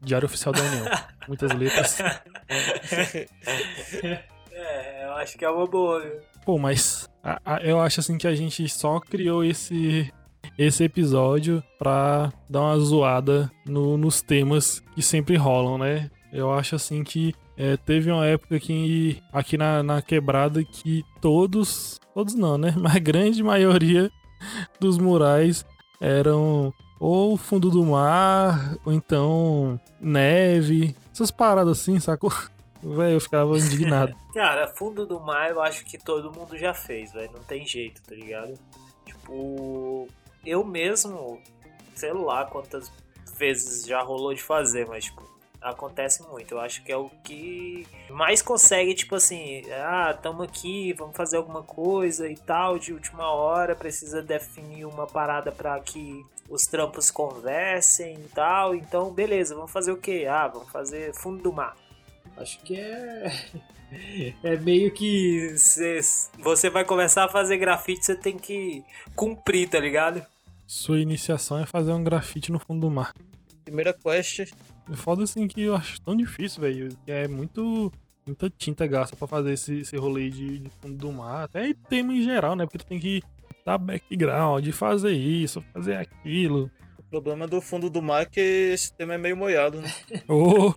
Diário 0.02 0.26
Oficial 0.26 0.52
da 0.52 0.60
União. 0.62 0.84
Muitas 1.28 1.52
letras. 1.52 1.98
É, 4.60 5.04
eu 5.04 5.12
acho 5.12 5.38
que 5.38 5.44
é 5.44 5.50
uma 5.50 5.66
boa, 5.68 6.00
viu? 6.02 6.18
Pô, 6.44 6.58
mas 6.58 7.08
a- 7.22 7.40
a- 7.44 7.60
eu 7.62 7.80
acho 7.80 8.00
assim 8.00 8.18
que 8.18 8.26
a 8.26 8.34
gente 8.34 8.68
só 8.68 8.98
criou 8.98 9.44
esse 9.44 10.12
esse 10.56 10.82
episódio 10.82 11.62
pra 11.78 12.32
dar 12.50 12.62
uma 12.62 12.78
zoada 12.80 13.48
no- 13.64 13.96
nos 13.96 14.20
temas 14.20 14.80
que 14.96 15.00
sempre 15.02 15.36
rolam, 15.36 15.78
né? 15.78 16.10
Eu 16.32 16.52
acho 16.52 16.74
assim 16.74 17.04
que 17.04 17.32
é, 17.58 17.76
teve 17.76 18.08
uma 18.12 18.24
época 18.24 18.60
que 18.60 19.20
aqui 19.32 19.58
na, 19.58 19.82
na 19.82 20.00
quebrada 20.00 20.62
que 20.62 21.04
todos, 21.20 21.98
todos 22.14 22.34
não, 22.34 22.56
né? 22.56 22.72
Mas 22.78 22.94
a 22.94 23.00
grande 23.00 23.42
maioria 23.42 24.08
dos 24.78 24.96
murais 24.96 25.66
eram 26.00 26.72
ou 27.00 27.36
fundo 27.36 27.68
do 27.68 27.84
mar, 27.84 28.76
ou 28.84 28.92
então 28.92 29.80
neve, 30.00 30.94
essas 31.12 31.32
paradas 31.32 31.80
assim, 31.80 31.98
sacou? 31.98 32.32
Véi, 32.80 33.16
eu 33.16 33.20
ficava 33.20 33.58
indignado. 33.58 34.14
Cara, 34.32 34.68
fundo 34.68 35.04
do 35.04 35.18
mar 35.18 35.50
eu 35.50 35.60
acho 35.60 35.84
que 35.84 35.98
todo 35.98 36.32
mundo 36.32 36.56
já 36.56 36.72
fez, 36.72 37.12
velho. 37.12 37.32
Não 37.32 37.42
tem 37.42 37.66
jeito, 37.66 38.00
tá 38.02 38.14
ligado? 38.14 38.54
Tipo, 39.04 40.06
eu 40.46 40.64
mesmo, 40.64 41.42
sei 41.96 42.12
lá 42.12 42.44
quantas 42.44 42.92
vezes 43.36 43.84
já 43.84 44.00
rolou 44.00 44.32
de 44.32 44.42
fazer, 44.42 44.86
mas, 44.86 45.06
tipo, 45.06 45.28
acontece 45.60 46.22
muito. 46.22 46.52
Eu 46.54 46.60
acho 46.60 46.82
que 46.82 46.92
é 46.92 46.96
o 46.96 47.10
que 47.24 47.86
mais 48.10 48.40
consegue, 48.42 48.94
tipo 48.94 49.14
assim, 49.14 49.62
ah, 49.72 50.16
tamo 50.22 50.42
aqui, 50.42 50.92
vamos 50.92 51.16
fazer 51.16 51.36
alguma 51.36 51.62
coisa 51.62 52.28
e 52.28 52.36
tal, 52.36 52.78
de 52.78 52.92
última 52.92 53.30
hora, 53.30 53.74
precisa 53.74 54.22
definir 54.22 54.84
uma 54.86 55.06
parada 55.06 55.50
pra 55.52 55.78
que 55.80 56.24
os 56.48 56.62
trampos 56.62 57.10
conversem 57.10 58.14
e 58.14 58.28
tal. 58.28 58.74
Então, 58.74 59.10
beleza, 59.12 59.54
vamos 59.54 59.70
fazer 59.70 59.92
o 59.92 59.96
quê? 59.96 60.26
Ah, 60.28 60.48
vamos 60.48 60.70
fazer 60.70 61.12
fundo 61.14 61.42
do 61.42 61.52
mar. 61.52 61.76
Acho 62.36 62.58
que 62.60 62.76
é. 62.78 63.32
É 64.44 64.54
meio 64.58 64.90
que 64.92 65.56
cê- 65.56 66.00
você 66.40 66.68
vai 66.68 66.84
começar 66.84 67.24
a 67.24 67.28
fazer 67.28 67.56
grafite, 67.56 68.04
você 68.04 68.14
tem 68.14 68.36
que 68.36 68.84
cumprir, 69.16 69.66
tá 69.66 69.80
ligado? 69.80 70.22
Sua 70.66 71.00
iniciação 71.00 71.58
é 71.58 71.64
fazer 71.64 71.92
um 71.92 72.04
grafite 72.04 72.52
no 72.52 72.58
fundo 72.58 72.82
do 72.82 72.90
mar. 72.90 73.14
Primeira 73.64 73.94
quest. 73.94 74.52
É 74.90 74.96
Foda 74.96 75.24
assim 75.24 75.46
que 75.46 75.62
eu 75.62 75.74
acho 75.76 76.00
tão 76.00 76.16
difícil, 76.16 76.60
velho. 76.62 76.88
É 77.06 77.26
muito. 77.28 77.92
Muita 78.26 78.50
tinta 78.50 78.86
gasta 78.86 79.16
pra 79.16 79.26
fazer 79.26 79.52
esse, 79.54 79.80
esse 79.80 79.96
rolê 79.96 80.28
de, 80.28 80.58
de 80.58 80.70
fundo 80.82 80.96
do 80.98 81.10
mar. 81.12 81.44
Até 81.44 81.72
tema 81.88 82.12
em 82.12 82.22
geral, 82.22 82.54
né? 82.54 82.64
Porque 82.66 82.76
tu 82.78 82.86
tem 82.86 83.00
que 83.00 83.22
dar 83.64 83.78
background, 83.78 84.68
fazer 84.70 85.12
isso, 85.12 85.64
fazer 85.72 85.96
aquilo. 85.96 86.70
O 86.98 87.02
problema 87.04 87.46
do 87.46 87.58
fundo 87.62 87.88
do 87.88 88.02
mar 88.02 88.22
é 88.22 88.26
que 88.26 88.40
esse 88.40 88.92
tema 88.92 89.14
é 89.14 89.18
meio 89.18 89.34
molhado, 89.34 89.80
né? 89.80 89.90
Ô, 90.28 90.74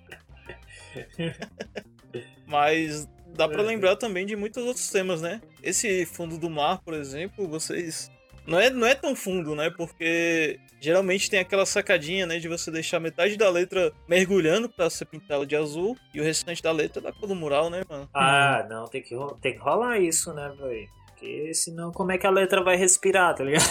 Mas 2.48 3.08
dá 3.36 3.48
pra 3.48 3.62
É. 3.64 3.66
lembrar 3.66 3.96
também 3.98 4.26
de 4.26 4.36
muitos 4.36 4.64
outros 4.64 4.90
temas, 4.90 5.22
né? 5.22 5.42
Esse 5.62 6.06
fundo 6.06 6.38
do 6.38 6.50
mar, 6.50 6.80
por 6.82 6.94
exemplo, 6.94 7.48
vocês. 7.48 8.10
Não 8.52 8.60
é, 8.60 8.70
não 8.70 8.86
é 8.86 8.94
tão 8.94 9.16
fundo, 9.16 9.56
né? 9.56 9.70
Porque 9.70 10.60
geralmente 10.82 11.30
tem 11.30 11.40
aquela 11.40 11.66
sacadinha, 11.66 12.26
né? 12.26 12.38
De 12.38 12.50
você 12.50 12.70
deixar 12.70 13.00
metade 13.00 13.38
da 13.38 13.50
letra 13.50 13.94
mergulhando 14.10 14.68
pra 14.68 14.90
ser 14.90 15.06
pintada 15.06 15.46
de 15.46 15.56
azul 15.56 15.96
e 16.14 16.20
o 16.20 16.24
restante 16.24 16.62
da 16.62 16.72
letra 16.72 17.02
da 17.02 17.14
cor 17.14 17.30
do 17.30 17.36
mural, 17.36 17.70
né, 17.70 17.82
mano? 17.90 18.10
Ah, 18.14 18.68
não, 18.70 18.88
tem 18.88 19.02
que, 19.02 19.16
tem 19.40 19.54
que 19.54 19.60
rolar 19.60 20.00
isso, 20.00 20.34
né, 20.34 20.52
velho? 20.60 20.90
Porque 21.08 21.54
senão, 21.54 21.94
como 21.94 22.12
é 22.12 22.18
que 22.18 22.28
a 22.28 22.32
letra 22.32 22.62
vai 22.62 22.76
respirar, 22.76 23.34
tá 23.36 23.44
ligado? 23.44 23.64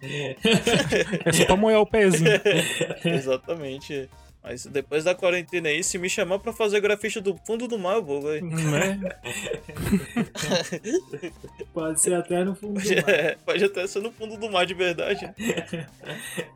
é 1.24 1.32
só 1.32 1.44
pra 1.46 1.56
molhar 1.56 1.80
o 1.80 1.86
pezinho. 1.86 2.30
Exatamente. 3.04 4.08
Mas 4.42 4.66
depois 4.66 5.04
da 5.04 5.14
quarentena 5.14 5.68
aí, 5.68 5.84
se 5.84 5.96
me 5.98 6.10
chamar 6.10 6.40
pra 6.40 6.52
fazer 6.52 6.80
grafite 6.80 7.20
do 7.20 7.36
fundo 7.46 7.68
do 7.68 7.78
mar, 7.78 7.94
eu 7.94 8.02
vou, 8.04 8.22
velho. 8.22 8.44
né? 8.46 8.98
Pode 11.72 12.00
ser 12.00 12.14
até 12.14 12.42
no 12.42 12.54
fundo 12.54 12.80
É, 13.08 13.36
Pode 13.46 13.64
até 13.64 13.86
ser 13.86 14.00
no 14.00 14.10
fundo 14.10 14.36
do 14.36 14.50
mar 14.50 14.66
de 14.66 14.74
verdade. 14.74 15.32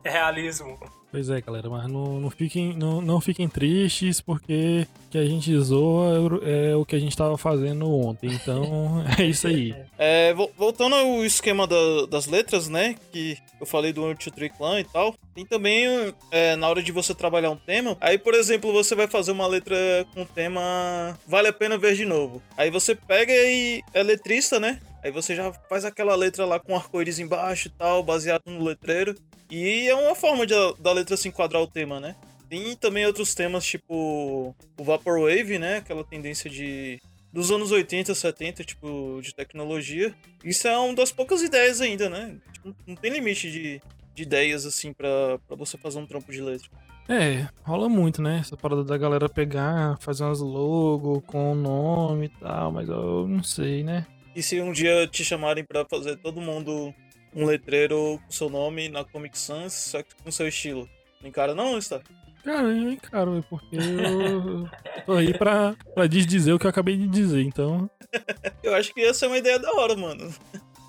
Realismo. 0.03 0.77
Pois 1.17 1.31
é, 1.31 1.41
galera, 1.41 1.67
mas 1.67 1.87
não, 1.91 2.19
não, 2.19 2.29
fiquem, 2.29 2.77
não, 2.77 3.01
não 3.01 3.19
fiquem 3.19 3.49
tristes, 3.49 4.21
porque 4.21 4.85
o 5.07 5.09
que 5.09 5.17
a 5.17 5.25
gente 5.25 5.57
zoa 5.57 6.39
é 6.43 6.75
o 6.75 6.85
que 6.85 6.95
a 6.95 6.99
gente 6.99 7.17
tava 7.17 7.35
fazendo 7.39 7.91
ontem. 7.91 8.29
Então, 8.31 9.03
é 9.17 9.25
isso 9.25 9.47
aí. 9.47 9.73
É, 9.97 10.31
vo- 10.35 10.51
voltando 10.55 10.93
ao 10.93 11.25
esquema 11.25 11.65
da- 11.65 12.05
das 12.07 12.27
letras, 12.27 12.69
né? 12.69 12.95
Que 13.11 13.35
eu 13.59 13.65
falei 13.65 13.91
do 13.91 14.05
Anti 14.05 14.29
Clan 14.55 14.79
e 14.79 14.83
tal. 14.83 15.15
Tem 15.33 15.43
também, 15.43 15.87
é, 16.29 16.55
na 16.55 16.69
hora 16.69 16.83
de 16.83 16.91
você 16.91 17.15
trabalhar 17.15 17.49
um 17.49 17.57
tema. 17.57 17.97
Aí, 17.99 18.19
por 18.19 18.35
exemplo, 18.35 18.71
você 18.71 18.93
vai 18.93 19.07
fazer 19.07 19.31
uma 19.31 19.47
letra 19.47 19.75
com 20.13 20.21
o 20.21 20.25
tema 20.25 21.17
Vale 21.27 21.47
a 21.47 21.53
Pena 21.53 21.79
Ver 21.79 21.95
de 21.95 22.05
Novo. 22.05 22.43
Aí 22.55 22.69
você 22.69 22.93
pega 22.93 23.33
e 23.33 23.81
é 23.91 24.03
letrista, 24.03 24.59
né? 24.59 24.79
Aí 25.03 25.11
você 25.11 25.35
já 25.35 25.53
faz 25.69 25.85
aquela 25.85 26.15
letra 26.15 26.43
lá 26.43 26.59
com 26.59 26.75
arco-íris 26.75 27.17
embaixo 27.19 27.69
e 27.69 27.71
tal, 27.71 28.03
baseado 28.03 28.41
no 28.45 28.63
letreiro. 28.63 29.15
E 29.49 29.87
é 29.87 29.95
uma 29.95 30.15
forma 30.15 30.45
de, 30.45 30.53
da 30.79 30.91
letra 30.91 31.15
se 31.17 31.27
enquadrar 31.27 31.61
o 31.61 31.67
tema, 31.67 31.99
né? 31.99 32.15
Tem 32.49 32.75
também 32.75 33.05
outros 33.05 33.35
temas, 33.35 33.65
tipo 33.65 34.55
o 34.77 34.83
Vaporwave, 34.83 35.59
né? 35.59 35.77
Aquela 35.77 36.03
tendência 36.03 36.49
de 36.49 36.99
dos 37.31 37.51
anos 37.51 37.71
80, 37.71 38.15
70, 38.15 38.63
tipo, 38.63 39.19
de 39.21 39.33
tecnologia. 39.35 40.13
Isso 40.43 40.67
é 40.67 40.77
uma 40.77 40.95
das 40.95 41.11
poucas 41.11 41.41
ideias 41.41 41.81
ainda, 41.81 42.09
né? 42.09 42.37
Tipo, 42.53 42.75
não 42.85 42.95
tem 42.95 43.11
limite 43.11 43.51
de, 43.51 43.81
de 44.15 44.23
ideias, 44.23 44.65
assim, 44.65 44.93
pra, 44.93 45.37
pra 45.47 45.55
você 45.55 45.77
fazer 45.77 45.99
um 45.99 46.05
trampo 46.05 46.31
de 46.31 46.41
letra. 46.41 46.69
É, 47.09 47.47
rola 47.63 47.87
muito, 47.87 48.21
né? 48.21 48.39
Essa 48.39 48.57
parada 48.57 48.83
da 48.83 48.97
galera 48.97 49.29
pegar, 49.29 49.97
fazer 49.99 50.23
umas 50.23 50.41
logo 50.41 51.21
com 51.21 51.51
o 51.51 51.55
nome 51.55 52.25
e 52.25 52.29
tal, 52.29 52.71
mas 52.71 52.89
eu 52.89 53.27
não 53.27 53.43
sei, 53.43 53.83
né? 53.83 54.05
E 54.35 54.43
se 54.43 54.59
um 54.59 54.71
dia 54.71 55.07
te 55.07 55.23
chamarem 55.23 55.63
pra 55.63 55.85
fazer 55.85 56.17
todo 56.17 56.41
mundo 56.41 56.93
um 57.35 57.45
letreiro 57.45 58.19
com 58.25 58.31
seu 58.31 58.49
nome 58.49 58.89
na 58.89 59.03
Comic 59.03 59.37
Sans, 59.37 59.71
só 59.73 60.01
que 60.03 60.15
com 60.23 60.31
seu 60.31 60.47
estilo? 60.47 60.87
Não 61.21 61.29
encara 61.29 61.53
não, 61.55 61.77
está? 61.77 62.01
Cara, 62.43 62.67
eu 62.69 62.91
encaro, 62.93 63.37
é 63.37 63.41
porque 63.41 63.75
eu 63.75 64.69
tô 65.05 65.13
aí 65.13 65.37
pra, 65.37 65.75
pra 65.93 66.07
desdizer 66.07 66.53
o 66.55 66.59
que 66.59 66.65
eu 66.65 66.69
acabei 66.69 66.95
de 66.95 67.07
dizer, 67.07 67.41
então. 67.43 67.89
Eu 68.63 68.73
acho 68.73 68.93
que 68.93 69.01
ia 69.01 69.13
ser 69.13 69.27
uma 69.27 69.37
ideia 69.37 69.59
da 69.59 69.71
hora, 69.73 69.95
mano. 69.95 70.33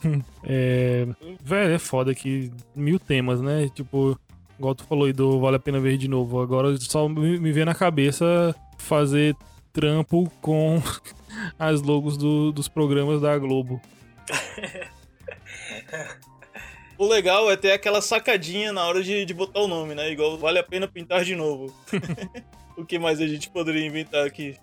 É. 0.45 1.05
Velho, 1.43 1.73
é 1.75 1.79
foda 1.79 2.15
que 2.15 2.53
mil 2.77 3.01
temas, 3.01 3.41
né? 3.41 3.69
Tipo, 3.75 4.17
igual 4.57 4.73
tu 4.77 4.85
falou 4.85 5.07
aí 5.07 5.13
do 5.13 5.41
Vale 5.41 5.57
a 5.57 5.59
Pena 5.59 5.81
Ver 5.81 5.97
de 5.97 6.07
novo. 6.07 6.41
Agora 6.41 6.77
só 6.81 7.09
me, 7.09 7.41
me 7.41 7.51
vem 7.51 7.65
na 7.65 7.75
cabeça 7.75 8.55
fazer 8.79 9.35
trampo 9.73 10.31
com 10.41 10.81
as 11.59 11.83
logos 11.83 12.17
do- 12.17 12.53
dos 12.53 12.69
programas 12.69 13.21
da 13.21 13.37
Globo. 13.37 13.81
O 16.99 17.07
legal 17.07 17.49
é 17.49 17.57
ter 17.57 17.71
aquela 17.71 18.03
sacadinha 18.03 18.73
na 18.73 18.85
hora 18.85 19.03
de, 19.03 19.25
de 19.25 19.33
botar 19.33 19.61
o 19.61 19.69
nome, 19.69 19.95
né? 19.95 20.11
Igual 20.11 20.37
vale 20.37 20.59
a 20.59 20.65
pena 20.65 20.89
pintar 20.89 21.25
de 21.25 21.37
novo. 21.37 21.73
o 22.77 22.85
que 22.85 22.99
mais 22.99 23.21
a 23.21 23.27
gente 23.27 23.49
poderia 23.49 23.87
inventar 23.87 24.27
aqui? 24.27 24.57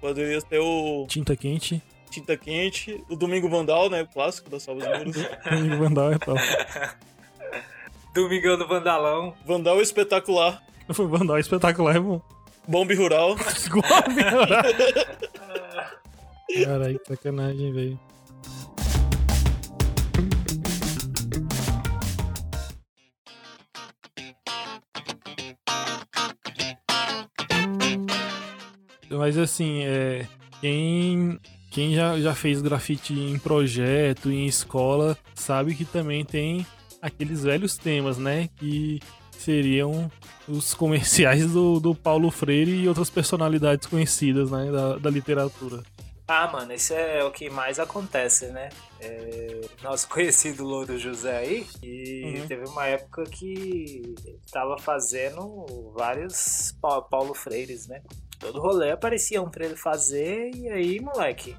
Poderia 0.00 0.40
ter 0.40 0.58
o 0.58 1.06
Tinta 1.06 1.36
quente, 1.36 1.82
Tinta 2.10 2.34
Quente, 2.36 3.04
o 3.10 3.14
Domingo 3.14 3.48
Vandal, 3.48 3.90
né? 3.90 4.02
O 4.02 4.06
clássico 4.06 4.48
da 4.48 4.58
Salva 4.58 4.80
dos 5.04 5.16
Muros. 5.16 5.28
Domingo 5.50 5.76
Vandal 5.76 6.12
e 6.14 6.18
tal. 6.18 6.34
Domingão 8.14 8.58
do 8.58 8.66
Vandalão. 8.66 9.34
Vandal 9.46 9.80
Espetacular, 9.80 10.62
Foi 10.92 11.06
Vandal 11.06 11.38
espetacular, 11.38 11.96
é 11.96 12.00
bom. 12.00 12.20
Bombe 12.66 12.94
Rural. 12.94 13.34
A 13.34 14.08
melhorar. 14.10 14.64
Caralho, 16.64 16.98
que 17.00 17.08
sacanagem, 17.08 17.72
velho. 17.72 18.00
Mas 29.16 29.38
assim, 29.38 29.82
é, 29.84 30.26
quem, 30.60 31.38
quem 31.70 31.94
já, 31.94 32.18
já 32.20 32.34
fez 32.34 32.60
grafite 32.62 33.12
em 33.12 33.38
projeto, 33.38 34.30
em 34.30 34.46
escola, 34.46 35.16
sabe 35.34 35.74
que 35.74 35.84
também 35.84 36.24
tem 36.24 36.66
aqueles 37.00 37.42
velhos 37.42 37.76
temas, 37.76 38.18
né? 38.18 38.48
Que 38.56 39.00
seriam 39.38 40.10
os 40.48 40.74
comerciais 40.74 41.50
do, 41.50 41.80
do 41.80 41.94
Paulo 41.94 42.30
Freire 42.30 42.72
e 42.72 42.88
outras 42.88 43.10
personalidades 43.10 43.86
conhecidas 43.86 44.50
né, 44.50 44.70
da, 44.70 44.96
da 44.96 45.10
literatura. 45.10 45.82
Ah, 46.26 46.48
mano, 46.50 46.72
isso 46.72 46.94
é 46.94 47.22
o 47.24 47.30
que 47.30 47.50
mais 47.50 47.78
acontece, 47.78 48.46
né? 48.46 48.68
É, 49.00 49.60
nosso 49.82 50.08
conhecido 50.08 50.64
Louro 50.64 50.98
José 50.98 51.36
aí, 51.36 51.66
e 51.82 52.38
uhum. 52.38 52.46
teve 52.46 52.64
uma 52.68 52.86
época 52.86 53.24
que 53.24 54.14
tava 54.50 54.78
fazendo 54.78 55.92
vários 55.94 56.74
Paulo 56.80 57.34
Freires, 57.34 57.88
né? 57.88 58.00
Todo 58.42 58.60
rolê 58.60 58.90
aparecia 58.90 59.40
um 59.40 59.48
pra 59.48 59.64
ele 59.64 59.76
fazer, 59.76 60.50
e 60.52 60.68
aí, 60.68 61.00
moleque, 61.00 61.56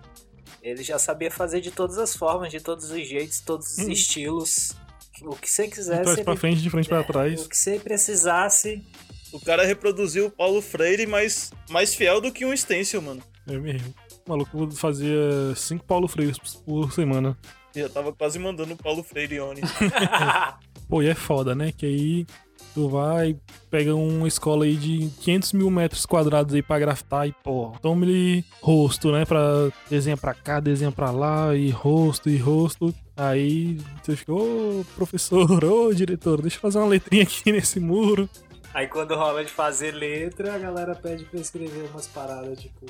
ele 0.61 0.83
já 0.83 0.99
sabia 0.99 1.31
fazer 1.31 1.61
de 1.61 1.71
todas 1.71 1.97
as 1.97 2.13
formas, 2.13 2.51
de 2.51 2.59
todos 2.59 2.91
os 2.91 3.07
jeitos, 3.07 3.39
todos 3.39 3.77
os 3.77 3.77
uhum. 3.77 3.89
estilos. 3.89 4.75
O 5.21 5.33
que 5.33 5.49
você 5.49 5.69
quisesse. 5.69 5.99
De 5.99 6.03
trás 6.03 6.19
pra 6.19 6.35
frente, 6.35 6.61
de 6.61 6.69
frente 6.69 6.87
é, 6.87 6.89
pra 6.89 7.03
trás. 7.05 7.45
O 7.45 7.47
que 7.47 7.55
você 7.55 7.79
precisasse. 7.79 8.83
O 9.31 9.39
cara 9.39 9.65
reproduziu 9.65 10.25
o 10.25 10.29
Paulo 10.29 10.61
Freire, 10.61 11.07
mas 11.07 11.51
mais 11.69 11.95
fiel 11.95 12.19
do 12.19 12.33
que 12.33 12.45
um 12.45 12.55
stencil, 12.55 13.01
mano. 13.01 13.23
É 13.47 13.57
mesmo. 13.57 13.95
O 14.27 14.29
maluco 14.29 14.69
fazia 14.71 15.55
cinco 15.55 15.85
Paulo 15.85 16.09
Freire 16.09 16.33
por 16.65 16.91
semana. 16.91 17.37
Já 17.73 17.87
tava 17.87 18.11
quase 18.11 18.37
mandando 18.37 18.73
o 18.73 18.77
Paulo 18.77 19.01
Freire 19.03 19.39
Oni. 19.39 19.61
Pô, 20.89 21.01
e 21.01 21.07
é 21.07 21.15
foda, 21.15 21.55
né? 21.55 21.71
Que 21.71 21.85
aí 21.85 22.27
tu 22.73 22.89
vai, 22.89 23.37
pega 23.69 23.95
uma 23.95 24.27
escola 24.27 24.65
aí 24.65 24.75
de 24.75 25.09
500 25.21 25.53
mil 25.53 25.69
metros 25.69 26.05
quadrados 26.05 26.53
aí 26.53 26.61
pra 26.61 26.79
grafitar 26.79 27.27
e, 27.27 27.31
pô, 27.31 27.73
toma-lhe 27.81 28.43
rosto, 28.61 29.11
né? 29.11 29.25
Pra 29.25 29.69
desenhar 29.89 30.19
pra 30.19 30.33
cá, 30.33 30.59
desenha 30.59 30.91
pra 30.91 31.11
lá, 31.11 31.55
e 31.55 31.69
rosto, 31.69 32.29
e 32.29 32.37
rosto. 32.37 32.93
Aí 33.15 33.77
você 34.01 34.15
fica, 34.15 34.33
ô 34.33 34.83
professor, 34.95 35.47
ô 35.63 35.93
diretor, 35.93 36.41
deixa 36.41 36.57
eu 36.57 36.61
fazer 36.61 36.79
uma 36.79 36.87
letrinha 36.87 37.23
aqui 37.23 37.51
nesse 37.51 37.79
muro. 37.79 38.29
Aí 38.73 38.87
quando 38.87 39.15
rola 39.15 39.45
de 39.45 39.51
fazer 39.51 39.91
letra, 39.91 40.55
a 40.55 40.57
galera 40.57 40.95
pede 40.95 41.25
pra 41.25 41.39
escrever 41.39 41.89
umas 41.91 42.07
paradas 42.07 42.59
tipo. 42.59 42.85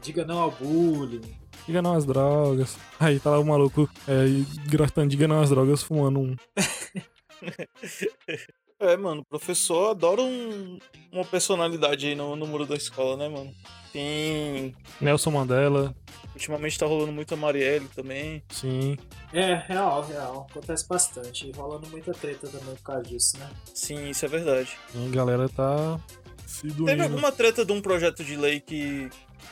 Diga 0.00 0.24
não 0.24 0.38
ao 0.38 0.50
bullying. 0.50 1.20
Diga 1.66 1.82
não 1.82 1.94
às 1.94 2.06
drogas. 2.06 2.78
Aí 2.98 3.18
tá 3.18 3.30
lá 3.30 3.38
o 3.38 3.44
maluco 3.44 3.90
é, 4.08 4.24
gritando, 4.66 5.10
diga 5.10 5.28
não 5.28 5.40
às 5.40 5.50
drogas, 5.50 5.82
fumando 5.82 6.20
um. 6.20 6.36
é, 8.80 8.96
mano, 8.96 9.22
o 9.22 9.24
professor 9.24 9.90
adora 9.90 10.22
um, 10.22 10.78
uma 11.12 11.24
personalidade 11.24 12.06
aí 12.06 12.14
no, 12.14 12.36
no 12.36 12.46
muro 12.46 12.66
da 12.66 12.74
escola, 12.74 13.16
né, 13.16 13.28
mano? 13.28 13.52
Tem. 13.92 14.74
Nelson 15.00 15.30
Mandela. 15.30 15.94
Ultimamente 16.34 16.78
tá 16.78 16.84
rolando 16.84 17.12
muito 17.12 17.32
a 17.32 17.36
Marielle 17.36 17.88
também. 17.94 18.42
Sim. 18.50 18.98
É, 19.32 19.54
real, 19.54 20.06
real. 20.06 20.46
Acontece 20.50 20.86
bastante. 20.86 21.48
E 21.48 21.52
rolando 21.52 21.88
muita 21.88 22.12
treta 22.12 22.46
também 22.46 22.74
por 22.74 22.82
causa 22.82 23.02
disso, 23.02 23.38
né? 23.38 23.48
Sim, 23.72 24.10
isso 24.10 24.24
é 24.26 24.28
verdade. 24.28 24.76
A 24.94 25.08
galera 25.08 25.48
tá 25.48 25.98
se 26.46 26.66
doendo. 26.68 26.84
Teve 26.86 27.02
alguma 27.02 27.32
treta 27.32 27.64
de 27.64 27.72
um 27.72 27.80
projeto 27.80 28.22
de 28.22 28.36
lei 28.36 28.60
que, 28.60 29.08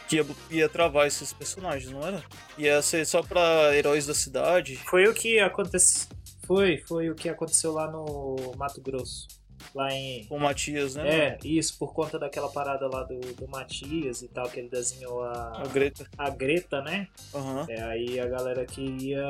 que 0.09 0.17
ia, 0.17 0.27
ia 0.51 0.69
travar 0.69 1.07
esses 1.07 1.33
personagens, 1.33 1.91
não 1.91 2.07
era? 2.07 2.23
Ia 2.59 2.83
ser 2.83 3.07
só 3.07 3.23
pra 3.23 3.75
heróis 3.75 4.07
da 4.07 4.15
cidade. 4.15 4.77
Foi 4.77 5.07
o 5.07 5.15
que 5.15 5.39
aconteceu. 5.39 6.09
Foi, 6.47 6.79
foi 6.79 7.11
o 7.11 7.15
que 7.15 7.29
aconteceu 7.29 7.73
lá 7.73 7.91
no 7.91 8.37
Mato 8.57 8.81
Grosso 8.81 9.27
lá 9.75 9.93
em. 9.93 10.25
Com 10.25 10.37
o 10.37 10.41
Matias, 10.41 10.95
né? 10.97 11.09
É, 11.09 11.39
isso, 11.45 11.79
por 11.79 11.93
conta 11.93 12.19
daquela 12.19 12.49
parada 12.49 12.89
lá 12.89 13.03
do, 13.05 13.21
do 13.21 13.49
Matias 13.49 14.23
e 14.23 14.29
tal, 14.29 14.49
que 14.49 14.59
ele 14.59 14.69
desenhou 14.69 15.23
a. 15.23 15.63
A 15.63 15.67
Greta. 15.67 16.07
A 16.19 16.31
Greta, 16.31 16.83
né? 16.83 17.09
Uhum. 17.33 17.65
É, 17.69 17.83
aí 17.83 18.21
a 18.21 18.27
galera 18.27 18.67
queria. 18.67 19.27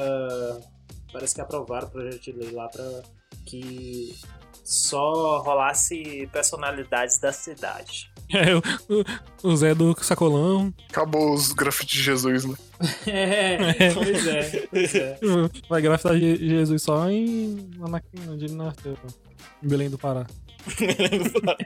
Parece 1.13 1.35
que 1.35 1.41
aprovaram 1.41 1.87
o 1.87 1.91
projeto 1.91 2.23
de 2.23 2.33
lei 2.33 2.51
lá 2.51 2.69
pra 2.69 2.85
que 3.47 4.15
só 4.65 5.43
rolasse 5.43 6.29
personalidades 6.33 7.19
da 7.19 7.33
cidade. 7.33 8.13
É, 8.33 8.57
o, 8.57 8.63
o 9.43 9.57
Zé 9.57 9.75
do 9.75 9.95
Sacolão. 10.03 10.73
Acabou 10.89 11.35
os 11.35 11.53
grafites 11.53 11.99
de 11.99 12.03
Jesus, 12.03 12.47
né? 12.47 12.57
é, 13.07 13.55
é, 13.85 13.95
pois 13.95 14.27
é, 14.27 14.67
pois 14.71 14.95
é. 14.95 15.19
Vai 15.69 15.83
grafitar 15.83 16.17
Jesus 16.19 16.83
só 16.83 17.09
em 17.11 17.71
onde 17.79 18.47
ele 18.47 18.55
nasceu. 18.55 18.97
Em 19.63 19.69
Belém 19.69 19.91
do 19.91 19.99
Pará. 19.99 20.27
Belém 20.79 21.23
do 21.23 21.43
Pará. 21.43 21.59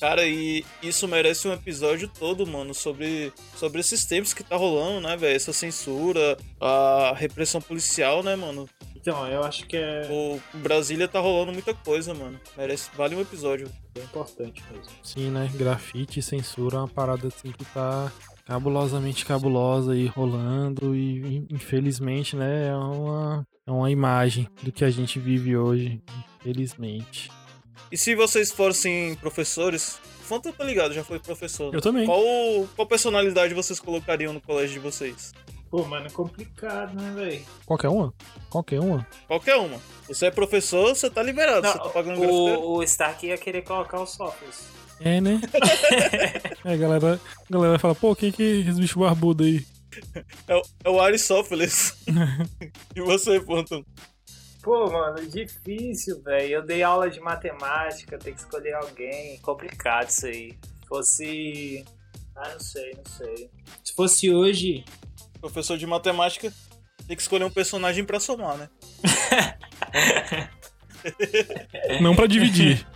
Cara, 0.00 0.26
e 0.26 0.64
isso 0.82 1.06
merece 1.06 1.48
um 1.48 1.52
episódio 1.52 2.08
todo, 2.08 2.46
mano, 2.46 2.74
sobre, 2.74 3.32
sobre 3.56 3.80
esses 3.80 4.04
tempos 4.04 4.34
que 4.34 4.42
tá 4.42 4.56
rolando, 4.56 5.06
né, 5.06 5.16
velho? 5.16 5.36
Essa 5.36 5.52
censura, 5.52 6.36
a 6.60 7.14
repressão 7.16 7.60
policial, 7.60 8.22
né, 8.22 8.34
mano? 8.36 8.68
Então, 9.04 9.28
eu 9.28 9.44
acho 9.44 9.66
que 9.66 9.76
é. 9.76 10.08
O 10.10 10.40
Brasília 10.56 11.06
tá 11.06 11.20
rolando 11.20 11.52
muita 11.52 11.74
coisa, 11.74 12.14
mano. 12.14 12.40
Merece, 12.56 12.88
vale 12.96 13.14
um 13.14 13.20
episódio. 13.20 13.70
É 13.94 14.00
importante 14.00 14.64
mesmo. 14.72 14.90
Sim, 15.02 15.28
né? 15.28 15.50
Grafite 15.54 16.20
e 16.20 16.22
censura 16.22 16.76
é 16.76 16.78
uma 16.78 16.88
parada 16.88 17.28
assim 17.28 17.52
que 17.52 17.66
tá 17.66 18.10
cabulosamente 18.46 19.26
cabulosa 19.26 19.94
e 19.94 20.06
rolando 20.06 20.96
e 20.96 21.46
infelizmente, 21.50 22.34
né, 22.34 22.68
é 22.68 22.74
uma 22.74 23.46
é 23.66 23.70
uma 23.70 23.90
imagem 23.90 24.48
do 24.62 24.72
que 24.72 24.84
a 24.84 24.90
gente 24.90 25.18
vive 25.18 25.54
hoje, 25.54 26.00
infelizmente. 26.40 27.30
E 27.92 27.98
se 27.98 28.14
vocês 28.14 28.50
fossem 28.50 29.14
professores, 29.16 29.98
Fanta 30.22 30.50
tá 30.50 30.64
ligado, 30.64 30.94
já 30.94 31.04
foi 31.04 31.18
professor. 31.18 31.70
Né? 31.70 31.76
Eu 31.76 31.82
também. 31.82 32.06
Qual, 32.06 32.22
qual 32.74 32.88
personalidade 32.88 33.52
vocês 33.52 33.78
colocariam 33.78 34.32
no 34.32 34.40
colégio 34.40 34.74
de 34.74 34.78
vocês? 34.80 35.32
Pô, 35.74 35.84
mano, 35.86 36.06
é 36.06 36.10
complicado, 36.10 36.94
né, 36.94 37.12
velho? 37.16 37.44
Qualquer 37.66 37.88
uma? 37.88 38.14
Qualquer 38.48 38.78
uma? 38.78 39.04
Qualquer 39.26 39.56
uma. 39.56 39.80
Você 40.06 40.26
é 40.26 40.30
professor, 40.30 40.94
você 40.94 41.10
tá 41.10 41.20
liberado, 41.20 41.62
Não, 41.62 41.72
você 41.72 41.78
tá 41.78 41.88
pagando 41.88 42.22
o, 42.22 42.76
o 42.76 42.82
Stark 42.84 43.26
ia 43.26 43.36
querer 43.36 43.62
colocar 43.62 44.00
os 44.00 44.10
Sócrates. 44.10 44.68
É, 45.00 45.20
né? 45.20 45.40
é, 46.64 46.72
a 46.72 46.76
galera, 46.76 47.20
a 47.20 47.52
galera 47.52 47.78
fala, 47.80 47.92
pô, 47.92 48.14
quem 48.14 48.30
que 48.30 48.40
é 48.40 48.70
esse 48.70 48.80
bicho 48.80 49.00
barbudo 49.00 49.42
aí? 49.42 49.66
É, 50.46 50.62
é 50.84 50.88
o 50.88 51.00
Aristófeles. 51.00 51.96
e 52.94 53.00
você, 53.00 53.40
Phantom? 53.40 53.82
Pô, 54.62 54.88
mano, 54.92 55.26
difícil, 55.28 56.22
velho. 56.22 56.52
Eu 56.52 56.62
dei 56.64 56.84
aula 56.84 57.10
de 57.10 57.18
matemática, 57.18 58.16
tem 58.16 58.32
que 58.32 58.38
escolher 58.38 58.74
alguém. 58.74 59.40
Complicado 59.40 60.08
isso 60.08 60.26
aí. 60.26 60.52
Se 60.52 60.86
fosse. 60.86 61.84
Ah, 62.36 62.50
não 62.52 62.60
sei, 62.60 62.92
não 62.94 63.12
sei. 63.12 63.50
Se 63.82 63.92
fosse 63.92 64.30
hoje. 64.32 64.84
Professor 65.44 65.76
de 65.76 65.86
matemática, 65.86 66.50
tem 67.06 67.14
que 67.14 67.20
escolher 67.20 67.44
um 67.44 67.50
personagem 67.50 68.02
pra 68.02 68.18
somar, 68.18 68.56
né? 68.56 68.70
não 72.00 72.16
pra 72.16 72.26
dividir. 72.26 72.86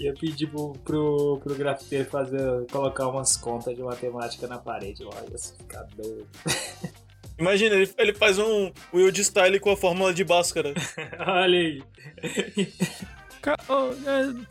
Ia 0.00 0.12
pedir 0.12 0.48
pro, 0.48 0.72
pro, 0.84 1.40
pro 1.40 1.54
grafiteiro 1.54 2.10
fazer, 2.10 2.66
colocar 2.68 3.06
umas 3.06 3.36
contas 3.36 3.76
de 3.76 3.82
matemática 3.84 4.48
na 4.48 4.58
parede 4.58 5.04
lá, 5.04 5.14
ia 5.30 5.38
ficar 5.38 5.84
doido. 5.96 6.26
Imagina, 7.38 7.76
ele, 7.76 7.94
ele 7.96 8.12
faz 8.12 8.40
um 8.40 8.72
Wild 8.92 9.22
Style 9.22 9.60
com 9.60 9.70
a 9.70 9.76
fórmula 9.76 10.12
de 10.12 10.24
Bhaskara. 10.24 10.74
Olha 11.28 11.58
aí. 11.60 11.84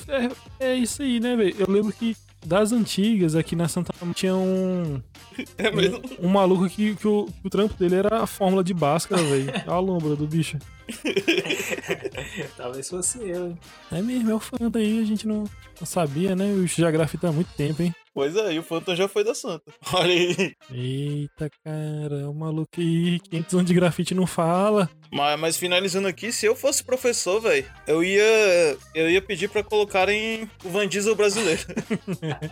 é, 0.08 0.30
é, 0.62 0.72
é, 0.72 0.76
isso 0.76 1.02
aí, 1.02 1.20
né, 1.20 1.36
velho? 1.36 1.58
Eu 1.60 1.70
lembro 1.70 1.92
que 1.92 2.16
das 2.46 2.72
antigas 2.72 3.36
aqui 3.36 3.56
na 3.56 3.68
Santa 3.68 3.94
tinha 4.14 4.36
um. 4.36 5.02
É 5.58 5.72
mesmo? 5.72 6.00
Um, 6.20 6.28
um 6.28 6.30
maluco 6.30 6.70
que, 6.70 6.96
que, 6.96 7.08
o, 7.08 7.26
que 7.26 7.48
o 7.48 7.50
trampo 7.50 7.74
dele 7.74 7.96
era 7.96 8.22
a 8.22 8.28
fórmula 8.28 8.64
de 8.64 8.72
Bhaskara, 8.72 9.24
velho. 9.24 9.52
A 9.66 9.80
lombra 9.80 10.16
do 10.16 10.28
bicho. 10.28 10.60
Talvez 12.56 12.88
fosse 12.88 13.18
eu, 13.20 13.48
hein? 13.48 13.60
É 13.92 14.02
mesmo, 14.02 14.30
é 14.30 14.36
o 14.36 14.40
Fanta 14.40 14.78
aí, 14.78 15.02
a 15.02 15.06
gente 15.06 15.28
não, 15.28 15.46
não 15.80 15.86
sabia, 15.86 16.36
né? 16.36 16.52
O 16.54 16.68
já 16.68 16.92
grafita 16.92 17.30
há 17.30 17.32
muito 17.32 17.52
tempo, 17.56 17.82
hein? 17.82 17.96
Pois 18.14 18.36
é, 18.36 18.54
e 18.54 18.60
o 18.60 18.64
Phantom 18.64 18.96
já 18.96 19.08
foi 19.08 19.24
da 19.24 19.34
Santa. 19.34 19.74
Olha 19.92 20.14
aí. 20.14 20.56
Eita, 20.72 21.50
cara, 21.64 22.30
o 22.30 22.34
maluco 22.34 22.80
aí, 22.80 23.20
500 23.20 23.54
anos 23.56 23.66
de 23.66 23.74
grafite 23.74 24.14
não 24.14 24.28
fala. 24.28 24.88
Mas, 25.12 25.40
mas 25.40 25.58
finalizando 25.58 26.08
aqui, 26.08 26.32
se 26.32 26.46
eu 26.46 26.56
fosse 26.56 26.84
professor, 26.84 27.40
velho, 27.42 27.66
eu 27.88 28.04
ia 28.04 28.78
eu 28.94 29.10
ia 29.10 29.22
pedir 29.22 29.50
para 29.50 29.64
colocarem 29.64 30.50
o 30.64 30.70
Van 30.70 30.88
Diesel 30.88 31.16
brasileiro. 31.16 31.62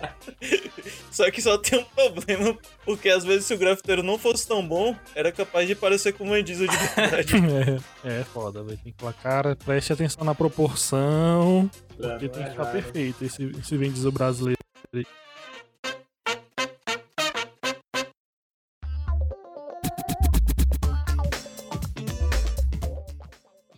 só 1.12 1.30
que 1.30 1.42
só 1.42 1.60
tem 1.60 1.80
um 1.80 1.86
problema, 1.86 2.58
porque 2.84 3.10
às 3.10 3.24
vezes 3.24 3.46
se 3.46 3.54
o 3.54 3.58
grafiteiro 3.58 4.02
não 4.02 4.18
fosse 4.18 4.48
tão 4.48 4.68
bom, 4.68 4.96
era 5.14 5.32
capaz 5.32 5.68
de 5.68 5.76
parecer 5.76 6.14
com 6.14 6.26
o 6.26 6.30
Van 6.30 6.44
Diesel 6.44 6.68
de 6.68 6.78
verdade. 6.78 7.34
é, 8.04 8.22
é 8.22 8.24
foda, 8.24 8.64
velho. 8.64 8.80
Tem 8.84 8.94
que 8.94 9.00
falar, 9.00 9.14
cara, 9.14 9.56
preste 9.56 9.94
atenção 9.94 10.24
na 10.24 10.34
proporção, 10.34 11.70
porque 11.96 12.30
tem 12.30 12.44
que 12.44 12.50
ficar 12.50 12.66
perfeito 12.66 13.24
esse, 13.24 13.44
esse 13.60 13.78
Van 13.78 13.90
Diesel 13.90 14.12
brasileiro. 14.12 14.60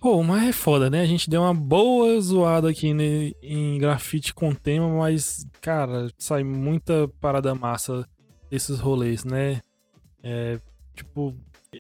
Pô, 0.04 0.22
mas 0.22 0.50
é 0.50 0.52
foda, 0.52 0.90
né? 0.90 1.00
A 1.00 1.06
gente 1.06 1.30
deu 1.30 1.44
uma 1.44 1.54
boa 1.54 2.20
zoada 2.20 2.70
aqui 2.70 2.94
né, 2.94 3.32
em 3.42 3.78
grafite 3.78 4.34
com 4.34 4.54
tema, 4.54 4.86
mas, 4.90 5.48
cara, 5.62 6.12
sai 6.18 6.44
muita 6.44 7.08
parada 7.22 7.56
massa 7.56 8.06
desses 8.52 8.82
rolês, 8.82 9.24
né? 9.24 9.62
É, 10.22 10.60
tipo, 10.94 11.34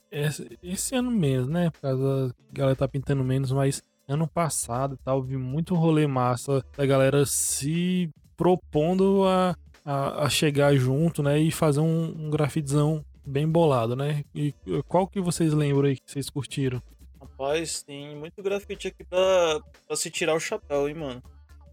esse, 0.10 0.96
ano 0.96 1.12
mesmo, 1.12 1.52
né? 1.52 1.70
Por 1.70 1.82
causa 1.82 2.28
da 2.30 2.34
galera 2.54 2.78
tá 2.78 2.88
pintando 2.88 3.26
menos, 3.26 3.52
mas 3.52 3.84
ano 4.08 4.26
passado 4.26 4.98
tal, 5.04 5.22
vi 5.22 5.36
muito 5.36 5.76
rolê 5.76 6.08
massa 6.08 6.64
da 6.78 6.86
galera 6.86 7.26
se 7.26 8.10
propondo 8.38 9.26
a 9.28 9.54
a, 9.84 10.24
a 10.24 10.30
chegar 10.30 10.74
junto, 10.78 11.22
né? 11.22 11.42
E 11.42 11.52
fazer 11.52 11.82
um, 11.82 12.16
um 12.18 12.30
grafitezão 12.30 13.04
bem 13.26 13.48
bolado, 13.48 13.96
né? 13.96 14.24
E 14.34 14.54
qual 14.88 15.08
que 15.08 15.20
vocês 15.20 15.54
lembram 15.54 15.90
aí 15.90 15.98
que 15.98 16.10
vocês 16.10 16.30
curtiram? 16.30 16.82
Rapaz, 17.24 17.82
tem 17.84 18.16
muito 18.18 18.44
grafite 18.44 18.90
aqui 18.90 19.04
pra, 19.04 19.62
pra 19.88 19.96
se 19.96 20.12
tirar 20.12 20.36
o 20.36 20.40
chapéu, 20.40 20.90
hein, 20.90 20.96
mano. 20.96 21.24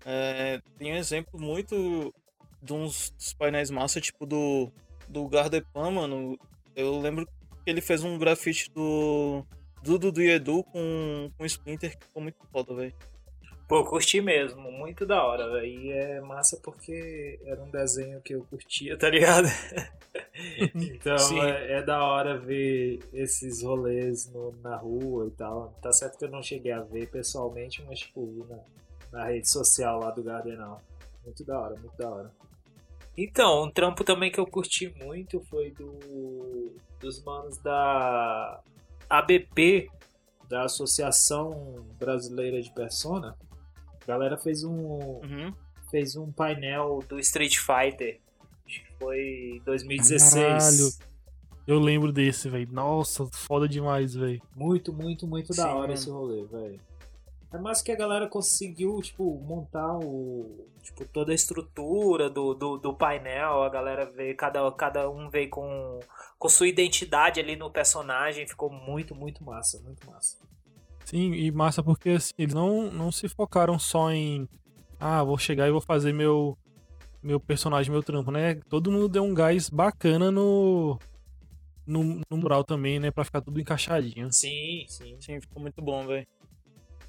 É, 0.05 0.61
tem 0.79 0.93
um 0.93 0.97
exemplo 0.97 1.41
muito 1.41 2.15
de 2.63 2.73
uns 2.73 3.11
dos 3.11 3.35
painéis 3.35 3.71
massa, 3.71 4.01
tipo 4.01 4.25
do, 4.25 4.71
do 5.09 5.29
Gardepan, 5.29 5.91
mano. 5.91 6.39
Eu 6.77 7.01
lembro 7.01 7.27
que 7.27 7.33
ele 7.67 7.81
fez 7.81 8.05
um 8.05 8.17
grafite 8.17 8.71
do 8.71 9.45
Dudu 9.83 10.13
do 10.13 10.23
Edu 10.23 10.63
com, 10.65 11.31
com 11.37 11.45
Splinter 11.45 11.99
que 11.99 12.07
ficou 12.07 12.23
muito 12.23 12.39
foda, 12.53 12.75
velho. 12.75 12.95
Pô, 13.71 13.85
curti 13.85 14.21
mesmo, 14.21 14.69
muito 14.73 15.07
da 15.07 15.25
hora, 15.25 15.49
velho. 15.49 15.65
E 15.65 15.93
é 15.93 16.21
massa 16.21 16.57
porque 16.61 17.39
era 17.45 17.63
um 17.63 17.71
desenho 17.71 18.21
que 18.21 18.35
eu 18.35 18.45
curtia, 18.51 18.99
tá 18.99 19.09
ligado? 19.09 19.47
então 20.75 21.41
é, 21.41 21.75
é, 21.75 21.83
da 21.85 22.05
hora 22.05 22.37
ver 22.37 22.99
esses 23.13 23.63
rolês 23.63 24.29
no, 24.33 24.51
na 24.61 24.75
rua 24.75 25.29
e 25.29 25.31
tal. 25.31 25.73
Tá 25.81 25.93
certo 25.93 26.19
que 26.19 26.25
eu 26.25 26.31
não 26.33 26.43
cheguei 26.43 26.73
a 26.73 26.81
ver 26.81 27.09
pessoalmente, 27.11 27.81
mas 27.87 28.01
tipo, 28.01 28.27
vi 28.27 28.43
na, 28.51 28.59
na 29.13 29.27
rede 29.27 29.49
social 29.49 30.01
lá 30.01 30.11
do 30.11 30.25
Gardenal. 30.25 30.83
Muito 31.25 31.45
da 31.45 31.61
hora, 31.61 31.77
muito 31.77 31.97
da 31.97 32.11
hora. 32.11 32.31
Então, 33.17 33.63
um 33.63 33.71
trampo 33.71 34.03
também 34.03 34.33
que 34.33 34.41
eu 34.41 34.49
curti 34.49 34.93
muito 35.01 35.41
foi 35.43 35.71
do 35.71 36.75
dos 36.99 37.23
manos 37.23 37.57
da 37.59 38.61
ABP, 39.09 39.89
da 40.49 40.65
Associação 40.65 41.87
Brasileira 42.01 42.61
de 42.61 42.73
Persona. 42.73 43.39
A 44.11 44.15
galera 44.15 44.37
fez 44.37 44.65
um 44.65 44.75
uhum. 44.75 45.55
fez 45.89 46.17
um 46.17 46.33
painel 46.33 46.99
do 47.09 47.19
Street 47.21 47.59
Fighter. 47.59 48.21
Acho 48.67 48.83
que 48.83 48.93
foi 48.99 49.63
2016. 49.65 50.35
Caralho. 50.35 51.11
Eu 51.65 51.79
lembro 51.79 52.11
desse, 52.11 52.49
velho. 52.49 52.69
Nossa, 52.73 53.25
foda 53.33 53.69
demais, 53.69 54.15
velho. 54.15 54.43
Muito, 54.57 54.93
muito, 54.93 55.29
muito 55.29 55.55
Sim, 55.55 55.63
da 55.63 55.69
hora 55.69 55.81
mano. 55.83 55.93
esse 55.93 56.11
rolê, 56.11 56.45
velho. 56.45 56.81
É 57.53 57.59
mais 57.59 57.83
que 57.83 57.93
a 57.93 57.97
galera 57.97 58.29
conseguiu, 58.29 59.01
tipo, 59.01 59.39
montar 59.41 59.97
o. 59.99 60.67
Tipo, 60.83 61.05
toda 61.05 61.31
a 61.31 61.35
estrutura 61.35 62.29
do, 62.29 62.55
do, 62.55 62.77
do 62.79 62.93
painel. 62.95 63.63
A 63.63 63.69
galera 63.69 64.05
veio, 64.05 64.37
cada, 64.37 64.69
cada 64.73 65.09
um 65.09 65.31
veio 65.31 65.49
com, 65.49 66.01
com 66.37 66.49
sua 66.49 66.67
identidade 66.67 67.39
ali 67.39 67.55
no 67.55 67.71
personagem. 67.71 68.49
Ficou 68.49 68.71
muito, 68.71 69.15
muito 69.15 69.45
massa, 69.45 69.81
muito 69.81 70.05
massa. 70.11 70.37
Sim, 71.11 71.33
e 71.33 71.51
massa 71.51 71.83
porque 71.83 72.11
assim, 72.11 72.31
eles 72.39 72.55
não, 72.55 72.89
não 72.89 73.11
se 73.11 73.29
focaram 73.29 73.81
só 73.81 74.13
em. 74.13 74.49
Ah, 75.01 75.25
vou 75.25 75.37
chegar 75.37 75.67
e 75.67 75.73
vou 75.73 75.81
fazer 75.81 76.13
meu, 76.13 76.57
meu 77.21 77.41
personagem, 77.41 77.91
meu 77.91 78.01
trampo, 78.01 78.31
né? 78.31 78.55
Todo 78.69 78.93
mundo 78.93 79.09
deu 79.09 79.25
um 79.25 79.35
gás 79.35 79.69
bacana 79.69 80.31
no, 80.31 81.01
no, 81.85 82.21
no 82.31 82.37
mural 82.37 82.63
também, 82.63 83.01
né? 83.01 83.11
Pra 83.11 83.25
ficar 83.25 83.41
tudo 83.41 83.61
encaixadinho. 83.61 84.29
Sim, 84.31 84.85
sim. 84.87 85.17
Sim, 85.21 85.41
ficou 85.41 85.61
muito 85.61 85.83
bom, 85.83 86.07
velho. 86.07 86.25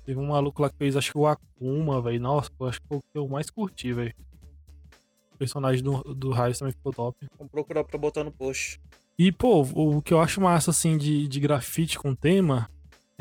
Teve 0.04 0.20
um 0.20 0.30
maluco 0.30 0.64
lá 0.64 0.72
que 0.72 0.78
fez, 0.78 0.98
acho 0.98 1.12
que 1.12 1.18
o 1.20 1.28
Akuma, 1.28 2.02
velho. 2.02 2.20
Nossa, 2.20 2.50
eu 2.60 2.66
acho 2.66 2.82
que 2.82 2.88
foi 2.88 2.98
o 2.98 3.02
que 3.02 3.20
eu 3.20 3.28
mais 3.28 3.52
curti, 3.52 3.94
velho. 3.94 4.16
O 5.36 5.38
personagem 5.38 5.84
do, 5.84 6.02
do 6.16 6.32
Raios 6.32 6.58
também 6.58 6.74
ficou 6.74 6.92
top. 6.92 7.16
Vamos 7.38 7.52
procurar 7.52 7.84
pra 7.84 8.00
botar 8.00 8.24
no 8.24 8.32
post. 8.32 8.82
E, 9.16 9.32
pô, 9.32 9.62
o 9.62 10.02
que 10.02 10.12
eu 10.12 10.20
acho 10.20 10.42
massa, 10.42 10.72
assim, 10.72 10.98
de, 10.98 11.28
de 11.28 11.40
grafite 11.40 12.00
com 12.00 12.16
tema 12.16 12.68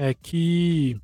é 0.01 0.15
que 0.15 0.97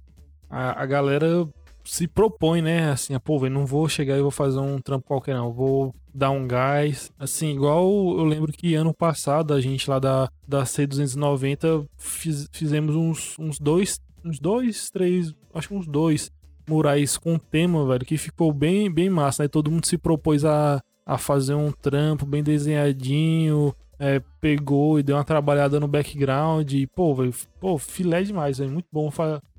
a, 0.49 0.83
a 0.83 0.87
galera 0.87 1.47
se 1.85 2.09
propõe, 2.09 2.63
né? 2.63 2.91
Assim, 2.91 3.13
ah, 3.13 3.21
pô, 3.21 3.39
velho, 3.39 3.53
não 3.53 3.67
vou 3.67 3.87
chegar 3.91 4.17
e 4.17 4.23
vou 4.23 4.31
fazer 4.31 4.59
um 4.59 4.81
trampo 4.81 5.07
qualquer, 5.07 5.35
não. 5.35 5.53
Vou 5.53 5.95
dar 6.15 6.31
um 6.31 6.49
gás. 6.49 7.13
Assim, 7.19 7.55
igual 7.55 7.85
eu 8.19 8.25
lembro 8.25 8.51
que 8.51 8.75
ano 8.75 8.95
passado 8.95 9.53
a 9.53 9.61
gente 9.61 9.89
lá 9.89 9.99
da, 9.99 10.31
da 10.49 10.63
C290 10.65 11.87
fiz, 11.99 12.49
fizemos 12.51 12.97
uns, 12.97 13.39
uns 13.39 13.59
dois, 13.59 14.01
uns 14.25 14.39
dois, 14.39 14.89
três, 14.89 15.35
acho 15.53 15.69
que 15.69 15.75
uns 15.75 15.87
dois 15.87 16.33
murais 16.67 17.19
com 17.19 17.39
tema, 17.39 17.87
velho, 17.87 18.07
que 18.07 18.17
ficou 18.17 18.51
bem, 18.51 18.91
bem 18.91 19.11
massa, 19.11 19.43
né? 19.43 19.49
Todo 19.49 19.71
mundo 19.71 19.85
se 19.85 19.99
propôs 19.99 20.43
a, 20.43 20.81
a 21.05 21.19
fazer 21.19 21.55
um 21.55 21.71
trampo 21.71 22.25
bem 22.25 22.43
desenhadinho, 22.43 23.75
é, 23.99 24.21
pegou 24.41 24.99
e 24.99 25.03
deu 25.03 25.17
uma 25.17 25.25
trabalhada 25.25 25.81
no 25.81 25.89
background 25.89 26.73
e, 26.73 26.87
pô, 26.87 27.15
véio, 27.15 27.35
pô, 27.61 27.79
filé 27.79 28.23
demais, 28.23 28.61
é 28.61 28.67
muito 28.67 28.89
bom 28.93 29.11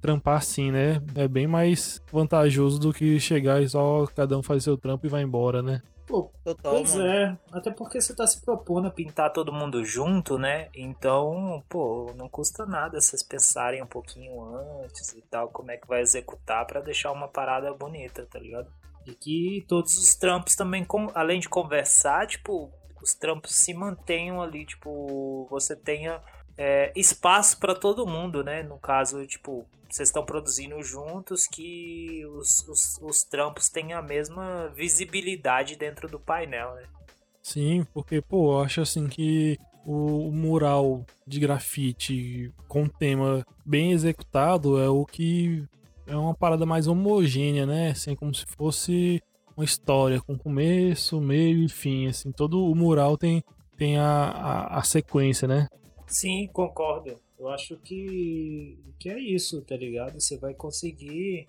trampar 0.01 0.37
assim, 0.37 0.71
né? 0.71 1.01
É 1.15 1.27
bem 1.27 1.47
mais 1.47 2.01
vantajoso 2.11 2.79
do 2.79 2.93
que 2.93 3.19
chegar 3.19 3.61
e 3.61 3.69
só 3.69 4.05
cada 4.15 4.37
um 4.37 4.43
fazer 4.43 4.61
seu 4.61 4.77
trampo 4.77 5.05
e 5.05 5.09
vai 5.09 5.23
embora, 5.23 5.61
né? 5.61 5.81
Pô, 6.07 6.31
Total, 6.41 6.71
pois 6.71 6.95
mano. 6.95 7.05
é. 7.05 7.37
Até 7.51 7.69
porque 7.69 7.99
você 7.99 8.15
tá 8.15 8.25
se 8.25 8.39
propondo 8.39 8.87
a 8.87 8.91
pintar 8.91 9.33
todo 9.33 9.51
mundo 9.51 9.83
junto, 9.83 10.39
né? 10.39 10.69
Então, 10.73 11.61
pô, 11.67 12.13
não 12.15 12.29
custa 12.29 12.65
nada 12.65 13.01
vocês 13.01 13.21
pensarem 13.21 13.83
um 13.83 13.87
pouquinho 13.87 14.41
antes 14.55 15.11
e 15.11 15.21
tal, 15.23 15.49
como 15.49 15.69
é 15.69 15.75
que 15.75 15.85
vai 15.85 16.01
executar 16.01 16.65
para 16.65 16.79
deixar 16.79 17.11
uma 17.11 17.27
parada 17.27 17.73
bonita, 17.73 18.25
tá 18.31 18.39
ligado? 18.39 18.71
E 19.05 19.13
que 19.13 19.65
todos 19.67 19.97
os 19.97 20.15
trampos 20.15 20.55
também, 20.55 20.85
além 21.13 21.41
de 21.41 21.49
conversar, 21.49 22.25
tipo, 22.25 22.71
os 23.01 23.13
trampos 23.13 23.55
se 23.55 23.73
mantenham 23.73 24.41
ali, 24.41 24.65
tipo, 24.65 25.47
você 25.49 25.75
tenha 25.75 26.21
é, 26.57 26.91
espaço 26.95 27.59
para 27.59 27.75
todo 27.75 28.07
mundo, 28.07 28.43
né? 28.43 28.63
No 28.63 28.77
caso, 28.77 29.25
tipo, 29.25 29.65
vocês 29.89 30.09
estão 30.09 30.25
produzindo 30.25 30.81
juntos, 30.83 31.45
que 31.47 32.25
os, 32.25 32.67
os, 32.67 32.99
os, 33.01 33.23
trampos 33.23 33.69
tenham 33.69 33.99
a 33.99 34.01
mesma 34.01 34.69
visibilidade 34.75 35.75
dentro 35.75 36.07
do 36.07 36.19
painel, 36.19 36.75
né? 36.75 36.83
Sim, 37.41 37.85
porque, 37.93 38.21
pô, 38.21 38.53
eu 38.53 38.61
acho 38.65 38.81
assim 38.81 39.07
que 39.07 39.57
o, 39.85 40.31
mural 40.31 41.05
de 41.25 41.39
grafite 41.39 42.51
com 42.67 42.87
tema 42.87 43.45
bem 43.65 43.93
executado 43.93 44.79
é 44.79 44.89
o 44.89 45.05
que 45.05 45.63
é 46.05 46.15
uma 46.15 46.33
parada 46.33 46.65
mais 46.65 46.87
homogênea, 46.87 47.65
né? 47.65 47.91
Assim, 47.91 48.15
como 48.15 48.33
se 48.33 48.45
fosse 48.57 49.21
uma 49.57 49.65
história 49.65 50.21
com 50.21 50.37
começo, 50.37 51.19
meio 51.19 51.63
e 51.63 51.67
fim, 51.67 52.07
assim, 52.07 52.31
todo 52.31 52.63
o 52.63 52.75
mural 52.75 53.17
tem, 53.17 53.43
tem 53.75 53.97
a, 53.97 54.05
a, 54.05 54.79
a 54.79 54.83
sequência, 54.83 55.47
né? 55.47 55.67
Sim, 56.05 56.47
concordo. 56.53 57.19
Eu 57.39 57.49
acho 57.49 57.75
que, 57.77 58.79
que 58.99 59.09
é 59.09 59.19
isso, 59.19 59.61
tá 59.63 59.75
ligado? 59.75 60.19
Você 60.19 60.37
vai 60.37 60.53
conseguir 60.53 61.47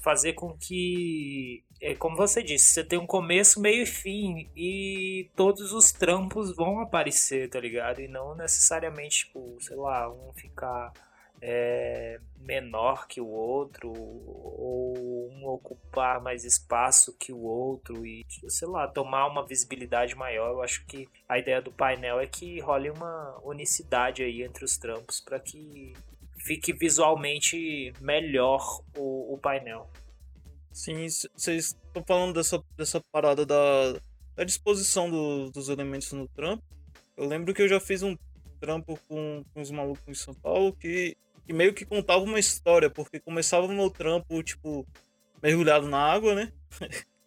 fazer 0.00 0.32
com 0.32 0.56
que, 0.56 1.62
é 1.80 1.94
como 1.94 2.16
você 2.16 2.42
disse, 2.42 2.72
você 2.72 2.84
tem 2.84 2.98
um 2.98 3.06
começo, 3.06 3.60
meio 3.60 3.82
e 3.82 3.86
fim 3.86 4.48
e 4.56 5.30
todos 5.36 5.72
os 5.72 5.92
trampos 5.92 6.54
vão 6.54 6.80
aparecer, 6.80 7.48
tá 7.48 7.60
ligado? 7.60 8.00
E 8.00 8.08
não 8.08 8.34
necessariamente, 8.34 9.26
tipo, 9.26 9.56
sei 9.60 9.76
lá, 9.76 10.10
um 10.10 10.32
ficar 10.32 10.92
é, 11.46 12.18
menor 12.38 13.06
que 13.06 13.20
o 13.20 13.28
outro 13.28 13.92
ou 13.92 15.30
um 15.30 15.46
ocupar 15.46 16.22
mais 16.22 16.42
espaço 16.42 17.14
que 17.18 17.32
o 17.32 17.42
outro 17.42 18.06
e 18.06 18.24
sei 18.48 18.66
lá 18.66 18.88
tomar 18.88 19.26
uma 19.26 19.46
visibilidade 19.46 20.14
maior. 20.14 20.52
Eu 20.52 20.62
acho 20.62 20.86
que 20.86 21.06
a 21.28 21.38
ideia 21.38 21.60
do 21.60 21.70
painel 21.70 22.18
é 22.18 22.26
que 22.26 22.60
role 22.60 22.88
uma 22.88 23.38
unicidade 23.44 24.22
aí 24.22 24.42
entre 24.42 24.64
os 24.64 24.78
trampos 24.78 25.20
para 25.20 25.38
que 25.38 25.92
fique 26.38 26.72
visualmente 26.72 27.92
melhor 28.00 28.82
o, 28.96 29.34
o 29.34 29.38
painel. 29.38 29.90
Sim 30.72 31.06
vocês 31.36 31.76
estão 31.86 32.02
falando 32.06 32.32
dessa, 32.32 32.62
dessa 32.74 33.02
parada 33.12 33.44
da, 33.44 34.00
da 34.34 34.44
disposição 34.44 35.10
do, 35.10 35.50
dos 35.50 35.68
elementos 35.68 36.10
no 36.12 36.26
trampo. 36.26 36.64
Eu 37.18 37.28
lembro 37.28 37.52
que 37.52 37.60
eu 37.60 37.68
já 37.68 37.78
fiz 37.78 38.02
um 38.02 38.16
trampo 38.58 38.98
com, 39.06 39.44
com 39.52 39.60
os 39.60 39.70
malucos 39.70 40.08
em 40.08 40.14
São 40.14 40.32
Paulo 40.32 40.72
que 40.72 41.14
que 41.46 41.52
meio 41.52 41.74
que 41.74 41.84
contava 41.84 42.22
uma 42.22 42.38
história, 42.38 42.88
porque 42.90 43.20
começava 43.20 43.66
no 43.68 43.90
trampo, 43.90 44.42
tipo, 44.42 44.86
mergulhado 45.42 45.86
na 45.86 45.98
água, 45.98 46.34
né? 46.34 46.52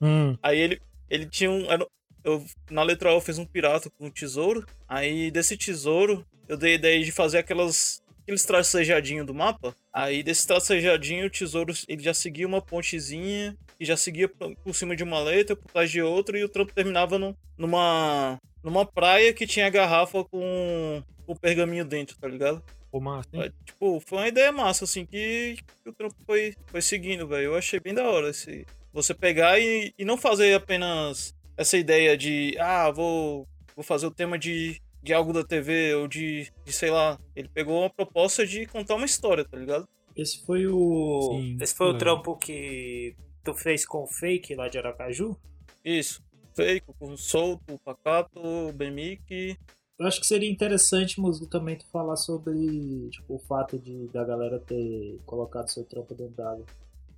Hum. 0.02 0.38
Aí 0.44 0.60
ele, 0.60 0.82
ele 1.10 1.26
tinha 1.26 1.50
um. 1.50 1.72
Era, 1.72 1.86
eu, 2.24 2.46
na 2.70 2.84
letra 2.84 3.14
O 3.14 3.22
fez 3.22 3.38
um 3.38 3.46
pirata 3.46 3.90
com 3.90 4.08
um 4.08 4.12
tesouro. 4.12 4.66
Aí 4.88 5.32
desse 5.32 5.58
tesouro, 5.58 6.26
eu 6.48 6.58
dei 6.58 6.74
a 6.74 6.76
ideia 6.76 7.04
de 7.04 7.12
fazer 7.12 7.40
aquelas. 7.40 8.02
Aqueles 8.22 8.44
tracejadinhos 8.44 9.26
do 9.26 9.34
mapa. 9.34 9.74
Aí 9.94 10.22
desse 10.22 10.46
tracejadinho, 10.46 11.28
o 11.28 11.30
tesouro 11.30 11.74
ele 11.88 12.04
já 12.04 12.14
seguia 12.14 12.46
uma 12.46 12.62
pontezinha. 12.62 13.58
E 13.80 13.86
já 13.86 13.96
seguia 13.96 14.28
por 14.28 14.74
cima 14.74 14.96
de 14.96 15.04
uma 15.04 15.20
letra, 15.20 15.56
por 15.56 15.72
trás 15.72 15.90
de 15.90 16.02
outra. 16.02 16.38
E 16.38 16.44
o 16.44 16.50
trampo 16.50 16.74
terminava 16.74 17.18
no, 17.18 17.38
numa. 17.58 18.40
numa 18.64 18.86
praia 18.86 19.34
que 19.34 19.48
tinha 19.48 19.70
garrafa 19.70 20.24
com 20.26 21.04
o 21.26 21.36
pergaminho 21.36 21.86
dentro, 21.86 22.18
tá 22.18 22.28
ligado? 22.28 22.64
Pô, 22.98 23.02
massa, 23.02 23.30
hein? 23.34 23.52
Tipo, 23.66 24.00
foi 24.00 24.18
uma 24.18 24.28
ideia 24.28 24.52
massa, 24.52 24.86
assim, 24.86 25.06
que, 25.06 25.58
que 25.84 25.90
o 25.90 25.94
trampo 25.94 26.16
foi, 26.26 26.56
foi 26.68 26.82
seguindo, 26.82 27.28
velho. 27.28 27.46
Eu 27.46 27.56
achei 27.56 27.80
bem 27.80 27.94
da 27.94 28.10
hora 28.10 28.30
esse, 28.30 28.65
você 28.92 29.13
pegar 29.13 29.60
e, 29.60 29.94
e 29.98 30.04
não 30.04 30.17
fazer 30.17 30.54
apenas 30.54 31.36
essa 31.56 31.78
ideia 31.78 32.17
de, 32.17 32.56
ah, 32.60 32.90
vou, 32.92 33.48
vou 33.76 33.84
fazer 33.84 34.08
o 34.08 34.12
tema 34.12 34.38
de, 34.38 34.82
de 35.04 35.13
algo 35.13 35.32
da 35.32 35.44
TV 35.44 35.94
ou 35.96 36.08
de, 36.08 36.52
de, 36.65 36.74
sei 36.74 36.90
lá. 36.90 37.19
Ele 37.36 37.50
pegou 37.50 37.82
uma 37.82 37.90
proposta 37.90 38.46
de 38.46 38.65
contar 38.65 38.96
uma 38.96 39.06
história, 39.06 39.46
tá 39.46 39.58
ligado? 39.58 39.88
Esse 40.15 40.44
foi 40.44 40.65
o. 40.65 41.30
Sim, 41.32 41.58
Esse 41.62 41.76
foi 41.76 41.88
é. 41.88 41.90
o 41.92 41.98
trampo 41.98 42.36
que 42.36 43.15
tu 43.44 43.54
fez 43.54 43.86
com 43.86 44.04
o 44.04 44.08
fake 44.08 44.56
lá 44.56 44.67
de 44.67 44.80
Aracaju? 44.80 45.38
Isso. 45.86 46.24
fake, 46.56 46.88
com 46.98 47.15
solto, 47.15 47.80
pacato, 47.86 48.74
bemic. 48.74 49.56
Eu 50.00 50.06
acho 50.06 50.19
que 50.19 50.27
seria 50.27 50.50
interessante, 50.50 51.19
Musgo, 51.19 51.48
também 51.48 51.75
tu 51.75 51.85
falar 51.87 52.15
sobre 52.15 53.10
tipo, 53.10 53.35
o 53.35 53.39
fato 53.39 53.79
de 53.79 54.08
da 54.10 54.23
galera 54.23 54.60
ter 54.60 55.19
colocado 55.25 55.69
seu 55.69 55.83
trampo 55.83 56.13
dentro 56.13 56.35
d'água. 56.35 56.65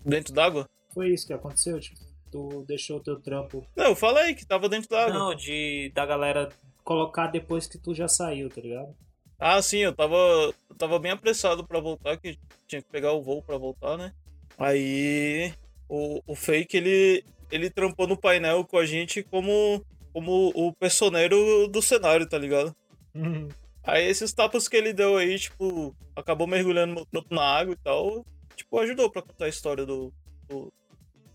Dentro 0.05 0.33
d'água? 0.33 0.69
Foi 0.93 1.09
isso 1.09 1.27
que 1.27 1.33
aconteceu? 1.33 1.79
Tipo, 1.79 1.99
tu 2.31 2.63
deixou 2.67 2.97
o 2.97 3.03
teu 3.03 3.19
trampo. 3.19 3.65
Não, 3.75 3.85
eu 3.85 3.95
falei 3.95 4.33
que 4.33 4.45
tava 4.45 4.69
dentro 4.69 4.89
d'água. 4.89 5.13
Não, 5.13 5.35
de 5.35 5.91
da 5.93 6.05
galera 6.05 6.49
colocar 6.83 7.27
depois 7.27 7.67
que 7.67 7.77
tu 7.77 7.93
já 7.93 8.07
saiu, 8.07 8.49
tá 8.49 8.61
ligado? 8.61 8.95
Ah, 9.37 9.61
sim, 9.61 9.77
eu 9.77 9.93
tava, 9.93 10.15
eu 10.15 10.75
tava 10.77 10.99
bem 10.99 11.11
apressado 11.11 11.65
para 11.65 11.79
voltar, 11.79 12.17
que 12.17 12.37
tinha 12.67 12.81
que 12.81 12.89
pegar 12.89 13.13
o 13.13 13.21
voo 13.21 13.41
para 13.41 13.57
voltar, 13.57 13.97
né? 13.97 14.13
Aí 14.57 15.53
o, 15.87 16.21
o 16.27 16.35
Fake, 16.35 16.75
ele, 16.75 17.23
ele 17.51 17.69
trampou 17.69 18.05
no 18.05 18.17
painel 18.17 18.65
com 18.65 18.77
a 18.77 18.85
gente 18.85 19.23
como, 19.23 19.83
como 20.19 20.51
o 20.53 20.73
personeiro 20.73 21.67
do 21.69 21.81
cenário, 21.81 22.27
tá 22.27 22.37
ligado? 22.37 22.75
Uhum. 23.15 23.47
Aí 23.83 24.05
esses 24.05 24.33
tapas 24.33 24.67
que 24.67 24.75
ele 24.75 24.91
deu 24.91 25.15
aí, 25.15 25.39
tipo, 25.39 25.95
acabou 26.15 26.45
mergulhando 26.45 27.07
no- 27.11 27.25
na 27.31 27.41
água 27.41 27.73
e 27.73 27.77
tal, 27.77 28.25
tipo, 28.55 28.77
ajudou 28.79 29.09
pra 29.09 29.21
contar 29.21 29.45
a 29.45 29.49
história 29.49 29.85
do, 29.85 30.13
do- 30.47 30.71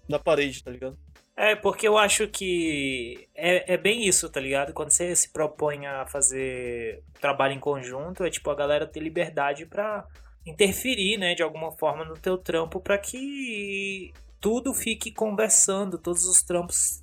da 0.08 0.18
parede, 0.18 0.62
tá 0.62 0.70
ligado? 0.70 0.98
É, 1.36 1.56
porque 1.56 1.88
eu 1.88 1.96
acho 1.98 2.28
que 2.28 3.26
é, 3.34 3.72
é 3.74 3.76
bem 3.76 4.06
isso, 4.06 4.28
tá 4.28 4.38
ligado? 4.38 4.72
Quando 4.72 4.90
você 4.90 5.16
se 5.16 5.32
propõe 5.32 5.86
a 5.86 6.06
fazer 6.06 7.02
trabalho 7.20 7.54
em 7.54 7.58
conjunto, 7.58 8.22
é 8.22 8.30
tipo 8.30 8.50
a 8.50 8.54
galera 8.54 8.86
ter 8.86 9.00
liberdade 9.00 9.66
pra 9.66 10.06
interferir, 10.46 11.16
né, 11.16 11.34
de 11.34 11.42
alguma 11.42 11.72
forma 11.72 12.04
no 12.04 12.14
teu 12.18 12.36
trampo 12.36 12.78
pra 12.78 12.98
que 12.98 14.12
tudo 14.38 14.74
fique 14.74 15.10
conversando, 15.10 15.98
todos 15.98 16.24
os 16.26 16.42
trampos 16.42 17.02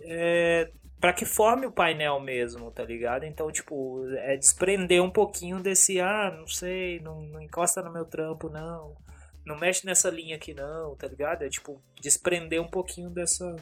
é, 0.00 0.70
para 1.00 1.12
que 1.12 1.24
forme 1.24 1.66
o 1.66 1.72
painel 1.72 2.18
mesmo, 2.20 2.70
tá 2.70 2.84
ligado? 2.84 3.24
Então, 3.24 3.50
tipo, 3.52 4.08
é 4.14 4.36
desprender 4.36 5.02
um 5.02 5.10
pouquinho 5.10 5.60
desse, 5.60 6.00
ah, 6.00 6.34
não 6.36 6.46
sei, 6.46 7.00
não, 7.00 7.22
não 7.22 7.40
encosta 7.40 7.82
no 7.82 7.92
meu 7.92 8.04
trampo, 8.04 8.48
não. 8.48 8.96
Não 9.44 9.58
mexe 9.58 9.86
nessa 9.86 10.10
linha 10.10 10.36
aqui, 10.36 10.54
não, 10.54 10.96
tá 10.96 11.06
ligado? 11.06 11.42
É 11.42 11.48
tipo, 11.48 11.80
desprender 12.00 12.60
um 12.60 12.68
pouquinho 12.68 13.10
dessa, 13.10 13.54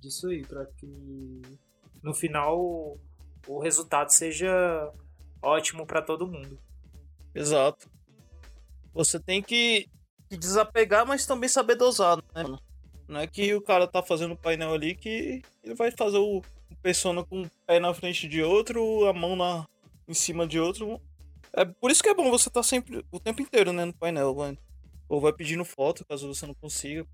disso 0.00 0.28
aí, 0.28 0.44
pra 0.44 0.66
que 0.66 1.42
no 2.02 2.12
final 2.12 2.58
o, 3.46 3.58
resultado 3.60 4.10
seja 4.10 4.92
ótimo 5.40 5.86
pra 5.86 6.02
todo 6.02 6.26
mundo. 6.26 6.58
Exato. 7.34 7.88
Você 8.92 9.18
tem 9.18 9.40
que, 9.40 9.88
desapegar, 10.28 11.06
mas 11.06 11.26
também 11.26 11.48
saber 11.48 11.76
dosar, 11.76 12.16
né? 12.34 12.44
Não 13.08 13.20
é 13.20 13.26
que 13.26 13.54
o 13.54 13.62
cara 13.62 13.86
tá 13.86 14.02
fazendo 14.02 14.32
o 14.32 14.36
painel 14.36 14.72
ali 14.72 14.94
que 14.94 15.42
ele 15.62 15.74
vai 15.74 15.90
fazer 15.90 16.18
o 16.18 16.42
persona 16.82 17.24
com 17.24 17.42
um 17.42 17.50
pé 17.66 17.80
na 17.80 17.92
frente 17.92 18.28
de 18.28 18.42
outro, 18.42 19.06
a 19.06 19.12
mão 19.12 19.36
na, 19.36 19.66
em 20.08 20.14
cima 20.14 20.46
de 20.46 20.58
outro. 20.58 21.00
É 21.52 21.64
por 21.64 21.90
isso 21.90 22.02
que 22.02 22.08
é 22.08 22.14
bom 22.14 22.30
você 22.30 22.48
estar 22.48 22.62
sempre, 22.62 23.04
o 23.10 23.20
tempo 23.20 23.42
inteiro, 23.42 23.72
né, 23.72 23.84
no 23.84 23.92
painel, 23.92 24.34
vai. 24.34 24.56
Ou 25.08 25.20
vai 25.20 25.32
pedindo 25.32 25.64
foto, 25.64 26.04
caso 26.04 26.26
você 26.26 26.46
não 26.46 26.54
consiga. 26.54 27.06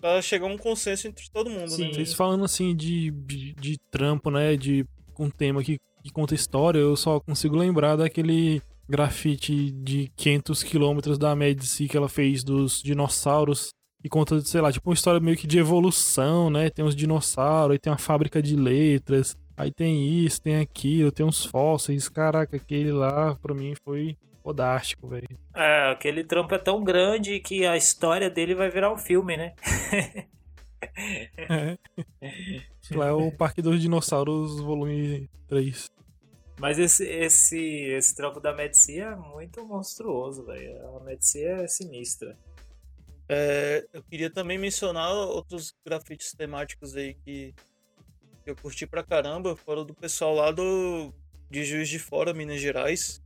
Pra 0.00 0.20
chegar 0.22 0.46
a 0.46 0.50
um 0.50 0.58
consenso 0.58 1.08
entre 1.08 1.28
todo 1.30 1.50
mundo, 1.50 1.70
Sim. 1.70 1.86
né? 1.86 1.92
Vocês 1.94 2.12
falando 2.12 2.44
assim 2.44 2.76
de, 2.76 3.10
de, 3.10 3.54
de 3.54 3.78
trampo, 3.90 4.30
né? 4.30 4.56
De 4.56 4.86
um 5.18 5.30
tema 5.30 5.64
que, 5.64 5.78
que 6.02 6.12
conta 6.12 6.34
história, 6.34 6.78
eu 6.78 6.94
só 6.96 7.18
consigo 7.18 7.56
lembrar 7.56 7.96
daquele 7.96 8.62
grafite 8.88 9.72
de 9.72 10.12
500 10.16 10.62
quilômetros 10.62 11.18
da 11.18 11.34
Medici 11.34 11.88
que 11.88 11.96
ela 11.96 12.08
fez 12.08 12.44
dos 12.44 12.80
dinossauros. 12.82 13.70
E 14.04 14.08
conta, 14.08 14.40
sei 14.40 14.60
lá, 14.60 14.70
tipo 14.70 14.88
uma 14.88 14.94
história 14.94 15.20
meio 15.20 15.36
que 15.36 15.46
de 15.46 15.58
evolução, 15.58 16.48
né? 16.48 16.70
Tem 16.70 16.84
os 16.84 16.94
dinossauros, 16.94 17.72
aí 17.72 17.78
tem 17.78 17.90
uma 17.90 17.98
fábrica 17.98 18.40
de 18.40 18.54
letras, 18.54 19.36
aí 19.56 19.72
tem 19.72 20.24
isso, 20.24 20.40
tem 20.40 20.60
aquilo, 20.60 21.10
tem 21.10 21.26
uns 21.26 21.44
fósseis. 21.44 22.08
Caraca, 22.08 22.56
aquele 22.56 22.92
lá, 22.92 23.34
pra 23.36 23.54
mim, 23.54 23.74
foi 23.84 24.16
fodástico, 24.42 25.08
velho. 25.08 25.26
É, 25.54 25.90
aquele 25.90 26.22
trampo 26.22 26.54
é 26.54 26.58
tão 26.58 26.84
grande 26.84 27.40
que 27.40 27.66
a 27.66 27.76
história 27.76 28.30
dele 28.30 28.54
vai 28.54 28.70
virar 28.70 28.92
um 28.92 28.98
filme, 28.98 29.36
né? 29.36 29.54
É. 31.36 31.76
Lá 32.94 33.06
é 33.06 33.12
o 33.12 33.32
Parque 33.32 33.60
dos 33.60 33.80
Dinossauros, 33.80 34.60
volume 34.60 35.28
3. 35.48 35.86
Mas 36.58 36.78
esse, 36.78 37.04
esse, 37.04 37.58
esse 37.58 38.14
trampo 38.14 38.40
da 38.40 38.54
Medici 38.54 39.00
é 39.00 39.14
muito 39.14 39.64
monstruoso, 39.66 40.44
velho. 40.44 40.96
A 40.96 41.00
Medici 41.04 41.44
é 41.44 41.66
sinistra. 41.66 42.36
É, 43.28 43.86
eu 43.92 44.02
queria 44.04 44.30
também 44.30 44.56
mencionar 44.56 45.12
outros 45.12 45.74
grafites 45.84 46.32
temáticos 46.32 46.94
aí 46.96 47.14
que, 47.24 47.54
que 48.44 48.50
eu 48.50 48.56
curti 48.56 48.86
pra 48.86 49.02
caramba. 49.02 49.56
Foram 49.56 49.84
do 49.84 49.94
pessoal 49.94 50.34
lá 50.34 50.50
do 50.50 51.12
de 51.50 51.64
Juiz 51.64 51.88
de 51.88 51.98
Fora, 51.98 52.32
Minas 52.32 52.60
Gerais. 52.60 53.22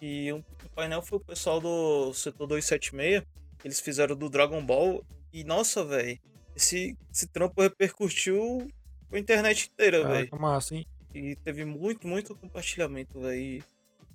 E 0.00 0.32
um, 0.32 0.38
o 0.38 0.68
painel 0.74 1.02
foi 1.02 1.18
o 1.18 1.24
pessoal 1.24 1.60
do 1.60 2.12
setor 2.14 2.46
276. 2.46 3.22
que 3.58 3.66
Eles 3.66 3.80
fizeram 3.80 4.16
do 4.16 4.30
Dragon 4.30 4.64
Ball. 4.64 5.04
E 5.32 5.44
nossa, 5.44 5.84
velho, 5.84 6.18
esse, 6.56 6.96
esse 7.12 7.26
trampo 7.26 7.60
repercutiu 7.60 8.66
a 9.12 9.18
internet 9.18 9.70
inteira, 9.72 9.98
velho. 9.98 10.30
Caraca, 10.30 10.36
massa, 10.36 10.74
hein? 10.74 10.86
E 11.14 11.36
teve 11.36 11.64
muito, 11.64 12.06
muito 12.06 12.34
compartilhamento, 12.34 13.20
velho. 13.20 13.62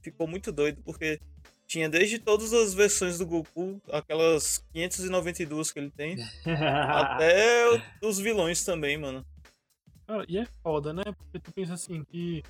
Ficou 0.01 0.28
muito 0.28 0.51
doido, 0.51 0.82
porque 0.84 1.20
tinha 1.74 1.89
desde 1.89 2.19
todas 2.19 2.53
as 2.53 2.71
versões 2.76 3.17
do 3.17 3.26
Goku, 3.26 3.82
aquelas 3.91 4.63
592 4.74 5.71
que 5.71 5.80
ele 5.80 5.89
tem, 5.89 6.17
até 6.45 7.65
os 7.99 8.19
vilões 8.19 8.63
também, 8.63 8.95
mano. 8.95 9.26
Cara, 10.05 10.24
e 10.30 10.38
é 10.38 10.45
foda, 10.61 10.93
né? 10.93 11.01
Porque 11.03 11.39
tu 11.39 11.51
pensa 11.51 11.74
assim 11.74 12.03
que 12.03 12.43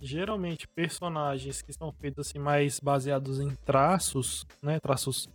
geralmente 0.00 0.68
personagens 0.68 1.60
que 1.60 1.72
são 1.72 1.90
feitos 1.90 2.28
assim 2.28 2.38
mais 2.38 2.78
baseados 2.78 3.40
em 3.40 3.50
traços, 3.66 4.46
né? 4.62 4.78
Traços 4.78 5.28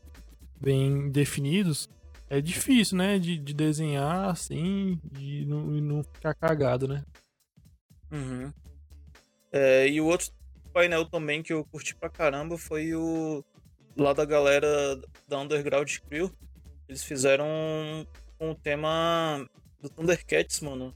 bem 0.62 1.10
definidos, 1.10 1.90
é 2.30 2.40
difícil, 2.40 2.98
né? 2.98 3.20
De, 3.20 3.38
de 3.38 3.54
desenhar 3.54 4.30
assim 4.30 4.98
e 5.20 5.44
não, 5.44 5.76
e 5.76 5.82
não 5.82 6.02
ficar 6.02 6.34
cagado, 6.34 6.88
né? 6.88 7.04
Uhum. 8.10 8.54
É, 9.52 9.90
e 9.90 10.00
o 10.00 10.06
outro 10.06 10.32
painel 10.74 11.06
também 11.06 11.42
que 11.44 11.54
eu 11.54 11.64
curti 11.66 11.96
pra 11.96 12.10
caramba 12.10 12.58
foi 12.58 12.94
o 12.96 13.44
lá 13.96 14.12
da 14.14 14.26
galera 14.26 15.00
da 15.28 15.40
Underground 15.40 15.98
Crew. 16.10 16.32
Eles 16.90 17.04
fizeram 17.04 17.46
com 18.38 18.52
o 18.52 18.56
tema 18.56 19.48
do 19.80 19.90
Thundercats, 19.90 20.60
mano. 20.62 20.94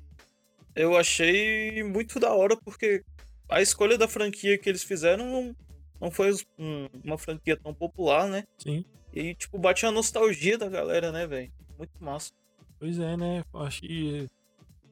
Eu 0.76 0.98
achei 0.98 1.84
muito 1.84 2.20
da 2.20 2.34
hora 2.34 2.58
porque 2.58 3.04
a 3.50 3.62
escolha 3.62 3.98
da 3.98 4.08
franquia 4.08 4.58
que 4.58 4.68
eles 4.70 4.84
fizeram 4.84 5.56
não, 6.00 6.12
foi 6.12 6.34
um- 6.60 6.88
uma 7.04 7.18
franquia 7.18 7.56
tão 7.58 7.74
popular, 7.74 8.28
né? 8.28 8.44
Sim. 8.58 8.84
E 9.14 9.34
tipo, 9.36 9.58
bate 9.58 9.86
a 9.86 9.92
nostalgia 9.92 10.58
da 10.58 10.68
galera, 10.70 11.12
né, 11.12 11.26
velho? 11.26 11.52
Muito 11.78 11.92
massa. 12.00 12.32
Pois 12.80 13.00
é, 13.00 13.16
né? 13.18 13.44
Acho 13.54 13.82
que 13.82 14.28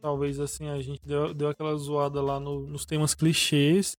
talvez 0.01 0.39
assim 0.39 0.67
a 0.69 0.81
gente 0.81 1.01
deu, 1.05 1.33
deu 1.33 1.49
aquela 1.49 1.75
zoada 1.75 2.21
lá 2.21 2.39
no- 2.39 2.65
nos 2.67 2.85
temas 2.85 3.13
clichês. 3.13 3.95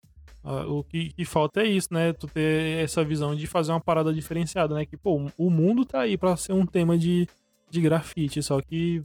Ah, 0.49 0.65
o 0.65 0.85
que, 0.85 1.13
que 1.13 1.25
falta 1.25 1.61
é 1.61 1.67
isso, 1.67 1.89
né? 1.93 2.13
Tu 2.13 2.29
ter 2.29 2.85
essa 2.85 3.03
visão 3.03 3.35
de 3.35 3.49
fazer 3.49 3.73
uma 3.73 3.81
parada 3.81 4.15
diferenciada, 4.15 4.77
né? 4.77 4.87
Que, 4.87 4.97
pô, 4.97 5.29
o 5.37 5.51
mundo 5.51 5.85
tá 5.85 6.03
aí 6.03 6.17
pra 6.17 6.37
ser 6.37 6.53
um 6.53 6.65
tema 6.65 6.97
de, 6.97 7.29
de 7.69 7.81
grafite, 7.81 8.41
só 8.41 8.61
que 8.61 9.03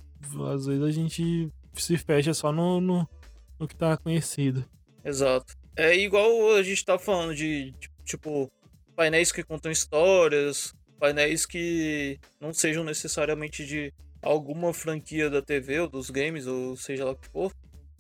às 0.54 0.68
vezes 0.68 0.84
a 0.84 0.92
gente 0.92 1.50
se 1.74 1.98
fecha 1.98 2.32
só 2.32 2.52
no, 2.52 2.80
no, 2.80 3.10
no 3.60 3.68
que 3.68 3.76
tá 3.76 3.98
conhecido. 3.98 4.64
Exato. 5.04 5.56
É 5.76 5.98
igual 5.98 6.56
a 6.56 6.62
gente 6.62 6.86
tá 6.86 7.00
falando 7.00 7.34
de, 7.34 7.72
de, 7.72 7.90
tipo, 8.06 8.48
painéis 8.96 9.32
que 9.32 9.44
contam 9.44 9.72
histórias, 9.72 10.76
painéis 11.00 11.48
que 11.48 12.20
não 12.40 12.54
sejam 12.54 12.84
necessariamente 12.84 13.66
de 13.66 13.92
alguma 14.22 14.76
franquia 14.76 15.28
da 15.28 15.42
TV 15.42 15.80
ou 15.80 15.90
dos 15.90 16.12
games, 16.12 16.46
ou 16.46 16.78
seja 16.78 17.04
lá 17.04 17.12
o 17.12 17.16
que 17.16 17.28
for. 17.30 17.52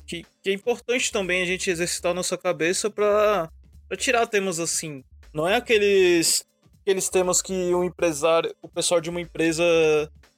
Que, 0.05 0.25
que 0.43 0.49
é 0.49 0.53
importante 0.53 1.11
também 1.11 1.41
a 1.41 1.45
gente 1.45 1.69
exercitar 1.69 2.13
nossa 2.13 2.37
cabeça 2.37 2.89
pra, 2.89 3.49
pra 3.87 3.97
tirar 3.97 4.27
temas 4.27 4.59
assim. 4.59 5.03
Não 5.33 5.47
é 5.47 5.55
aqueles, 5.55 6.45
aqueles 6.81 7.09
temas 7.09 7.41
que 7.41 7.53
um 7.53 7.83
empresário, 7.83 8.53
o 8.61 8.67
pessoal 8.67 8.99
de 8.99 9.09
uma 9.09 9.21
empresa 9.21 9.63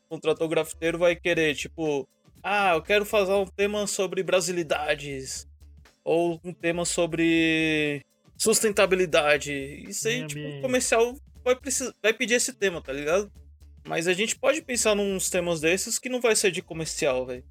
contratou 0.08 0.48
grafiteiro 0.48 1.00
vai 1.00 1.16
querer, 1.16 1.56
tipo, 1.56 2.08
ah, 2.44 2.74
eu 2.76 2.82
quero 2.82 3.06
fazer 3.06 3.32
um 3.32 3.46
tema 3.46 3.88
sobre 3.88 4.22
brasilidades 4.22 5.48
ou 6.04 6.40
um 6.44 6.54
tema 6.54 6.86
sobre 6.86 8.06
sustentabilidade. 8.38 9.54
Isso 9.88 10.08
aí, 10.08 10.28
tipo, 10.28 10.46
o 10.46 10.62
comercial 10.62 11.16
vai, 11.44 11.56
precisar, 11.56 11.94
vai 12.02 12.14
pedir 12.14 12.36
esse 12.36 12.54
tema, 12.54 12.82
tá 12.82 12.92
ligado? 12.92 13.32
Mas 13.88 14.08
a 14.08 14.14
gente 14.14 14.36
pode 14.36 14.62
pensar 14.62 14.96
nos 14.96 15.30
temas 15.30 15.62
desses 15.62 15.98
que 15.98 16.10
não 16.10 16.22
vai 16.22 16.36
ser 16.36 16.52
de 16.52 16.62
comercial, 16.62 17.26
velho. 17.26 17.44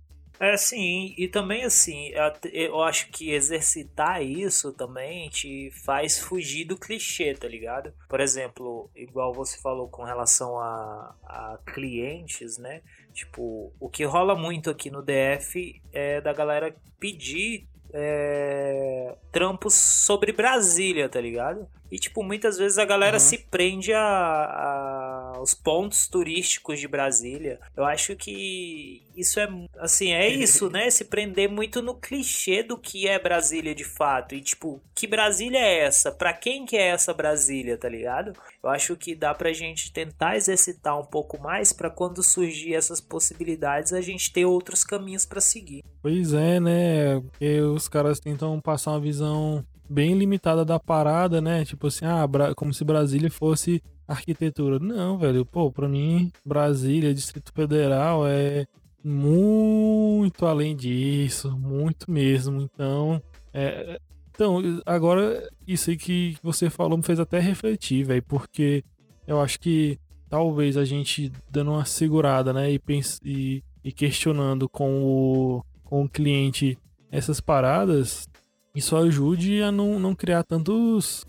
É, 0.43 0.57
sim, 0.57 1.15
e 1.17 1.29
também 1.29 1.63
assim, 1.63 2.11
eu 2.53 2.83
acho 2.83 3.09
que 3.13 3.31
exercitar 3.31 4.21
isso 4.21 4.73
também 4.73 5.29
te 5.29 5.71
faz 5.85 6.19
fugir 6.19 6.65
do 6.65 6.77
clichê, 6.77 7.33
tá 7.33 7.47
ligado? 7.47 7.95
Por 8.09 8.19
exemplo, 8.19 8.91
igual 8.97 9.33
você 9.33 9.57
falou 9.59 9.89
com 9.89 10.03
relação 10.03 10.59
a, 10.59 11.15
a 11.25 11.59
clientes, 11.65 12.59
né? 12.59 12.83
Tipo, 13.13 13.73
o 13.79 13.89
que 13.89 14.03
rola 14.03 14.35
muito 14.35 14.69
aqui 14.69 14.91
no 14.91 15.01
DF 15.01 15.81
é 15.93 16.21
da 16.21 16.33
galera 16.33 16.75
pedir 16.99 17.69
é, 17.93 19.17
trampos 19.31 19.75
sobre 19.75 20.33
Brasília, 20.33 21.09
tá 21.09 21.21
ligado? 21.21 21.69
E, 21.91 21.99
tipo, 21.99 22.23
muitas 22.23 22.57
vezes 22.57 22.79
a 22.79 22.85
galera 22.85 23.17
uhum. 23.17 23.21
se 23.21 23.39
prende 23.39 23.93
a, 23.93 24.01
a, 24.01 25.02
aos 25.35 25.55
pontos 25.55 26.07
turísticos 26.07 26.79
de 26.79 26.89
Brasília. 26.89 27.61
Eu 27.77 27.85
acho 27.85 28.15
que 28.17 29.03
isso 29.17 29.41
é, 29.41 29.49
assim, 29.79 30.13
é 30.13 30.29
isso, 30.33 30.69
né? 30.71 30.91
Se 30.91 31.05
prender 31.05 31.49
muito 31.49 31.83
no 31.83 31.95
clichê 31.95 32.63
do 32.63 32.79
que 32.79 33.09
é 33.09 33.19
Brasília 33.19 33.75
de 33.75 33.85
fato. 33.85 34.35
E, 34.35 34.41
tipo, 34.41 34.81
que 34.95 35.07
Brasília 35.07 35.59
é 35.59 35.81
essa? 35.81 36.11
Pra 36.11 36.33
quem 36.33 36.65
que 36.65 36.77
é 36.77 36.89
essa 36.89 37.13
Brasília, 37.13 37.77
tá 37.77 37.89
ligado? 37.89 38.33
Eu 38.63 38.71
acho 38.71 38.97
que 38.97 39.15
dá 39.15 39.35
pra 39.35 39.53
gente 39.53 39.93
tentar 39.93 40.37
exercitar 40.37 40.99
um 40.99 41.05
pouco 41.05 41.41
mais 41.41 41.73
para 41.73 41.91
quando 41.91 42.23
surgir 42.23 42.75
essas 42.75 43.01
possibilidades 43.01 43.93
a 43.93 44.01
gente 44.01 44.33
ter 44.33 44.45
outros 44.45 44.85
caminhos 44.85 45.27
para 45.27 45.41
seguir. 45.41 45.83
Pois 46.01 46.33
é, 46.33 46.61
né? 46.61 47.21
Porque 47.21 47.61
os 47.61 47.89
caras 47.89 48.21
tentam 48.21 48.61
passar 48.61 48.93
uma 48.93 49.01
visão 49.01 49.65
bem 49.89 50.15
limitada 50.15 50.65
da 50.65 50.81
parada, 50.81 51.41
né? 51.41 51.65
Tipo 51.65 51.89
assim, 51.89 52.05
ah, 52.07 52.27
como 52.57 52.73
se 52.73 52.85
Brasília 52.85 53.31
fosse 53.31 53.83
arquitetura. 54.13 54.79
Não, 54.79 55.19
velho, 55.19 55.45
pô, 55.45 55.71
pra 55.71 55.89
mim, 55.89 56.31
Brasília, 56.45 57.15
Distrito 57.15 57.53
Federal 57.53 58.27
é 58.27 58.67
muito 59.05 60.47
além 60.47 60.77
disso, 60.77 61.57
muito 61.59 62.11
mesmo. 62.11 62.63
Então, 62.63 63.21
é, 63.53 63.99
então 64.31 64.61
agora 64.87 65.49
isso 65.67 65.91
aí 65.91 65.97
que 65.97 66.37
você 66.43 66.71
falou 66.71 66.97
me 66.97 67.05
fez 67.05 67.19
até 67.19 67.39
refletir, 67.39 68.05
velho, 68.05 68.23
porque 68.23 68.85
eu 69.27 69.41
acho 69.41 69.59
que 69.61 69.99
talvez 70.29 70.77
a 70.77 70.85
gente 70.85 71.31
dando 71.51 71.73
uma 71.73 71.85
segurada, 71.85 72.53
né, 72.53 72.73
e, 72.73 72.81
e, 73.25 73.63
e 73.85 73.93
questionando 73.93 74.69
com 74.69 75.03
o, 75.05 75.63
com 75.85 76.05
o 76.05 76.09
cliente 76.09 76.79
essas 77.11 77.41
paradas, 77.41 78.27
isso 78.75 78.97
ajude 78.97 79.63
a 79.63 79.71
não, 79.71 79.99
não 80.01 80.15
criar 80.15 80.43
tantos, 80.43 81.27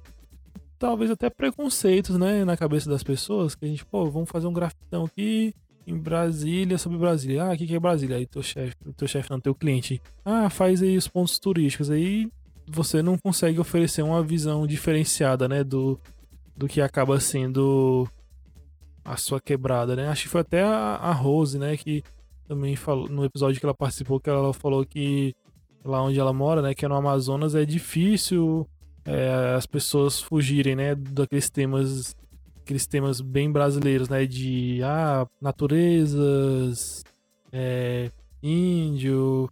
talvez 0.83 1.09
até 1.09 1.29
preconceitos, 1.29 2.17
né, 2.17 2.43
na 2.43 2.57
cabeça 2.57 2.89
das 2.89 3.01
pessoas, 3.01 3.55
que 3.55 3.63
a 3.63 3.67
gente, 3.69 3.85
pô, 3.85 4.11
vamos 4.11 4.29
fazer 4.29 4.47
um 4.47 4.51
grafitão 4.51 5.05
aqui 5.05 5.55
em 5.87 5.97
Brasília 5.97 6.77
sobre 6.77 6.97
Brasília. 6.97 7.45
Ah, 7.45 7.53
o 7.53 7.57
que, 7.57 7.65
que 7.65 7.73
é 7.73 7.79
Brasília? 7.79 8.17
Aí 8.17 8.25
teu 8.25 8.43
chefe, 8.43 8.75
teu 8.97 9.07
chefe 9.07 9.31
não, 9.31 9.39
teu 9.39 9.55
cliente. 9.55 10.01
Ah, 10.25 10.49
faz 10.49 10.81
aí 10.81 10.97
os 10.97 11.07
pontos 11.07 11.39
turísticos. 11.39 11.89
Aí 11.89 12.29
você 12.67 13.01
não 13.01 13.17
consegue 13.17 13.61
oferecer 13.61 14.01
uma 14.01 14.21
visão 14.21 14.67
diferenciada, 14.67 15.47
né, 15.47 15.63
do, 15.63 15.97
do 16.53 16.67
que 16.67 16.81
acaba 16.81 17.17
sendo 17.17 18.05
a 19.05 19.15
sua 19.15 19.39
quebrada, 19.39 19.95
né? 19.95 20.09
Acho 20.09 20.23
que 20.23 20.29
foi 20.29 20.41
até 20.41 20.63
a, 20.63 20.95
a 20.97 21.13
Rose, 21.13 21.57
né, 21.57 21.77
que 21.77 22.03
também 22.45 22.75
falou 22.75 23.07
no 23.07 23.23
episódio 23.23 23.57
que 23.57 23.65
ela 23.65 23.73
participou 23.73 24.19
que 24.19 24.29
ela 24.29 24.53
falou 24.53 24.85
que 24.85 25.33
lá 25.85 26.03
onde 26.03 26.19
ela 26.19 26.33
mora, 26.33 26.61
né, 26.61 26.73
que 26.73 26.83
é 26.83 26.89
no 26.89 26.95
Amazonas, 26.95 27.55
é 27.55 27.63
difícil 27.63 28.67
é, 29.05 29.55
as 29.55 29.65
pessoas 29.65 30.21
fugirem, 30.21 30.75
né, 30.75 30.95
daqueles 30.95 31.49
temas, 31.49 32.15
aqueles 32.61 32.87
temas 32.87 33.21
bem 33.21 33.51
brasileiros, 33.51 34.09
né, 34.09 34.25
de 34.25 34.81
ah, 34.83 35.27
naturezas, 35.41 37.03
é, 37.51 38.09
índio 38.41 39.49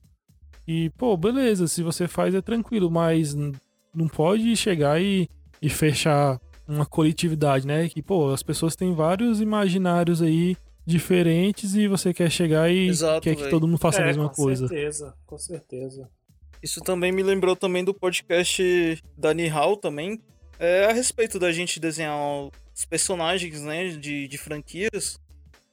e 0.67 0.89
pô, 0.91 1.17
beleza, 1.17 1.67
se 1.67 1.83
você 1.83 2.07
faz 2.07 2.33
é 2.33 2.41
tranquilo, 2.41 2.89
mas 2.89 3.35
não 3.35 4.07
pode 4.07 4.55
chegar 4.55 5.01
e, 5.01 5.29
e 5.61 5.69
fechar 5.69 6.39
uma 6.67 6.85
coletividade, 6.85 7.67
né, 7.67 7.89
que 7.89 8.01
pô, 8.01 8.29
as 8.31 8.41
pessoas 8.41 8.75
têm 8.75 8.93
vários 8.93 9.41
imaginários 9.41 10.21
aí 10.21 10.55
diferentes 10.85 11.75
e 11.75 11.87
você 11.87 12.13
quer 12.13 12.29
chegar 12.29 12.69
e 12.71 12.87
Exato, 12.87 13.21
quer 13.21 13.35
véio. 13.35 13.45
que 13.45 13.51
todo 13.51 13.67
mundo 13.67 13.77
faça 13.77 13.99
é, 13.99 14.03
a 14.03 14.07
mesma 14.07 14.29
com 14.29 14.35
coisa. 14.35 14.63
Com 14.63 14.69
certeza, 14.69 15.13
com 15.25 15.37
certeza. 15.37 16.09
Isso 16.61 16.79
também 16.81 17.11
me 17.11 17.23
lembrou 17.23 17.55
também 17.55 17.83
do 17.83 17.93
podcast 17.93 19.03
da 19.17 19.33
Nihal 19.33 19.77
também, 19.77 20.21
é, 20.59 20.85
a 20.85 20.93
respeito 20.93 21.39
da 21.39 21.51
gente 21.51 21.79
desenhar 21.79 22.15
os 22.73 22.85
personagens, 22.85 23.61
né, 23.61 23.89
de, 23.89 24.27
de 24.27 24.37
franquias, 24.37 25.19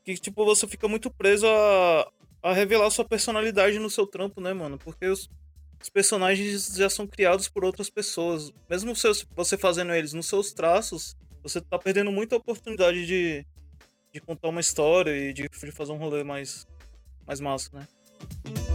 que, 0.02 0.14
tipo, 0.14 0.44
você 0.46 0.66
fica 0.66 0.88
muito 0.88 1.10
preso 1.10 1.46
a, 1.46 2.10
a 2.42 2.52
revelar 2.54 2.88
sua 2.90 3.04
personalidade 3.04 3.78
no 3.78 3.90
seu 3.90 4.06
trampo, 4.06 4.40
né, 4.40 4.54
mano? 4.54 4.78
Porque 4.78 5.06
os, 5.06 5.28
os 5.78 5.90
personagens 5.90 6.74
já 6.74 6.88
são 6.88 7.06
criados 7.06 7.48
por 7.48 7.64
outras 7.64 7.90
pessoas. 7.90 8.50
Mesmo 8.70 8.94
você 9.36 9.58
fazendo 9.58 9.92
eles 9.92 10.14
nos 10.14 10.26
seus 10.26 10.52
traços, 10.54 11.14
você 11.42 11.60
tá 11.60 11.78
perdendo 11.78 12.10
muita 12.10 12.36
oportunidade 12.36 13.06
de, 13.06 13.44
de 14.12 14.20
contar 14.20 14.48
uma 14.48 14.60
história 14.60 15.14
e 15.14 15.34
de, 15.34 15.48
de 15.48 15.70
fazer 15.70 15.92
um 15.92 15.98
rolê 15.98 16.24
mais, 16.24 16.66
mais 17.26 17.40
massa, 17.40 17.68
né? 17.74 18.67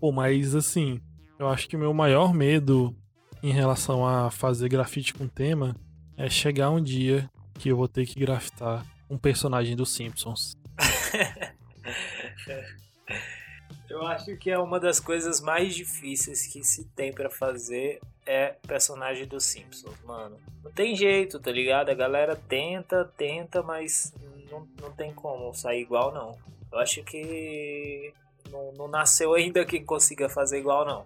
Pô, 0.00 0.12
mas 0.12 0.54
assim, 0.54 1.00
eu 1.38 1.48
acho 1.48 1.68
que 1.68 1.76
o 1.76 1.78
meu 1.78 1.92
maior 1.92 2.32
medo 2.32 2.94
em 3.42 3.52
relação 3.52 4.06
a 4.06 4.30
fazer 4.30 4.68
grafite 4.68 5.12
com 5.12 5.26
tema 5.26 5.74
é 6.16 6.28
chegar 6.28 6.70
um 6.70 6.82
dia 6.82 7.28
que 7.54 7.68
eu 7.68 7.76
vou 7.76 7.88
ter 7.88 8.06
que 8.06 8.18
grafitar 8.18 8.86
um 9.10 9.18
personagem 9.18 9.74
dos 9.74 9.92
Simpsons. 9.92 10.56
eu 13.90 14.06
acho 14.06 14.36
que 14.36 14.50
é 14.50 14.58
uma 14.58 14.78
das 14.78 15.00
coisas 15.00 15.40
mais 15.40 15.74
difíceis 15.74 16.46
que 16.46 16.62
se 16.62 16.84
tem 16.90 17.12
para 17.12 17.30
fazer 17.30 18.00
é 18.26 18.54
personagem 18.66 19.26
dos 19.26 19.44
Simpsons, 19.44 19.96
mano. 20.04 20.38
Não 20.62 20.70
tem 20.70 20.94
jeito, 20.94 21.40
tá 21.40 21.50
ligado? 21.50 21.88
A 21.88 21.94
galera 21.94 22.36
tenta, 22.36 23.10
tenta, 23.16 23.62
mas 23.62 24.12
não, 24.50 24.68
não 24.80 24.92
tem 24.92 25.14
como 25.14 25.54
sair 25.54 25.80
igual, 25.80 26.12
não. 26.12 26.38
Eu 26.70 26.78
acho 26.78 27.02
que 27.02 28.12
não, 28.50 28.72
não 28.72 28.88
nasceu 28.88 29.34
ainda 29.34 29.64
quem 29.64 29.84
consiga 29.84 30.28
fazer 30.28 30.58
igual, 30.58 30.84
não. 30.84 31.04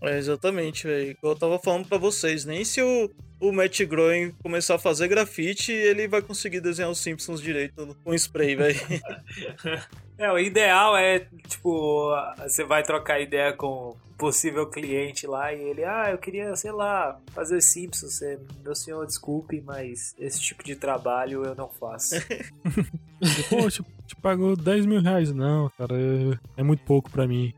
É, 0.00 0.16
exatamente, 0.16 0.86
velho. 0.86 1.16
Eu 1.22 1.34
tava 1.34 1.58
falando 1.58 1.88
para 1.88 1.98
vocês, 1.98 2.44
nem 2.44 2.64
se 2.64 2.80
o, 2.80 3.10
o 3.40 3.52
Matt 3.52 3.82
Groening 3.82 4.32
começar 4.42 4.76
a 4.76 4.78
fazer 4.78 5.08
grafite, 5.08 5.72
ele 5.72 6.06
vai 6.06 6.22
conseguir 6.22 6.60
desenhar 6.60 6.90
os 6.90 6.98
Simpsons 6.98 7.40
direito 7.40 7.96
com 8.04 8.14
spray, 8.14 8.56
velho. 8.56 8.78
É, 10.18 10.32
o 10.32 10.36
ideal 10.36 10.96
é, 10.96 11.28
tipo, 11.46 12.10
você 12.38 12.64
vai 12.64 12.82
trocar 12.82 13.20
ideia 13.20 13.52
com 13.52 13.96
possível 14.18 14.66
cliente 14.66 15.26
lá 15.26 15.54
e 15.54 15.60
ele, 15.62 15.84
ah, 15.84 16.10
eu 16.10 16.18
queria, 16.18 16.54
sei 16.56 16.72
lá, 16.72 17.18
fazer 17.32 17.56
os 17.56 17.66
Simpsons. 17.66 18.14
Você, 18.14 18.38
meu 18.64 18.74
senhor, 18.74 19.06
desculpe, 19.06 19.62
mas 19.64 20.14
esse 20.18 20.40
tipo 20.40 20.64
de 20.64 20.74
trabalho 20.74 21.44
eu 21.44 21.54
não 21.54 21.68
faço. 21.68 22.16
Pô, 23.48 23.70
te, 23.70 24.16
pagou 24.16 24.56
10 24.56 24.86
mil 24.86 25.00
reais. 25.00 25.32
Não, 25.32 25.70
cara, 25.78 25.94
é, 25.94 26.60
é 26.60 26.62
muito 26.62 26.82
pouco 26.84 27.08
para 27.10 27.26
mim. 27.26 27.54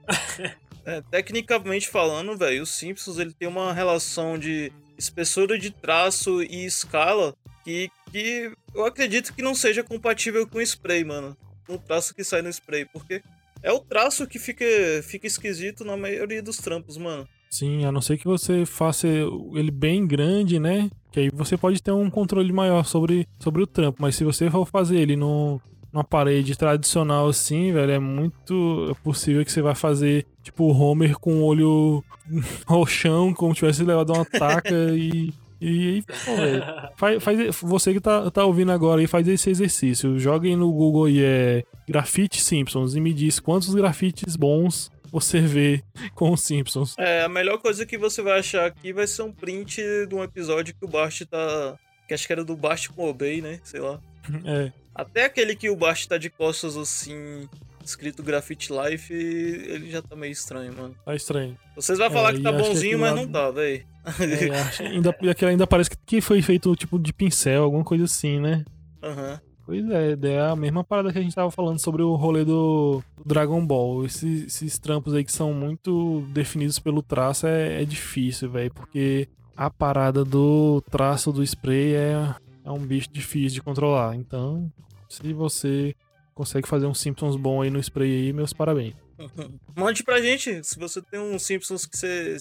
É, 0.85 1.03
tecnicamente 1.11 1.89
falando, 1.89 2.37
velho, 2.37 2.63
os 2.63 2.71
Simpsons 2.71 3.19
ele 3.19 3.35
tem 3.35 3.47
uma 3.47 3.73
relação 3.73 4.39
de 4.39 4.73
espessura 4.97 5.59
de 5.59 5.71
traço 5.71 6.43
e 6.43 6.65
escala 6.65 7.35
que, 7.63 7.91
que 8.11 8.51
eu 8.75 8.85
acredito 8.85 9.35
que 9.35 9.43
não 9.43 9.55
seja 9.55 9.85
compatível 9.85 10.47
com 10.47 10.61
spray, 10.61 11.05
mano. 11.05 11.37
Com 11.67 11.75
o 11.75 11.79
traço 11.79 12.15
que 12.15 12.25
sai 12.25 12.43
no 12.43 12.49
spray, 12.49 12.87
porque 12.87 13.23
é 13.63 13.73
o 13.73 13.81
traço 13.81 14.27
que 14.27 14.39
fica, 14.39 14.65
fica 15.03 15.27
esquisito 15.27 15.85
na 15.85 15.97
maioria 15.97 16.43
dos 16.43 16.59
trampos, 16.59 16.97
mano. 16.97 17.27
Sim, 17.51 17.85
a 17.85 17.91
não 17.91 18.01
ser 18.01 18.17
que 18.17 18.25
você 18.25 18.65
faça 18.65 19.09
ele 19.09 19.73
bem 19.73 20.07
grande, 20.07 20.61
né? 20.61 20.89
Que 21.11 21.21
aí 21.21 21.31
você 21.31 21.57
pode 21.57 21.83
ter 21.83 21.91
um 21.91 22.09
controle 22.09 22.53
maior 22.53 22.85
sobre, 22.85 23.27
sobre 23.41 23.63
o 23.63 23.67
trampo. 23.67 24.01
Mas 24.01 24.15
se 24.15 24.23
você 24.23 24.49
for 24.49 24.65
fazer 24.65 25.01
ele 25.01 25.17
no, 25.17 25.61
numa 25.93 26.05
parede 26.05 26.57
tradicional 26.57 27.29
assim, 27.29 27.73
velho, 27.73 27.91
é 27.91 27.99
muito 27.99 28.97
possível 29.03 29.45
que 29.45 29.51
você 29.51 29.61
vai 29.61 29.75
fazer, 29.75 30.25
tipo, 30.43 30.65
o 30.65 30.73
Homer 30.73 31.19
com 31.19 31.41
o 31.41 31.45
olho 31.45 32.05
roxão, 32.67 33.35
como 33.35 33.53
tivesse 33.53 33.83
levado 33.83 34.13
uma 34.13 34.25
taca 34.25 34.75
e. 34.95 35.33
E 35.61 36.03
pô, 36.25 36.37
velho, 36.37 36.63
faz, 36.97 37.23
faz, 37.23 37.57
você 37.61 37.93
que 37.93 38.01
tá, 38.01 38.31
tá 38.31 38.45
ouvindo 38.45 38.73
agora 38.73 39.01
aí, 39.01 39.07
faz 39.07 39.29
esse 39.29 39.51
exercício. 39.51 40.19
Joguem 40.19 40.57
no 40.57 40.73
Google 40.73 41.09
e 41.09 41.23
é 41.23 41.65
Grafite 41.89 42.41
Simpsons 42.41 42.95
e 42.95 43.01
me 43.01 43.13
diz 43.13 43.39
quantos 43.39 43.75
grafites 43.75 44.37
bons 44.37 44.91
você 45.13 45.41
vê 45.41 45.83
com 46.15 46.33
os 46.33 46.41
Simpsons. 46.43 46.95
É, 46.99 47.23
a 47.23 47.29
melhor 47.29 47.59
coisa 47.59 47.85
que 47.85 47.99
você 47.99 48.23
vai 48.23 48.39
achar 48.39 48.65
aqui 48.67 48.93
vai 48.93 49.07
ser 49.07 49.23
um 49.23 49.33
print 49.33 49.83
de 50.09 50.15
um 50.15 50.23
episódio 50.23 50.75
que 50.75 50.85
o 50.85 50.89
Bart 50.89 51.21
tá. 51.29 51.77
Que 52.09 52.15
acho 52.15 52.27
que 52.27 52.33
era 52.33 52.45
do 52.45 52.57
Bart 52.57 52.89
com 52.89 53.05
o 53.05 53.09
Obey, 53.11 53.41
né? 53.43 53.61
Sei 53.65 53.81
lá. 53.81 54.01
É. 54.45 54.71
Até 54.95 55.25
aquele 55.25 55.55
que 55.57 55.71
o 55.71 55.77
Bart 55.77 56.07
tá 56.07 56.19
de 56.19 56.29
costas 56.29 56.77
assim, 56.77 57.49
escrito 57.83 58.23
Graffiti 58.23 58.71
Life, 58.73 59.13
ele 59.15 59.91
já 59.91 60.03
tá 60.03 60.15
meio 60.15 60.33
estranho, 60.33 60.75
mano. 60.77 60.95
Tá 61.05 61.15
estranho. 61.15 61.57
Vocês 61.75 61.99
vão 61.99 62.11
falar 62.11 62.31
É, 62.31 62.33
que 62.35 62.41
e 62.41 62.43
tá 62.43 62.51
acho 62.51 62.59
que 62.59 62.69
bonzinho, 62.69 62.97
aquele 62.97 63.01
mas 63.01 63.11
lado- 63.13 63.23
não 63.27 63.33
tá, 63.33 63.51
véi. 63.51 63.85
É, 64.05 64.85
ainda, 64.87 65.17
ainda 65.47 65.67
parece 65.67 65.91
que- 66.07 66.21
foi 66.21 66.41
feito 66.43 66.75
tipo 66.77 66.99
de 66.99 67.13
pincel, 67.13 67.63
alguma 67.65 67.85
coisa 67.85 68.05
assim, 68.05 68.41
né? 68.41 68.65
Aham. 69.03 69.41
Pois 69.67 69.89
é, 69.89 70.17
é 70.33 70.41
a 70.41 70.57
mesma 70.57 70.83
parada 70.83 71.13
que 71.13 71.19
a 71.19 71.23
gente 71.23 71.35
tava 71.35 71.51
falando 71.51 71.79
sobre 71.79 72.03
o 72.03 72.17
rolê 72.17 72.45
do 72.45 73.03
do 73.17 73.25
Dragon 73.25 73.65
Ball. 73.65 74.05
Esses, 74.05 74.47
esses 74.47 74.79
trampos 74.81 75.15
aí 75.15 75.23
que 75.23 75.31
são 75.31 75.53
muito 75.55 76.23
definidos 76.33 76.79
pelo 76.81 77.03
traço 77.03 77.47
é, 77.47 77.81
é 77.83 77.85
difícil, 77.85 78.51
velho, 78.51 78.73
porque 78.75 79.29
a 79.57 79.71
parada 79.71 80.25
do 80.25 80.83
traço 80.91 81.31
do 81.31 81.43
spray 81.45 81.95
é, 81.95 82.35
é 82.65 82.71
um 82.73 82.81
bicho 82.81 83.09
difícil 83.13 83.57
de 83.57 83.63
controlar. 83.63 84.17
Então, 84.17 84.73
se 85.09 85.33
você 85.33 85.95
consegue 86.35 86.67
fazer 86.67 86.87
um 86.87 86.95
Simpsons 86.95 87.37
bom 87.37 87.63
aí 87.63 87.71
no 87.71 87.79
spray 87.79 88.11
aí, 88.27 88.33
meus 88.33 88.53
parabéns. 88.53 88.95
Mande 89.77 90.03
pra 90.03 90.21
gente, 90.21 90.65
se 90.65 90.79
você 90.81 91.01
tem 91.01 91.21
um 91.21 91.39
Simpsons 91.39 91.87
que 91.87 91.97
você 91.97 92.37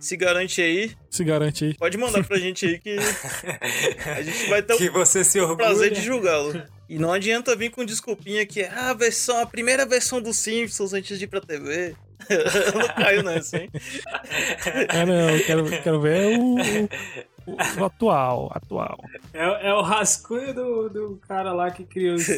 se 0.00 0.16
garante 0.16 0.60
aí, 0.62 0.92
Se 1.10 1.24
garante 1.24 1.64
aí. 1.64 1.74
pode 1.74 1.96
mandar 1.98 2.24
pra 2.24 2.38
gente 2.38 2.66
aí 2.66 2.78
que 2.78 2.96
a 4.06 4.22
gente 4.22 4.48
vai 4.48 4.62
ter 4.62 4.74
o 4.74 4.78
que 4.78 4.90
você 4.90 5.24
se 5.24 5.40
orgulha. 5.40 5.56
prazer 5.68 5.92
de 5.92 6.00
julgá-lo. 6.00 6.62
E 6.88 6.98
não 6.98 7.12
adianta 7.12 7.54
vir 7.54 7.70
com 7.70 7.84
desculpinha 7.84 8.46
que 8.46 8.60
é 8.62 8.68
a 8.70 8.94
versão, 8.94 9.40
a 9.40 9.46
primeira 9.46 9.84
versão 9.84 10.22
dos 10.22 10.36
Simpsons 10.36 10.92
antes 10.94 11.18
de 11.18 11.24
ir 11.24 11.28
pra 11.28 11.40
TV. 11.40 11.94
Eu 12.28 12.78
não 12.80 12.88
caio 12.94 13.22
nessa, 13.22 13.58
hein? 13.58 13.70
É, 14.90 15.06
não, 15.06 15.30
eu 15.30 15.44
quero, 15.46 15.82
quero 15.82 16.00
ver 16.00 16.38
o, 16.38 16.56
o- 16.56 17.80
o 17.80 17.84
atual, 17.84 18.50
atual. 18.54 18.98
É, 19.32 19.68
é 19.68 19.74
o 19.74 19.80
rascunho 19.82 20.52
do, 20.52 20.88
do 20.90 21.20
cara 21.26 21.52
lá 21.52 21.70
que 21.70 21.84
criou 21.84 22.16
isso. 22.16 22.32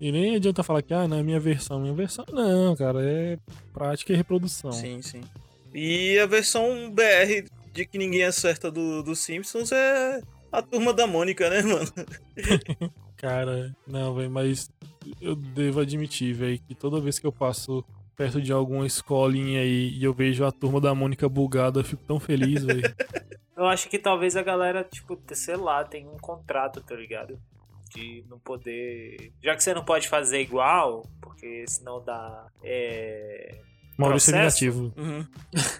E 0.00 0.10
nem 0.12 0.36
adianta 0.36 0.62
falar 0.62 0.80
que, 0.82 0.94
ah, 0.94 1.06
não, 1.08 1.18
é 1.18 1.22
minha 1.22 1.40
versão. 1.40 1.80
Minha 1.80 1.92
versão 1.92 2.24
não, 2.32 2.74
cara, 2.76 3.02
é 3.02 3.36
prática 3.74 4.12
e 4.12 4.16
reprodução. 4.16 4.72
Sim, 4.72 5.02
sim. 5.02 5.20
E 5.74 6.18
a 6.18 6.26
versão 6.26 6.90
BR 6.90 7.48
de 7.72 7.86
que 7.86 7.98
ninguém 7.98 8.24
acerta 8.24 8.70
do, 8.70 9.02
dos 9.02 9.20
Simpsons 9.20 9.72
é 9.72 10.20
a 10.50 10.62
turma 10.62 10.92
da 10.92 11.06
Mônica, 11.06 11.48
né, 11.48 11.62
mano? 11.62 11.92
Cara, 13.16 13.74
não, 13.86 14.14
velho, 14.14 14.30
mas 14.30 14.70
eu 15.20 15.36
devo 15.36 15.80
admitir, 15.80 16.34
velho, 16.34 16.58
que 16.58 16.74
toda 16.74 17.00
vez 17.00 17.18
que 17.18 17.26
eu 17.26 17.32
passo 17.32 17.84
perto 18.16 18.40
de 18.40 18.52
alguma 18.52 18.86
escolinha 18.86 19.60
aí 19.60 19.90
e 19.96 20.04
eu 20.04 20.12
vejo 20.12 20.44
a 20.44 20.52
turma 20.52 20.80
da 20.80 20.94
Mônica 20.94 21.28
bugada, 21.28 21.80
eu 21.80 21.84
fico 21.84 22.02
tão 22.04 22.18
feliz, 22.20 22.64
velho. 22.64 22.82
Eu 23.60 23.66
acho 23.66 23.90
que 23.90 23.98
talvez 23.98 24.36
a 24.36 24.42
galera, 24.42 24.82
tipo, 24.82 25.20
sei 25.34 25.54
lá, 25.54 25.84
tem 25.84 26.08
um 26.08 26.16
contrato, 26.16 26.80
tá 26.80 26.94
ligado? 26.94 27.38
De 27.94 28.24
não 28.26 28.38
poder. 28.38 29.34
Já 29.42 29.54
que 29.54 29.62
você 29.62 29.74
não 29.74 29.84
pode 29.84 30.08
fazer 30.08 30.40
igual, 30.40 31.04
porque 31.20 31.66
senão 31.68 32.02
dá. 32.02 32.46
É. 32.64 33.60
Maurício 34.00 34.32
Processo? 34.32 34.64
Negativo. 34.64 34.92
Uhum. 34.96 35.26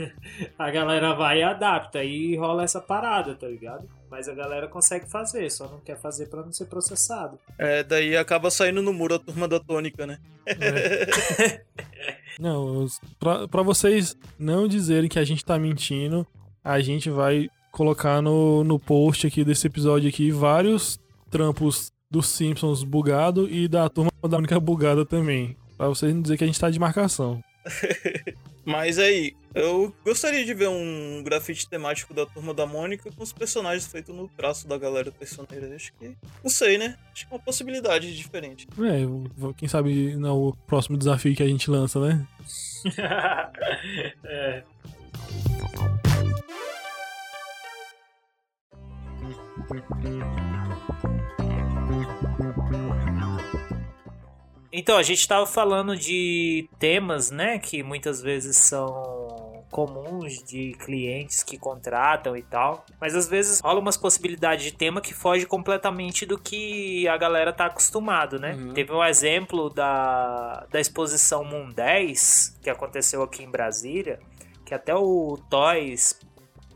A 0.59 0.71
galera 0.71 1.15
vai 1.15 1.41
e 1.41 1.43
adapta 1.43 2.05
e 2.05 2.37
rola 2.37 2.63
essa 2.65 2.81
parada, 2.81 3.35
tá 3.35 3.47
ligado? 3.49 3.89
Mas 4.11 4.29
a 4.29 4.35
galera 4.35 4.67
consegue 4.67 5.09
fazer, 5.09 5.49
só 5.51 5.69
não 5.69 5.79
quer 5.79 5.97
fazer 5.97 6.27
pra 6.27 6.43
não 6.43 6.53
ser 6.53 6.65
processado. 6.67 7.39
É, 7.57 7.85
daí 7.85 8.17
acaba 8.17 8.51
saindo 8.51 8.83
no 8.83 8.93
muro 8.93 9.15
a 9.15 9.19
turma 9.21 9.47
da 9.47 9.61
tônica, 9.61 10.05
né? 10.05 10.19
Não, 12.39 12.85
os- 12.85 13.01
pra, 13.19 13.47
pra 13.47 13.63
vocês 13.63 14.17
não 14.39 14.67
dizerem 14.67 15.09
que 15.09 15.19
a 15.19 15.25
gente 15.25 15.45
tá 15.45 15.59
mentindo, 15.59 16.27
a 16.65 16.81
gente 16.81 17.11
vai 17.11 17.49
colocar 17.71 18.21
no, 18.23 18.65
no 18.65 18.79
post 18.79 19.27
aqui 19.27 19.45
desse 19.45 19.67
episódio 19.67 20.09
aqui 20.09 20.31
vários 20.31 20.99
trampos 21.31 21.93
dos 22.11 22.27
Simpsons 22.29 22.83
bugado 22.83 23.49
e 23.49 23.69
da 23.69 23.89
turma 23.89 24.11
da 24.23 24.37
Mônica 24.39 24.59
bugada 24.59 25.05
também. 25.05 25.57
Pra 25.77 25.89
vocês 25.89 26.13
não 26.15 26.21
dizer 26.23 26.37
que 26.37 26.45
a 26.45 26.47
gente 26.47 26.59
tá 26.59 26.69
de 26.71 26.79
marcação. 26.79 27.41
Mas 28.65 28.99
aí, 28.99 29.35
eu 29.55 29.95
gostaria 30.05 30.45
de 30.45 30.55
ver 30.55 30.69
um 30.69 31.23
grafite 31.25 31.69
temático 31.69 32.15
da 32.15 32.27
turma 32.27 32.55
da 32.55 32.67
Mônica 32.67 33.11
com 33.11 33.23
os 33.23 33.33
personagens 33.33 33.87
feitos 33.87 34.15
no 34.15 34.29
traço 34.29 34.69
da 34.69 34.79
galera 34.79 35.11
personeira. 35.11 35.75
Acho 35.75 35.93
que. 35.95 36.15
Não 36.43 36.51
sei, 36.51 36.79
né? 36.79 36.97
Acho 37.13 37.27
que 37.27 37.33
é 37.33 37.37
uma 37.37 37.43
possibilidade 37.43 38.17
diferente. 38.17 38.69
É, 38.79 39.53
quem 39.57 39.69
sabe 39.69 40.15
no 40.17 40.55
próximo 40.67 40.97
desafio 40.97 41.35
que 41.35 41.43
a 41.43 41.49
gente 41.49 41.71
lança, 41.71 42.01
né? 42.01 42.27
é. 44.25 44.63
Então, 54.73 54.97
a 54.97 55.03
gente 55.03 55.27
tava 55.27 55.47
falando 55.47 55.97
de 55.97 56.69
temas, 56.79 57.31
né, 57.31 57.59
que 57.59 57.83
muitas 57.83 58.23
vezes 58.23 58.57
são 58.57 59.51
comuns 59.71 60.43
de 60.43 60.73
clientes 60.75 61.43
que 61.43 61.57
contratam 61.57 62.37
e 62.37 62.43
tal, 62.43 62.85
mas 63.01 63.15
às 63.15 63.29
vezes 63.29 63.61
rola 63.61 63.79
umas 63.79 63.97
possibilidades 63.97 64.65
de 64.65 64.73
tema 64.73 65.01
que 65.01 65.15
foge 65.15 65.47
completamente 65.47 66.27
do 66.27 66.37
que 66.37 67.07
a 67.07 67.17
galera 67.17 67.53
tá 67.53 67.67
acostumado, 67.67 68.39
né? 68.39 68.55
Uhum. 68.55 68.75
Teve 68.75 68.93
um 68.93 69.05
exemplo 69.05 69.71
da, 69.71 70.67
da 70.71 70.81
exposição 70.81 71.45
Moon 71.45 71.71
10, 71.71 72.59
que 72.63 72.69
aconteceu 72.69 73.23
aqui 73.23 73.45
em 73.45 73.51
Brasília, 73.51 74.19
que 74.67 74.75
até 74.75 74.95
o 74.95 75.39
Toys 75.49 76.19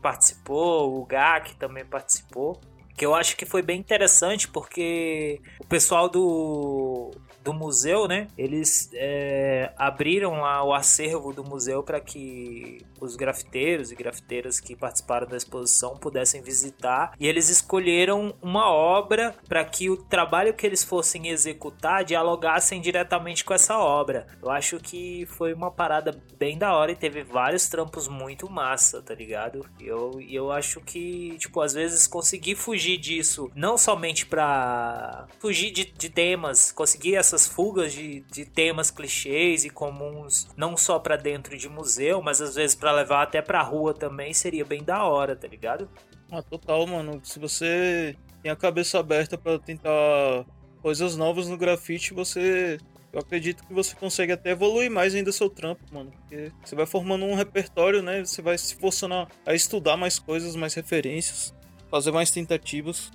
participou, 0.01 1.01
o 1.01 1.05
GAC 1.05 1.55
também 1.55 1.85
participou, 1.85 2.59
que 2.97 3.05
eu 3.05 3.13
acho 3.13 3.35
que 3.35 3.45
foi 3.45 3.61
bem 3.61 3.79
interessante 3.79 4.47
porque 4.47 5.41
o 5.59 5.65
pessoal 5.65 6.07
do, 6.07 7.11
do 7.45 7.53
museu, 7.53 8.07
né? 8.07 8.27
Eles 8.35 8.89
é, 8.91 9.71
abriram 9.77 10.41
lá 10.41 10.63
o 10.63 10.73
acervo 10.73 11.31
do 11.31 11.43
museu 11.43 11.83
para 11.83 12.01
que 12.01 12.83
os 12.99 13.15
grafiteiros 13.15 13.91
e 13.91 13.95
grafiteiras 13.95 14.59
que 14.59 14.75
participaram 14.75 15.27
da 15.27 15.37
exposição 15.37 15.95
pudessem 15.95 16.41
visitar 16.41 17.13
e 17.19 17.27
eles 17.27 17.49
escolheram 17.49 18.33
uma 18.41 18.71
obra 18.71 19.35
para 19.47 19.63
que 19.63 19.91
o 19.91 19.95
trabalho 19.95 20.55
que 20.55 20.65
eles 20.65 20.83
fossem 20.83 21.27
executar 21.27 22.03
dialogassem 22.03 22.81
diretamente 22.81 23.45
com 23.45 23.53
essa 23.53 23.77
obra. 23.77 24.25
Eu 24.41 24.49
acho 24.49 24.79
que 24.79 25.27
foi 25.27 25.53
uma 25.53 25.69
parada 25.69 26.19
bem 26.39 26.57
da 26.57 26.73
hora 26.73 26.93
e 26.93 26.95
teve 26.95 27.21
vários 27.21 27.69
trampos 27.69 28.07
muito 28.07 28.49
massa, 28.49 29.03
tá 29.03 29.13
ligado? 29.13 29.69
E 29.79 29.85
eu, 29.85 30.19
eu 30.27 30.51
acho 30.51 30.81
que, 30.81 31.37
tipo, 31.37 31.61
às 31.61 31.73
vezes 31.73 32.07
conseguir 32.07 32.55
fugir 32.55 32.97
disso, 32.97 33.51
não 33.53 33.77
somente 33.77 34.25
pra 34.25 35.27
fugir 35.39 35.69
de, 35.69 35.85
de 35.85 36.09
temas, 36.09 36.71
conseguir 36.71 37.17
essas 37.35 37.47
fugas 37.47 37.91
de, 37.93 38.21
de 38.31 38.45
temas 38.45 38.89
clichês 38.89 39.65
e 39.65 39.69
comuns, 39.69 40.47
não 40.55 40.77
só 40.77 40.97
pra 40.97 41.17
dentro 41.17 41.57
de 41.57 41.67
museu, 41.67 42.21
mas 42.21 42.39
às 42.41 42.55
vezes 42.55 42.75
pra 42.75 42.91
levar 42.93 43.23
até 43.23 43.41
pra 43.41 43.61
rua 43.61 43.93
também, 43.93 44.33
seria 44.33 44.63
bem 44.63 44.81
da 44.83 45.03
hora, 45.03 45.35
tá 45.35 45.47
ligado? 45.47 45.89
Ah, 46.31 46.41
total, 46.41 46.87
mano. 46.87 47.19
Se 47.23 47.37
você 47.39 48.15
tem 48.41 48.51
a 48.51 48.55
cabeça 48.55 48.99
aberta 48.99 49.37
pra 49.37 49.59
tentar 49.59 50.45
coisas 50.81 51.15
novas 51.15 51.47
no 51.47 51.57
grafite, 51.57 52.13
você. 52.13 52.79
Eu 53.13 53.19
acredito 53.19 53.65
que 53.65 53.73
você 53.73 53.95
consegue 53.95 54.33
até 54.33 54.51
evoluir 54.51 54.91
mais 54.91 55.15
ainda 55.15 55.31
seu 55.31 55.49
trampo, 55.49 55.81
mano. 55.91 56.11
Porque 56.11 56.51
você 56.63 56.75
vai 56.75 56.85
formando 56.85 57.23
um 57.25 57.33
repertório, 57.35 58.01
né? 58.01 58.25
Você 58.25 58.41
vai 58.41 58.57
se 58.57 58.75
forçando 58.75 59.13
a- 59.13 59.27
a 59.45 59.53
estudar 59.53 59.95
mais 59.95 60.19
coisas, 60.19 60.53
mais 60.55 60.73
referências, 60.73 61.53
fazer 61.89 62.11
mais 62.11 62.29
tentativas. 62.31 63.11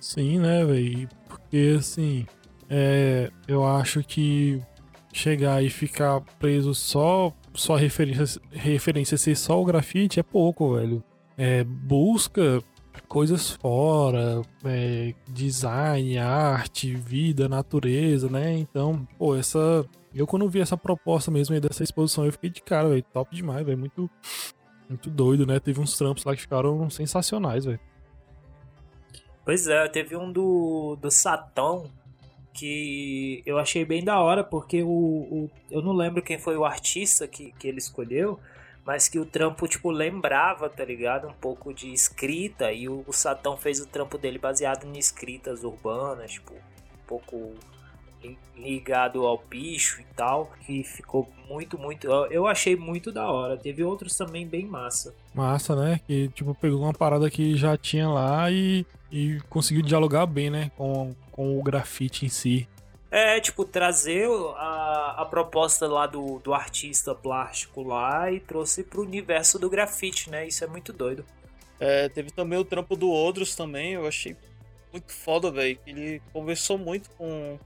Sim, 0.00 0.40
né, 0.40 0.64
velho? 0.64 1.08
Porque, 1.28 1.76
assim, 1.78 2.26
é, 2.68 3.30
eu 3.46 3.64
acho 3.64 4.02
que 4.02 4.60
chegar 5.12 5.62
e 5.62 5.70
ficar 5.70 6.20
preso 6.38 6.74
só, 6.74 7.32
só 7.54 7.74
referência, 7.74 8.40
referência 8.52 9.16
ser 9.16 9.36
só 9.36 9.60
o 9.60 9.64
grafite 9.64 10.20
é 10.20 10.22
pouco, 10.22 10.74
velho. 10.74 11.02
É, 11.38 11.64
busca 11.64 12.62
coisas 13.08 13.50
fora, 13.50 14.42
é, 14.64 15.14
design, 15.28 16.18
arte, 16.18 16.94
vida, 16.94 17.48
natureza, 17.48 18.28
né? 18.28 18.58
Então, 18.58 19.06
pô, 19.18 19.36
essa. 19.36 19.86
Eu 20.14 20.26
quando 20.26 20.48
vi 20.48 20.60
essa 20.60 20.76
proposta 20.76 21.30
mesmo 21.30 21.54
aí 21.54 21.60
dessa 21.60 21.82
exposição, 21.82 22.24
eu 22.24 22.32
fiquei 22.32 22.50
de 22.50 22.62
cara, 22.62 22.88
velho. 22.88 23.04
Top 23.12 23.34
demais, 23.34 23.64
velho. 23.64 23.78
Muito, 23.78 24.10
muito 24.88 25.10
doido, 25.10 25.46
né? 25.46 25.60
Teve 25.60 25.80
uns 25.80 25.96
trampos 25.96 26.24
lá 26.24 26.34
que 26.34 26.40
ficaram 26.40 26.88
sensacionais, 26.88 27.64
velho. 27.64 27.80
Pois 29.44 29.66
é, 29.66 29.86
teve 29.88 30.16
um 30.16 30.32
do, 30.32 30.96
do 31.00 31.10
Satão 31.10 31.90
que 32.56 33.42
eu 33.46 33.58
achei 33.58 33.84
bem 33.84 34.02
da 34.04 34.20
hora, 34.20 34.42
porque 34.44 34.82
o, 34.82 34.88
o- 34.88 35.50
eu 35.70 35.82
não 35.82 35.92
lembro 35.92 36.22
quem 36.22 36.38
foi 36.38 36.56
o 36.56 36.64
artista 36.64 37.26
que, 37.28 37.52
que 37.58 37.68
ele 37.68 37.78
escolheu, 37.78 38.38
mas 38.84 39.08
que 39.08 39.18
o 39.18 39.26
trampo, 39.26 39.66
tipo, 39.68 39.90
lembrava, 39.90 40.68
tá 40.68 40.84
ligado? 40.84 41.26
Um 41.28 41.32
pouco 41.34 41.74
de 41.74 41.92
escrita, 41.92 42.72
e 42.72 42.88
o, 42.88 43.04
o 43.06 43.12
Satão 43.12 43.56
fez 43.56 43.80
o 43.80 43.86
trampo 43.86 44.16
dele 44.16 44.38
baseado 44.38 44.84
em 44.86 44.98
escritas 44.98 45.64
urbanas, 45.64 46.32
tipo, 46.32 46.52
um 46.54 47.06
pouco 47.06 47.54
ligado 48.56 49.24
ao 49.26 49.38
bicho 49.38 50.00
e 50.00 50.04
tal, 50.16 50.50
que 50.64 50.82
ficou 50.82 51.28
muito, 51.48 51.78
muito. 51.78 52.06
Eu 52.08 52.46
achei 52.46 52.74
muito 52.74 53.12
da 53.12 53.30
hora. 53.30 53.56
Teve 53.56 53.84
outros 53.84 54.16
também 54.16 54.46
bem 54.46 54.66
massa. 54.66 55.14
Massa, 55.34 55.76
né? 55.76 56.00
Que 56.06 56.28
tipo, 56.28 56.54
pegou 56.54 56.80
uma 56.80 56.92
parada 56.94 57.30
que 57.30 57.56
já 57.56 57.76
tinha 57.76 58.08
lá 58.08 58.50
e, 58.50 58.84
e 59.10 59.40
conseguiu 59.48 59.82
dialogar 59.82 60.26
bem, 60.26 60.50
né? 60.50 60.70
Com, 60.76 61.14
com 61.30 61.58
o 61.58 61.62
grafite 61.62 62.26
em 62.26 62.28
si. 62.28 62.68
É, 63.10 63.40
tipo, 63.40 63.64
trazer 63.64 64.28
a, 64.56 65.16
a 65.18 65.24
proposta 65.24 65.86
lá 65.86 66.06
do, 66.06 66.38
do 66.40 66.52
artista 66.52 67.14
plástico 67.14 67.82
lá 67.82 68.30
e 68.30 68.40
trouxe 68.40 68.82
pro 68.82 69.02
universo 69.02 69.58
do 69.58 69.70
grafite, 69.70 70.28
né? 70.28 70.46
Isso 70.46 70.64
é 70.64 70.66
muito 70.66 70.92
doido. 70.92 71.24
É, 71.78 72.08
teve 72.08 72.30
também 72.30 72.58
o 72.58 72.64
trampo 72.64 72.96
do 72.96 73.10
Odros 73.10 73.54
também, 73.54 73.92
eu 73.92 74.06
achei 74.06 74.36
muito 74.92 75.12
foda, 75.12 75.50
velho. 75.50 75.78
Ele 75.86 76.20
conversou 76.32 76.78
muito 76.78 77.10
com, 77.10 77.58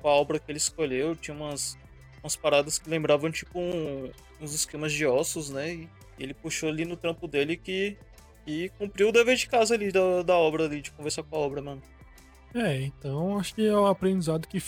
com, 0.00 0.08
a 0.08 0.12
obra 0.12 0.38
que 0.38 0.50
ele 0.50 0.58
escolheu. 0.58 1.16
Tinha 1.16 1.36
umas, 1.36 1.76
umas 2.22 2.36
paradas 2.36 2.78
que 2.78 2.88
lembravam, 2.88 3.30
tipo, 3.30 3.58
um, 3.58 4.10
uns 4.40 4.54
esquemas 4.54 4.92
de 4.92 5.04
ossos, 5.04 5.50
né? 5.50 5.72
E 5.74 5.88
ele 6.18 6.32
puxou 6.32 6.68
ali 6.68 6.84
no 6.84 6.96
trampo 6.96 7.26
dele 7.26 7.56
que, 7.56 7.96
que 8.46 8.70
cumpriu 8.78 9.08
o 9.08 9.12
dever 9.12 9.36
de 9.36 9.48
casa 9.48 9.74
ali 9.74 9.90
da, 9.90 10.22
da 10.22 10.36
obra 10.36 10.64
ali, 10.64 10.80
de 10.80 10.92
conversar 10.92 11.24
com 11.24 11.36
a 11.36 11.38
obra, 11.40 11.60
mano. 11.60 11.82
É, 12.54 12.80
então 12.84 13.38
acho 13.38 13.54
que 13.54 13.66
é 13.66 13.76
o 13.76 13.86
aprendizado 13.86 14.46
que 14.46 14.58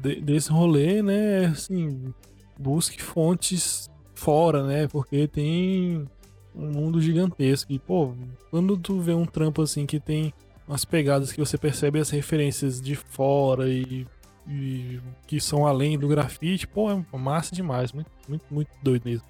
de, 0.00 0.20
desse 0.20 0.50
rolê, 0.50 1.02
né? 1.02 1.46
Assim, 1.46 2.14
busque 2.58 3.02
fontes 3.02 3.90
fora, 4.14 4.66
né? 4.66 4.86
Porque 4.86 5.26
tem 5.26 6.08
um 6.54 6.70
mundo 6.70 7.02
gigantesco. 7.02 7.72
E, 7.72 7.78
pô, 7.78 8.14
quando 8.50 8.78
tu 8.78 9.00
vê 9.00 9.12
um 9.12 9.26
trampo 9.26 9.60
assim 9.60 9.84
que 9.84 10.00
tem 10.00 10.32
umas 10.66 10.84
pegadas 10.84 11.32
que 11.32 11.40
você 11.40 11.58
percebe 11.58 11.98
as 11.98 12.10
referências 12.10 12.80
de 12.80 12.94
fora 12.94 13.68
e, 13.68 14.06
e 14.48 15.00
que 15.26 15.40
são 15.40 15.66
além 15.66 15.98
do 15.98 16.08
grafite, 16.08 16.66
pô, 16.66 16.90
é 16.90 17.04
massa 17.18 17.54
demais. 17.54 17.92
Muito, 17.92 18.10
muito, 18.28 18.44
muito 18.50 18.70
doido 18.82 19.02
mesmo. 19.04 19.26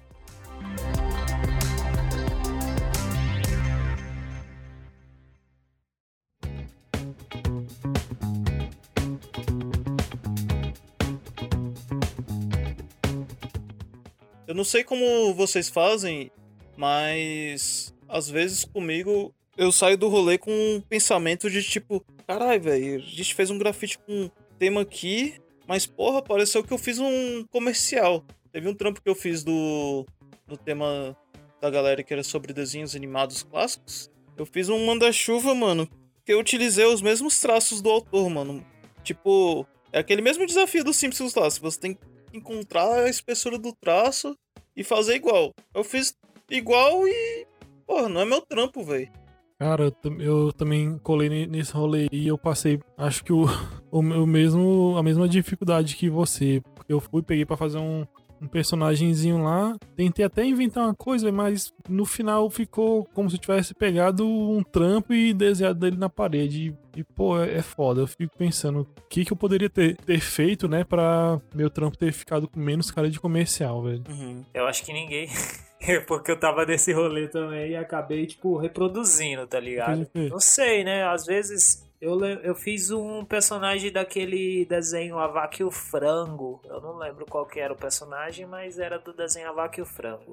Não 14.59 14.65
sei 14.65 14.83
como 14.83 15.33
vocês 15.33 15.69
fazem, 15.69 16.29
mas 16.75 17.93
às 18.09 18.29
vezes 18.29 18.65
comigo 18.65 19.33
eu 19.55 19.71
saio 19.71 19.97
do 19.97 20.09
rolê 20.09 20.37
com 20.37 20.51
um 20.51 20.81
pensamento 20.81 21.49
de 21.49 21.63
tipo, 21.63 22.03
caralho, 22.27 22.61
velho, 22.61 22.97
a 22.97 22.99
gente 22.99 23.33
fez 23.33 23.49
um 23.49 23.57
grafite 23.57 23.97
com 23.99 24.11
um 24.11 24.29
tema 24.57 24.81
aqui, 24.81 25.39
mas 25.65 25.85
porra, 25.85 26.21
pareceu 26.21 26.61
que 26.61 26.73
eu 26.73 26.77
fiz 26.77 26.99
um 26.99 27.45
comercial. 27.49 28.21
Teve 28.51 28.67
um 28.67 28.73
trampo 28.75 29.01
que 29.01 29.09
eu 29.09 29.15
fiz 29.15 29.45
do, 29.45 30.05
do 30.45 30.57
tema 30.57 31.15
da 31.61 31.69
galera 31.69 32.03
que 32.03 32.11
era 32.11 32.23
sobre 32.23 32.51
desenhos 32.51 32.97
animados 32.97 33.43
clássicos. 33.43 34.11
Eu 34.35 34.45
fiz 34.45 34.67
um 34.67 34.85
manda-chuva, 34.85 35.55
mano, 35.55 35.87
que 36.25 36.33
eu 36.33 36.39
utilizei 36.39 36.83
os 36.83 37.01
mesmos 37.01 37.39
traços 37.39 37.81
do 37.81 37.89
autor, 37.89 38.29
mano. 38.29 38.65
Tipo, 39.05 39.65
é 39.93 39.99
aquele 39.99 40.21
mesmo 40.21 40.45
desafio 40.45 40.83
dos 40.83 40.97
Simpsons 40.97 41.33
lá. 41.33 41.49
Se 41.49 41.61
você 41.61 41.79
tem 41.79 41.97
encontrar 42.33 43.03
a 43.03 43.09
espessura 43.09 43.57
do 43.57 43.73
traço 43.73 44.37
e 44.75 44.83
fazer 44.83 45.15
igual. 45.15 45.53
Eu 45.73 45.83
fiz 45.83 46.15
igual 46.49 47.07
e. 47.07 47.47
Porra, 47.85 48.09
não 48.09 48.21
é 48.21 48.25
meu 48.25 48.41
trampo, 48.41 48.83
velho. 48.83 49.11
Cara, 49.59 49.93
eu, 50.19 50.53
também 50.53 50.97
colei 50.99 51.45
nesse 51.45 51.73
rolê 51.73 52.07
e 52.13 52.25
eu 52.25 52.37
passei, 52.37 52.79
acho 52.97 53.21
que 53.25 53.33
o, 53.33 53.43
o, 53.91 53.99
o, 53.99 54.25
mesmo, 54.25 54.95
a 54.97 55.03
mesma 55.03 55.27
dificuldade 55.27 55.97
que 55.97 56.09
você. 56.09 56.61
Porque 56.75 56.93
eu 56.93 57.01
fui, 57.01 57.21
peguei 57.21 57.45
para 57.45 57.57
fazer 57.57 57.77
um, 57.77 58.05
um 58.41 58.47
personagemzinho 58.47 59.43
lá. 59.43 59.75
Tentei 59.95 60.25
até 60.25 60.45
inventar 60.45 60.85
uma 60.85 60.95
coisa, 60.95 61.31
mas 61.31 61.73
no 61.87 62.05
final 62.05 62.49
ficou 62.49 63.05
como 63.13 63.29
se 63.29 63.37
tivesse 63.37 63.73
pegado 63.73 64.25
um 64.25 64.63
trampo 64.63 65.13
e 65.13 65.33
desenhado 65.33 65.79
dele 65.79 65.97
na 65.97 66.09
parede. 66.09 66.75
E, 66.95 67.03
pô, 67.03 67.39
é, 67.39 67.57
é 67.57 67.61
foda. 67.61 68.01
Eu 68.01 68.07
fico 68.07 68.35
pensando 68.37 68.81
o 68.81 68.87
que, 69.09 69.23
que 69.23 69.31
eu 69.31 69.37
poderia 69.37 69.69
ter, 69.69 69.95
ter 69.97 70.19
feito, 70.19 70.67
né, 70.67 70.83
pra 70.83 71.39
meu 71.53 71.69
trampo 71.69 71.97
ter 71.97 72.11
ficado 72.11 72.47
com 72.47 72.59
menos 72.59 72.91
cara 72.91 73.09
de 73.09 73.19
comercial, 73.19 73.83
velho. 73.83 74.03
Uhum. 74.09 74.43
Eu 74.53 74.67
acho 74.67 74.83
que 74.83 74.93
ninguém. 74.93 75.27
Porque 76.07 76.31
eu 76.31 76.39
tava 76.39 76.65
nesse 76.65 76.91
rolê 76.91 77.27
também 77.27 77.71
e 77.71 77.75
acabei, 77.75 78.25
tipo, 78.25 78.57
reproduzindo, 78.57 79.47
tá 79.47 79.59
ligado? 79.59 80.07
Não 80.13 80.39
sei, 80.39 80.83
né? 80.83 81.05
Às 81.05 81.25
vezes 81.25 81.87
eu, 82.01 82.19
eu 82.23 82.55
fiz 82.55 82.91
um 82.91 83.25
personagem 83.25 83.91
daquele 83.91 84.65
desenho 84.65 85.17
A 85.19 85.27
Vaca 85.27 85.57
e 85.61 85.65
o 85.65 85.71
Frango. 85.71 86.61
Eu 86.63 86.79
não 86.79 86.97
lembro 86.97 87.25
qual 87.25 87.45
que 87.45 87.59
era 87.59 87.73
o 87.73 87.77
personagem, 87.77 88.45
mas 88.45 88.79
era 88.79 88.97
do 88.97 89.13
desenho 89.13 89.49
A 89.49 89.53
Vaca 89.53 89.79
e 89.79 89.83
o 89.83 89.85
Frango. 89.85 90.31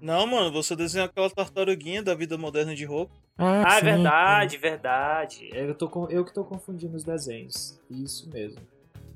Não, 0.00 0.26
mano, 0.26 0.52
você 0.52 0.76
desenhou 0.76 1.06
aquela 1.06 1.28
tartaruguinha 1.28 2.02
da 2.02 2.14
vida 2.14 2.38
moderna 2.38 2.74
de 2.74 2.84
roupa. 2.84 3.12
Ah, 3.36 3.74
ah 3.74 3.78
é 3.78 3.82
verdade, 3.82 4.56
verdade. 4.56 5.50
Eu, 5.52 5.74
tô, 5.74 6.08
eu 6.08 6.24
que 6.24 6.32
tô 6.32 6.44
confundindo 6.44 6.96
os 6.96 7.02
desenhos. 7.02 7.80
Isso 7.90 8.28
mesmo. 8.30 8.60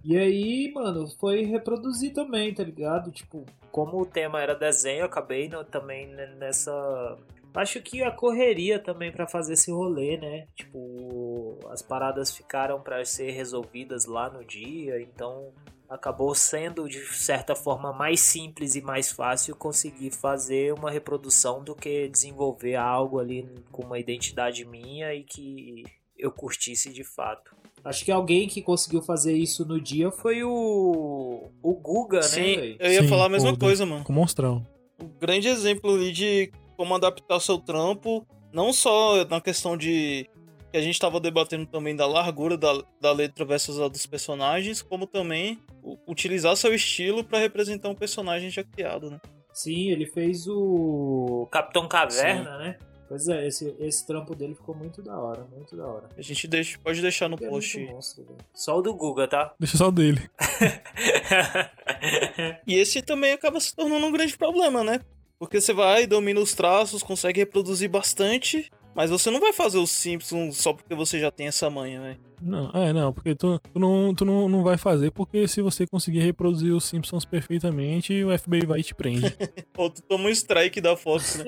E 0.04 0.18
aí, 0.18 0.72
mano, 0.74 1.08
foi 1.20 1.42
reproduzir 1.44 2.12
também, 2.12 2.52
tá 2.52 2.64
ligado? 2.64 3.10
Tipo, 3.10 3.46
como 3.70 4.00
o 4.00 4.06
tema 4.06 4.40
era 4.40 4.54
desenho, 4.54 5.00
eu 5.00 5.06
acabei 5.06 5.48
no, 5.48 5.64
também 5.64 6.08
nessa 6.38 7.16
Acho 7.54 7.82
que 7.82 8.02
a 8.02 8.10
correria 8.10 8.78
também 8.78 9.12
para 9.12 9.26
fazer 9.26 9.52
esse 9.52 9.70
rolê, 9.70 10.16
né? 10.16 10.46
Tipo, 10.56 11.58
as 11.70 11.82
paradas 11.82 12.34
ficaram 12.34 12.80
para 12.80 13.04
ser 13.04 13.30
resolvidas 13.32 14.06
lá 14.06 14.30
no 14.30 14.42
dia, 14.42 15.00
então 15.02 15.52
acabou 15.86 16.34
sendo 16.34 16.88
de 16.88 17.04
certa 17.14 17.54
forma 17.54 17.92
mais 17.92 18.20
simples 18.20 18.74
e 18.74 18.80
mais 18.80 19.12
fácil 19.12 19.54
conseguir 19.54 20.10
fazer 20.10 20.72
uma 20.72 20.90
reprodução 20.90 21.62
do 21.62 21.74
que 21.74 22.08
desenvolver 22.08 22.76
algo 22.76 23.18
ali 23.18 23.46
com 23.70 23.84
uma 23.84 23.98
identidade 23.98 24.64
minha 24.64 25.12
e 25.14 25.22
que 25.22 25.84
eu 26.16 26.32
curtisse 26.32 26.90
de 26.90 27.04
fato. 27.04 27.54
Acho 27.84 28.04
que 28.04 28.12
alguém 28.12 28.46
que 28.46 28.62
conseguiu 28.62 29.02
fazer 29.02 29.36
isso 29.36 29.66
no 29.66 29.80
dia 29.80 30.10
foi 30.10 30.44
o 30.44 31.50
o 31.62 31.74
Guga, 31.74 32.22
Sim, 32.22 32.40
né? 32.40 32.62
Sim, 32.62 32.76
eu 32.78 32.92
ia 32.92 33.02
Sim, 33.02 33.08
falar 33.08 33.26
a 33.26 33.28
mesma 33.28 33.56
coisa, 33.56 33.84
mano. 33.84 34.04
Com 34.04 34.12
monstrão. 34.12 34.66
Um 35.00 35.08
grande 35.20 35.48
exemplo 35.48 35.94
ali 35.94 36.12
de 36.12 36.52
como 36.76 36.94
adaptar 36.94 37.40
seu 37.40 37.58
trampo, 37.58 38.26
não 38.52 38.72
só 38.72 39.24
na 39.24 39.40
questão 39.40 39.76
de 39.76 40.28
que 40.70 40.76
a 40.78 40.80
gente 40.80 40.94
estava 40.94 41.20
debatendo 41.20 41.66
também 41.66 41.94
da 41.94 42.06
largura 42.06 42.56
da, 42.56 42.82
da 43.00 43.12
letra 43.12 43.44
versus 43.44 43.78
a 43.78 43.88
dos 43.88 44.06
personagens, 44.06 44.80
como 44.80 45.06
também 45.06 45.58
utilizar 46.06 46.56
seu 46.56 46.74
estilo 46.74 47.22
para 47.22 47.38
representar 47.38 47.90
um 47.90 47.94
personagem 47.94 48.48
já 48.48 48.64
criado, 48.64 49.10
né? 49.10 49.20
Sim, 49.52 49.90
ele 49.90 50.06
fez 50.06 50.46
o 50.48 51.46
Capitão 51.50 51.86
Caverna, 51.86 52.52
Sim. 52.52 52.58
né? 52.58 52.78
Pois 53.12 53.28
é, 53.28 53.46
esse, 53.46 53.76
esse 53.78 54.06
trampo 54.06 54.34
dele 54.34 54.54
ficou 54.54 54.74
muito 54.74 55.02
da 55.02 55.18
hora, 55.18 55.46
muito 55.54 55.76
da 55.76 55.86
hora. 55.86 56.08
A 56.16 56.22
gente 56.22 56.48
deixa, 56.48 56.78
pode 56.78 57.02
deixar 57.02 57.28
no 57.28 57.34
é 57.34 57.46
post. 57.46 57.78
Monstro, 57.78 58.24
só 58.54 58.78
o 58.78 58.80
do 58.80 58.94
Guga, 58.94 59.28
tá? 59.28 59.52
Deixa 59.60 59.76
só 59.76 59.88
o 59.88 59.92
dele. 59.92 60.30
e 62.66 62.74
esse 62.74 63.02
também 63.02 63.34
acaba 63.34 63.60
se 63.60 63.76
tornando 63.76 64.06
um 64.06 64.10
grande 64.10 64.34
problema, 64.34 64.82
né? 64.82 64.98
Porque 65.38 65.60
você 65.60 65.74
vai, 65.74 66.06
domina 66.06 66.40
os 66.40 66.54
traços, 66.54 67.02
consegue 67.02 67.40
reproduzir 67.40 67.90
bastante, 67.90 68.70
mas 68.94 69.10
você 69.10 69.30
não 69.30 69.40
vai 69.40 69.52
fazer 69.52 69.76
os 69.76 69.90
Simpsons 69.90 70.56
só 70.56 70.72
porque 70.72 70.94
você 70.94 71.20
já 71.20 71.30
tem 71.30 71.48
essa 71.48 71.68
manha, 71.68 72.00
né? 72.00 72.16
Não, 72.40 72.70
é, 72.70 72.94
não, 72.94 73.12
porque 73.12 73.34
tu, 73.34 73.58
tu, 73.58 73.78
não, 73.78 74.14
tu 74.14 74.24
não, 74.24 74.48
não 74.48 74.62
vai 74.62 74.78
fazer, 74.78 75.10
porque 75.10 75.46
se 75.46 75.60
você 75.60 75.86
conseguir 75.86 76.20
reproduzir 76.20 76.72
os 76.72 76.84
Simpsons 76.84 77.26
perfeitamente, 77.26 78.24
o 78.24 78.36
FBI 78.36 78.64
vai 78.64 78.80
e 78.80 78.82
te 78.82 78.94
prende. 78.94 79.36
Ou 79.76 79.90
tu 79.90 80.02
toma 80.02 80.24
um 80.24 80.30
strike 80.30 80.80
da 80.80 80.96
Fox, 80.96 81.36
né? 81.36 81.44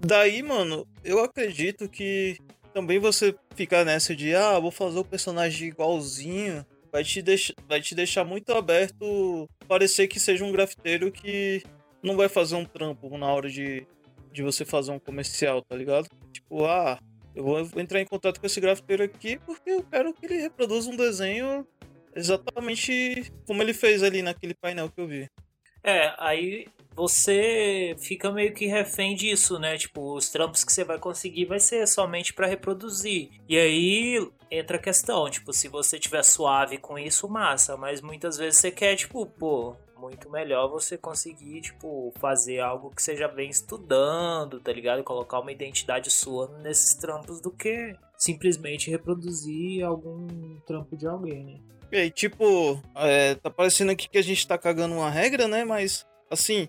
Daí, 0.00 0.42
mano, 0.42 0.86
eu 1.04 1.18
acredito 1.20 1.88
que 1.88 2.38
também 2.72 2.98
você 2.98 3.34
ficar 3.54 3.84
nessa 3.84 4.14
de, 4.14 4.34
ah, 4.34 4.58
vou 4.58 4.70
fazer 4.70 4.98
o 4.98 5.04
personagem 5.04 5.68
igualzinho, 5.68 6.64
vai 6.92 7.02
te, 7.02 7.20
deix 7.20 7.52
vai 7.68 7.80
te 7.80 7.94
deixar 7.94 8.24
muito 8.24 8.52
aberto 8.52 9.48
parecer 9.66 10.06
que 10.06 10.20
seja 10.20 10.44
um 10.44 10.52
grafiteiro 10.52 11.10
que 11.10 11.62
não 12.02 12.16
vai 12.16 12.28
fazer 12.28 12.54
um 12.54 12.64
trampo 12.64 13.16
na 13.18 13.26
hora 13.26 13.50
de, 13.50 13.86
de 14.32 14.42
você 14.42 14.64
fazer 14.64 14.92
um 14.92 14.98
comercial, 14.98 15.62
tá 15.62 15.74
ligado? 15.74 16.08
Tipo, 16.32 16.64
ah, 16.64 16.98
eu 17.34 17.44
vou 17.44 17.60
entrar 17.80 18.00
em 18.00 18.06
contato 18.06 18.40
com 18.40 18.46
esse 18.46 18.60
grafiteiro 18.60 19.02
aqui 19.02 19.38
porque 19.44 19.70
eu 19.70 19.82
quero 19.82 20.14
que 20.14 20.26
ele 20.26 20.40
reproduza 20.40 20.90
um 20.90 20.96
desenho 20.96 21.66
exatamente 22.14 23.32
como 23.46 23.62
ele 23.62 23.74
fez 23.74 24.02
ali 24.02 24.22
naquele 24.22 24.54
painel 24.54 24.88
que 24.88 25.00
eu 25.00 25.06
vi. 25.06 25.28
É, 25.82 26.14
aí 26.18 26.66
você 26.98 27.94
fica 28.00 28.32
meio 28.32 28.52
que 28.52 28.66
refém 28.66 29.14
disso, 29.14 29.56
né? 29.56 29.78
Tipo, 29.78 30.16
os 30.16 30.28
trampos 30.30 30.64
que 30.64 30.72
você 30.72 30.82
vai 30.82 30.98
conseguir 30.98 31.44
vai 31.44 31.60
ser 31.60 31.86
somente 31.86 32.34
para 32.34 32.48
reproduzir. 32.48 33.30
E 33.48 33.56
aí 33.56 34.28
entra 34.50 34.78
a 34.78 34.80
questão, 34.80 35.30
tipo, 35.30 35.52
se 35.52 35.68
você 35.68 35.96
tiver 35.96 36.24
suave 36.24 36.76
com 36.76 36.98
isso, 36.98 37.28
massa, 37.28 37.76
mas 37.76 38.00
muitas 38.00 38.36
vezes 38.36 38.58
você 38.58 38.72
quer, 38.72 38.96
tipo, 38.96 39.24
pô, 39.26 39.76
muito 39.96 40.28
melhor 40.28 40.68
você 40.68 40.98
conseguir, 40.98 41.60
tipo, 41.60 42.12
fazer 42.18 42.58
algo 42.58 42.90
que 42.90 43.00
seja 43.00 43.28
bem 43.28 43.48
estudando, 43.48 44.58
tá 44.58 44.72
ligado? 44.72 45.04
Colocar 45.04 45.38
uma 45.38 45.52
identidade 45.52 46.10
sua 46.10 46.48
nesses 46.64 46.94
trampos 46.94 47.40
do 47.40 47.52
que 47.52 47.94
simplesmente 48.16 48.90
reproduzir 48.90 49.84
algum 49.84 50.58
trampo 50.66 50.96
de 50.96 51.06
alguém, 51.06 51.44
né? 51.44 51.60
E 51.92 51.96
aí, 51.96 52.10
tipo, 52.10 52.82
é, 52.96 53.36
tá 53.36 53.48
parecendo 53.50 53.92
aqui 53.92 54.08
que 54.08 54.18
a 54.18 54.22
gente 54.22 54.46
tá 54.48 54.58
cagando 54.58 54.96
uma 54.96 55.10
regra, 55.10 55.46
né? 55.46 55.64
Mas, 55.64 56.04
assim. 56.28 56.68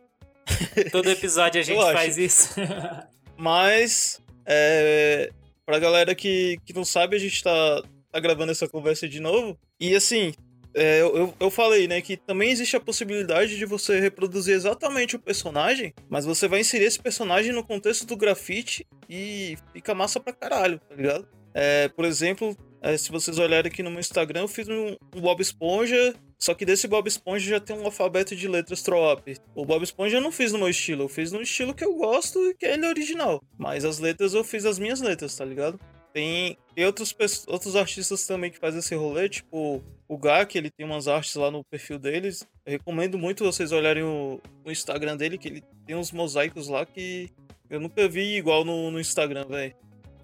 Todo 0.92 1.10
episódio 1.10 1.60
a 1.62 1.64
gente 1.64 1.78
faz 1.94 2.18
isso. 2.18 2.50
Mas, 3.38 4.22
é, 4.46 5.30
pra 5.66 5.80
galera 5.80 6.14
que, 6.16 6.58
que 6.66 6.74
não 6.74 6.84
sabe, 6.86 7.16
a 7.16 7.20
gente 7.20 7.44
tá, 7.44 7.82
tá 8.12 8.20
gravando 8.20 8.52
essa 8.52 8.68
conversa 8.68 9.08
de 9.08 9.20
novo. 9.20 9.58
E, 9.80 9.96
assim, 9.96 10.34
é, 10.74 11.02
eu, 11.02 11.16
eu- 11.16 11.34
eu 11.40 11.50
falei, 11.50 11.88
né, 11.88 12.02
que 12.02 12.18
também 12.18 12.52
existe 12.52 12.76
a 12.76 12.80
possibilidade 12.80 13.58
de 13.58 13.66
você 13.66 14.00
reproduzir 14.00 14.54
exatamente 14.56 15.16
o 15.16 15.20
personagem, 15.20 15.94
mas 16.10 16.26
você 16.26 16.48
vai 16.48 16.60
inserir 16.60 16.86
esse 16.86 17.00
personagem 17.00 17.54
no 17.54 17.64
contexto 17.64 18.06
do 18.06 18.18
grafite 18.18 18.86
e 19.10 19.58
fica 19.74 19.94
massa 19.96 20.20
pra 20.20 20.34
caralho, 20.34 20.80
tá 20.80 20.96
ligado? 20.96 21.28
É, 21.54 21.88
por 21.90 22.06
exemplo, 22.06 22.56
é, 22.82 22.98
se 22.98 23.12
vocês 23.12 23.38
olharem 23.38 23.70
aqui 23.70 23.84
no 23.84 23.92
meu 23.92 24.00
Instagram, 24.00 24.42
eu 24.42 24.48
fiz 24.48 24.68
um, 24.68 24.96
um 25.16 25.22
Bob 25.22 25.42
Esponja, 25.42 26.16
só 26.38 26.54
que 26.54 26.66
desse 26.66 26.88
Bob 26.88 27.08
Esponja 27.08 27.50
já 27.50 27.60
tem 27.60 27.76
um 27.76 27.86
alfabeto 27.86 28.36
de 28.36 28.48
letras 28.48 28.82
Trop. 28.82 29.22
O 29.54 29.66
Bob 29.66 29.84
Esponja 29.84 30.18
eu 30.18 30.22
não 30.22 30.32
fiz 30.32 30.52
no 30.54 30.60
meu 30.60 30.70
estilo, 30.70 31.04
eu 31.04 31.10
fiz 31.10 31.32
no 31.32 31.42
estilo 31.42 31.74
que 31.74 31.84
eu 31.84 31.96
gosto 31.96 32.40
e 32.50 32.54
que 32.54 32.66
é 32.66 32.74
ele 32.74 32.88
original. 32.88 33.44
Mas 33.58 33.84
as 33.84 34.00
letras 34.00 34.34
eu 34.34 34.44
fiz 34.44 34.66
as 34.66 34.80
minhas 34.80 35.02
letras, 35.02 35.36
tá 35.36 35.44
ligado? 35.44 35.80
Tem, 36.14 36.58
tem 36.74 36.86
outros, 36.86 37.16
outros 37.48 37.76
artistas 37.76 38.26
também 38.26 38.50
que 38.50 38.58
fazem 38.58 38.80
esse 38.80 38.96
rolê, 38.96 39.30
tipo 39.30 39.84
o 40.08 40.18
Gak, 40.18 40.58
ele 40.58 40.72
tem 40.72 40.86
umas 40.86 41.08
artes 41.08 41.36
lá 41.36 41.52
no 41.52 41.64
perfil 41.64 42.00
deles. 42.00 42.48
Eu 42.66 42.72
recomendo 42.72 43.18
muito 43.18 43.44
vocês 43.44 43.72
olharem 43.72 44.04
o, 44.04 44.42
o 44.66 44.72
Instagram 44.72 45.16
dele, 45.16 45.38
que 45.38 45.48
ele 45.48 45.64
tem 45.86 45.96
uns 45.96 46.12
mosaicos 46.12 46.68
lá 46.68 46.84
que 46.84 47.30
eu 47.70 47.80
nunca 47.80 48.08
vi 48.08 48.36
igual 48.36 48.66
no, 48.66 48.90
no 48.90 49.00
Instagram, 49.00 49.46
velho. 49.46 49.76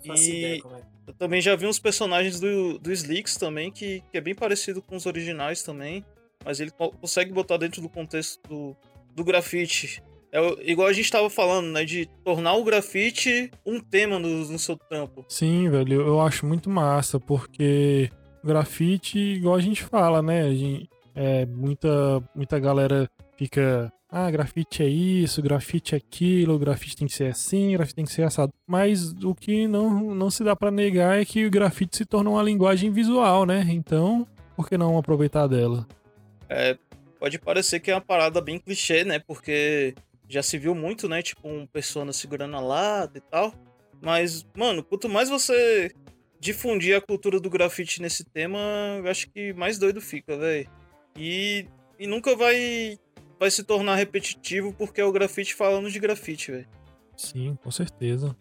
Faço 0.06 0.24
E- 0.24 0.38
ideia 0.40 0.62
como 0.62 0.76
é. 0.76 0.82
Eu 1.08 1.14
também 1.14 1.40
já 1.40 1.56
vi 1.56 1.68
uns 1.68 1.78
personagens 1.80 2.40
do, 2.40 2.80
do 2.80 2.92
Slicks 2.92 3.36
também, 3.38 3.72
que, 3.72 4.02
que 4.12 4.18
é 4.18 4.22
bem 4.22 4.34
parecido 4.34 4.82
com 4.82 4.96
os 4.96 5.06
originais 5.06 5.62
também. 5.62 6.04
Mas 6.44 6.60
ele 6.60 6.72
co- 6.72 6.92
consegue 6.92 7.32
botar 7.32 7.58
dentro 7.58 7.82
do 7.82 7.88
contexto 7.90 8.40
do, 8.48 8.76
do 9.16 9.24
grafite. 9.24 10.02
É 10.32 10.40
igual 10.70 10.88
a 10.88 10.94
gente 10.94 11.10
tava 11.12 11.30
falando, 11.30 11.68
né? 11.68 11.86
De 11.86 12.08
tornar 12.24 12.54
o 12.56 12.64
grafite 12.64 13.52
um 13.66 13.80
tema 13.80 14.18
no, 14.20 14.46
no 14.52 14.58
seu 14.60 14.76
trampo. 14.76 15.24
Sim, 15.30 15.70
velho, 15.70 16.02
eu 16.02 16.20
acho 16.20 16.46
muito 16.46 16.70
massa, 16.70 17.20
porque 17.20 18.10
grafite, 18.44 19.18
igual 19.20 19.56
a 19.56 19.62
gente 19.62 19.84
fala, 19.84 20.22
né? 20.22 20.42
A 20.44 20.54
gente, 20.54 20.90
é, 21.14 21.46
muita, 21.46 22.22
muita 22.36 22.60
galera 22.60 23.10
fica. 23.38 23.92
Ah, 24.10 24.30
grafite 24.32 24.84
é 24.84 24.88
isso, 24.88 25.42
grafite 25.42 25.96
é 25.96 25.98
aquilo, 25.98 26.60
grafite 26.60 26.96
tem 26.96 27.08
que 27.08 27.14
ser 27.14 27.32
assim, 27.32 27.74
grafite 27.74 27.96
tem 27.96 28.06
que 28.06 28.12
ser 28.12 28.24
assado. 28.24 28.54
Mas 28.68 29.12
o 29.24 29.34
que 29.34 29.68
não, 29.68 30.14
não 30.16 30.30
se 30.30 30.44
dá 30.44 30.56
pra 30.56 30.72
negar 30.72 31.20
é 31.20 31.26
que 31.26 31.46
o 31.46 31.52
grafite 31.52 31.98
se 31.98 32.06
torna 32.06 32.30
uma 32.30 32.44
linguagem 32.44 32.92
visual, 32.92 33.46
né? 33.46 33.66
Então, 33.70 34.28
por 34.56 34.70
que 34.70 34.78
não 34.78 34.98
aproveitar 34.98 35.48
dela? 35.48 35.88
Pode 37.26 37.40
parecer 37.40 37.80
que 37.80 37.90
é 37.90 37.96
uma 37.96 38.02
parada 38.02 38.40
bem 38.40 38.60
clichê, 38.60 39.04
né? 39.04 39.18
Porque 39.18 39.96
já 40.30 40.44
se 40.44 40.60
viu 40.60 40.76
muito, 40.76 41.10
né? 41.10 41.24
Tipo, 41.24 41.48
um 41.48 41.66
persona 41.66 42.14
segurando 42.14 42.56
a 42.56 42.60
lata 42.60 43.18
e 43.18 43.22
tal. 43.22 43.54
Mas, 44.00 44.46
mano, 44.56 44.84
quanto 44.84 45.10
mais 45.10 45.28
você 45.28 45.92
difundir 46.40 46.96
a 46.96 47.02
cultura 47.02 47.40
do 47.40 47.50
grafite 47.50 48.00
nesse 48.00 48.24
tema, 48.24 48.60
eu 49.00 49.10
acho 49.10 49.28
que 49.32 49.54
mais 49.54 49.80
doido 49.80 50.00
fica, 50.00 50.38
velho. 50.38 50.70
E, 51.18 51.66
e 51.98 52.06
nunca 52.06 52.36
vai, 52.36 53.00
vai 53.40 53.52
se 53.52 53.64
tornar 53.64 53.96
repetitivo 53.96 54.74
porque 54.74 55.02
é 55.02 55.06
o 55.06 55.12
grafite 55.12 55.54
falando 55.54 55.90
de 55.90 56.00
grafite, 56.00 56.52
velho. 56.52 56.68
Sim, 57.16 57.58
com 57.64 57.72
certeza. 57.72 58.36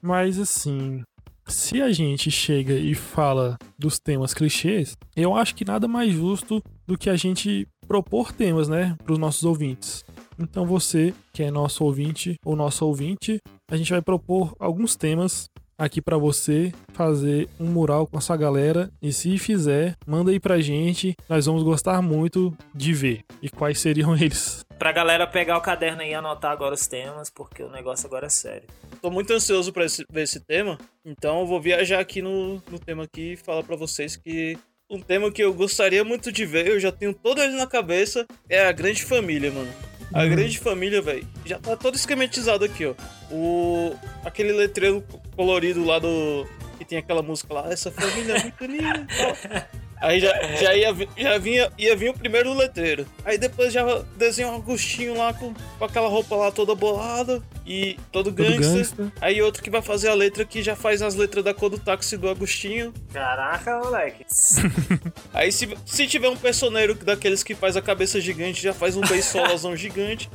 Mas 0.00 0.38
assim, 0.38 1.02
se 1.48 1.82
a 1.82 1.90
gente 1.90 2.30
chega 2.30 2.74
e 2.74 2.94
fala 2.94 3.58
dos 3.76 3.98
temas 3.98 4.32
clichês, 4.32 4.96
eu 5.16 5.34
acho 5.34 5.54
que 5.54 5.64
nada 5.64 5.88
mais 5.88 6.12
justo 6.12 6.62
do 6.86 6.96
que 6.96 7.10
a 7.10 7.16
gente 7.16 7.66
propor 7.88 8.32
temas, 8.32 8.68
né, 8.68 8.96
para 9.02 9.12
os 9.12 9.18
nossos 9.18 9.44
ouvintes. 9.44 10.04
Então 10.38 10.66
você, 10.66 11.14
que 11.32 11.42
é 11.42 11.50
nosso 11.50 11.84
ouvinte 11.84 12.36
ou 12.44 12.54
nosso 12.56 12.84
ouvinte, 12.86 13.38
a 13.70 13.76
gente 13.76 13.90
vai 13.90 14.02
propor 14.02 14.54
alguns 14.58 14.94
temas 14.96 15.48
aqui 15.78 16.00
pra 16.00 16.16
você 16.16 16.72
fazer 16.94 17.48
um 17.60 17.66
mural 17.66 18.06
com 18.06 18.16
a 18.16 18.20
sua 18.20 18.36
galera 18.36 18.90
e 19.02 19.12
se 19.12 19.36
fizer, 19.36 19.94
manda 20.06 20.30
aí 20.30 20.40
pra 20.40 20.58
gente, 20.60 21.14
nós 21.28 21.44
vamos 21.46 21.62
gostar 21.62 22.00
muito 22.00 22.56
de 22.74 22.92
ver. 22.94 23.20
E 23.42 23.50
quais 23.50 23.78
seriam 23.80 24.16
eles? 24.16 24.64
Pra 24.78 24.92
galera 24.92 25.26
pegar 25.26 25.56
o 25.58 25.60
caderno 25.60 26.02
e 26.02 26.14
anotar 26.14 26.52
agora 26.52 26.74
os 26.74 26.86
temas, 26.86 27.30
porque 27.30 27.62
o 27.62 27.70
negócio 27.70 28.06
agora 28.06 28.26
é 28.26 28.30
sério. 28.30 28.68
Tô 29.02 29.10
muito 29.10 29.32
ansioso 29.32 29.72
pra 29.72 29.84
esse- 29.84 30.04
ver 30.10 30.22
esse 30.22 30.40
tema, 30.40 30.78
então 31.04 31.40
eu 31.40 31.46
vou 31.46 31.60
viajar 31.60 32.00
aqui 32.00 32.20
no, 32.22 32.54
no 32.70 32.78
tema 32.78 33.04
aqui 33.04 33.32
e 33.32 33.36
falar 33.36 33.62
pra 33.62 33.76
vocês 33.76 34.16
que 34.16 34.56
um 34.90 35.00
tema 35.00 35.30
que 35.32 35.42
eu 35.42 35.52
gostaria 35.52 36.04
muito 36.04 36.30
de 36.30 36.46
ver, 36.46 36.68
eu 36.68 36.78
já 36.80 36.92
tenho 36.92 37.12
todo 37.12 37.42
ele 37.42 37.56
na 37.56 37.66
cabeça, 37.66 38.24
é 38.48 38.66
a 38.66 38.72
grande 38.72 39.02
família, 39.04 39.50
mano. 39.50 39.70
A 40.16 40.24
Hum. 40.24 40.28
grande 40.30 40.58
família, 40.58 41.02
velho, 41.02 41.26
já 41.44 41.58
tá 41.58 41.76
todo 41.76 41.94
esquematizado 41.94 42.64
aqui, 42.64 42.86
ó. 42.86 42.94
O 43.30 43.94
aquele 44.24 44.52
letreiro 44.52 45.04
colorido 45.36 45.84
lá 45.84 45.98
do 45.98 46.46
que 46.78 46.84
tem 46.86 46.96
aquela 46.98 47.22
música 47.22 47.52
lá, 47.52 47.70
essa 47.70 47.90
família 47.90 48.34
é 48.36 48.42
muito 48.42 48.64
linda. 48.64 49.06
Aí 50.00 50.20
já, 50.20 50.32
já, 50.56 50.74
ia, 50.74 50.94
já 51.16 51.38
vinha, 51.38 51.72
ia 51.78 51.96
vir 51.96 52.10
o 52.10 52.14
primeiro 52.14 52.52
letreiro. 52.52 53.06
Aí 53.24 53.38
depois 53.38 53.72
já 53.72 53.82
desenha 54.16 54.48
um 54.48 54.56
Agostinho 54.56 55.16
lá 55.16 55.32
com, 55.32 55.54
com 55.78 55.84
aquela 55.84 56.08
roupa 56.08 56.34
lá 56.36 56.50
toda 56.52 56.74
bolada 56.74 57.42
e 57.66 57.98
todo 58.12 58.30
Tudo 58.30 58.36
gangster. 58.42 58.74
gangsta. 58.74 59.12
Aí 59.20 59.40
outro 59.42 59.62
que 59.62 59.70
vai 59.70 59.82
fazer 59.82 60.08
a 60.08 60.14
letra 60.14 60.44
que 60.44 60.62
já 60.62 60.76
faz 60.76 61.02
as 61.02 61.14
letras 61.14 61.42
da 61.44 61.52
cor 61.54 61.70
do 61.70 61.78
táxi 61.78 62.16
do 62.16 62.28
Agostinho. 62.28 62.92
Caraca, 63.12 63.78
moleque. 63.78 64.24
Aí 65.32 65.50
se, 65.50 65.68
se 65.84 66.06
tiver 66.06 66.28
um 66.28 66.36
personeiro 66.36 66.94
daqueles 66.94 67.42
que 67.42 67.54
faz 67.54 67.76
a 67.76 67.82
cabeça 67.82 68.20
gigante, 68.20 68.62
já 68.62 68.72
faz 68.72 68.96
um 68.96 69.00
beisolazão 69.00 69.74
gigante. 69.76 70.30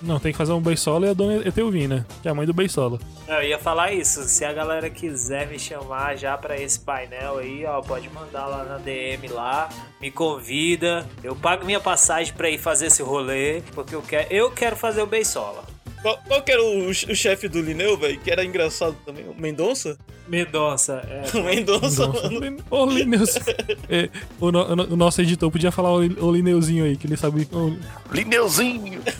Não, 0.00 0.18
tem 0.18 0.32
que 0.32 0.38
fazer 0.38 0.52
um 0.52 0.60
Beisola 0.60 1.06
e 1.06 1.10
a 1.10 1.12
dona 1.12 1.46
Etelvina, 1.46 2.06
que 2.22 2.28
é 2.28 2.30
a 2.30 2.34
mãe 2.34 2.46
do 2.46 2.52
Beisola. 2.54 2.98
Eu 3.26 3.42
ia 3.42 3.58
falar 3.58 3.92
isso. 3.92 4.22
Se 4.24 4.44
a 4.44 4.52
galera 4.52 4.88
quiser 4.88 5.48
me 5.48 5.58
chamar 5.58 6.16
já 6.16 6.36
pra 6.38 6.56
esse 6.60 6.78
painel 6.80 7.38
aí, 7.38 7.64
ó, 7.64 7.80
pode 7.82 8.08
mandar 8.10 8.46
lá 8.46 8.64
na 8.68 8.78
DM 8.78 9.28
lá, 9.28 9.68
me 10.00 10.10
convida. 10.10 11.06
Eu 11.24 11.34
pago 11.34 11.64
minha 11.64 11.80
passagem 11.80 12.32
pra 12.34 12.48
ir 12.50 12.58
fazer 12.58 12.86
esse 12.86 13.02
rolê, 13.02 13.62
porque 13.74 13.94
eu 13.94 14.02
quero, 14.02 14.32
eu 14.32 14.50
quero 14.50 14.76
fazer 14.76 15.02
o 15.02 15.06
Beisola. 15.06 15.64
Qual, 16.02 16.16
qual 16.28 16.42
que 16.42 16.52
era 16.52 16.62
o, 16.62 16.88
o 16.88 16.94
chefe 16.94 17.48
do 17.48 17.60
Lineu, 17.60 17.96
velho? 17.98 18.20
Que 18.20 18.30
era 18.30 18.44
engraçado 18.44 18.94
também. 19.04 19.24
O 19.28 19.34
Mendonça? 19.34 19.98
Mendonça, 20.28 21.02
é. 21.08 21.24
O 21.36 21.42
Mendonça, 21.42 22.06
mano. 22.06 22.56
Ô, 22.70 22.86
Lineus. 22.86 23.36
É, 23.90 24.08
o, 24.38 24.52
no- 24.52 24.92
o 24.92 24.96
nosso 24.96 25.20
editor 25.22 25.50
podia 25.50 25.72
falar 25.72 25.90
o, 25.92 25.96
o 26.26 26.32
Lineuzinho 26.32 26.84
aí, 26.84 26.96
que 26.96 27.06
ele 27.06 27.16
sabe. 27.16 27.48
o- 27.52 27.76
Lineuzinho! 28.12 29.00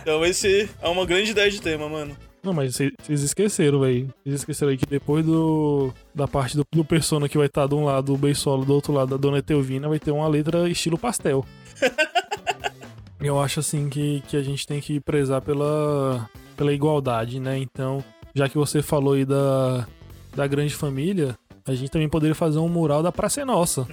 Então 0.00 0.24
esse 0.24 0.68
é 0.80 0.88
uma 0.88 1.04
grande 1.06 1.30
ideia 1.30 1.50
de 1.50 1.60
tema, 1.60 1.88
mano. 1.88 2.16
Não, 2.42 2.52
mas 2.52 2.74
cê- 2.74 2.92
vocês 3.00 3.22
esqueceram, 3.22 3.80
velho. 3.80 4.12
Vocês 4.24 4.36
esqueceram 4.36 4.70
aí 4.72 4.76
que 4.76 4.86
depois 4.86 5.24
do 5.24 5.92
da 6.14 6.26
parte 6.26 6.56
do, 6.56 6.66
do 6.72 6.84
persona 6.84 7.28
que 7.28 7.38
vai 7.38 7.46
estar 7.46 7.66
de 7.68 7.74
um 7.74 7.84
lado 7.84 8.12
o 8.12 8.18
Beisola, 8.18 8.64
do 8.64 8.74
outro 8.74 8.92
lado 8.92 9.10
da 9.10 9.16
dona 9.16 9.38
Etelvina, 9.38 9.88
vai 9.88 9.98
ter 10.00 10.10
uma 10.10 10.26
letra 10.26 10.68
estilo 10.68 10.98
pastel. 10.98 11.44
Eu 13.20 13.40
acho 13.40 13.60
assim 13.60 13.88
que, 13.88 14.20
que 14.26 14.36
a 14.36 14.42
gente 14.42 14.66
tem 14.66 14.80
que 14.80 14.98
prezar 14.98 15.40
pela, 15.40 16.28
pela 16.56 16.72
igualdade, 16.72 17.38
né? 17.38 17.56
Então, 17.56 18.02
já 18.34 18.48
que 18.48 18.58
você 18.58 18.82
falou 18.82 19.12
aí 19.12 19.24
da, 19.24 19.86
da 20.34 20.44
grande 20.48 20.74
família, 20.74 21.38
a 21.64 21.72
gente 21.72 21.90
também 21.90 22.08
poderia 22.08 22.34
fazer 22.34 22.58
um 22.58 22.68
mural 22.68 23.00
da 23.00 23.12
Praça 23.12 23.40
é 23.40 23.44
Nossa. 23.44 23.86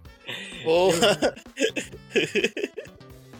Porra. 0.64 1.34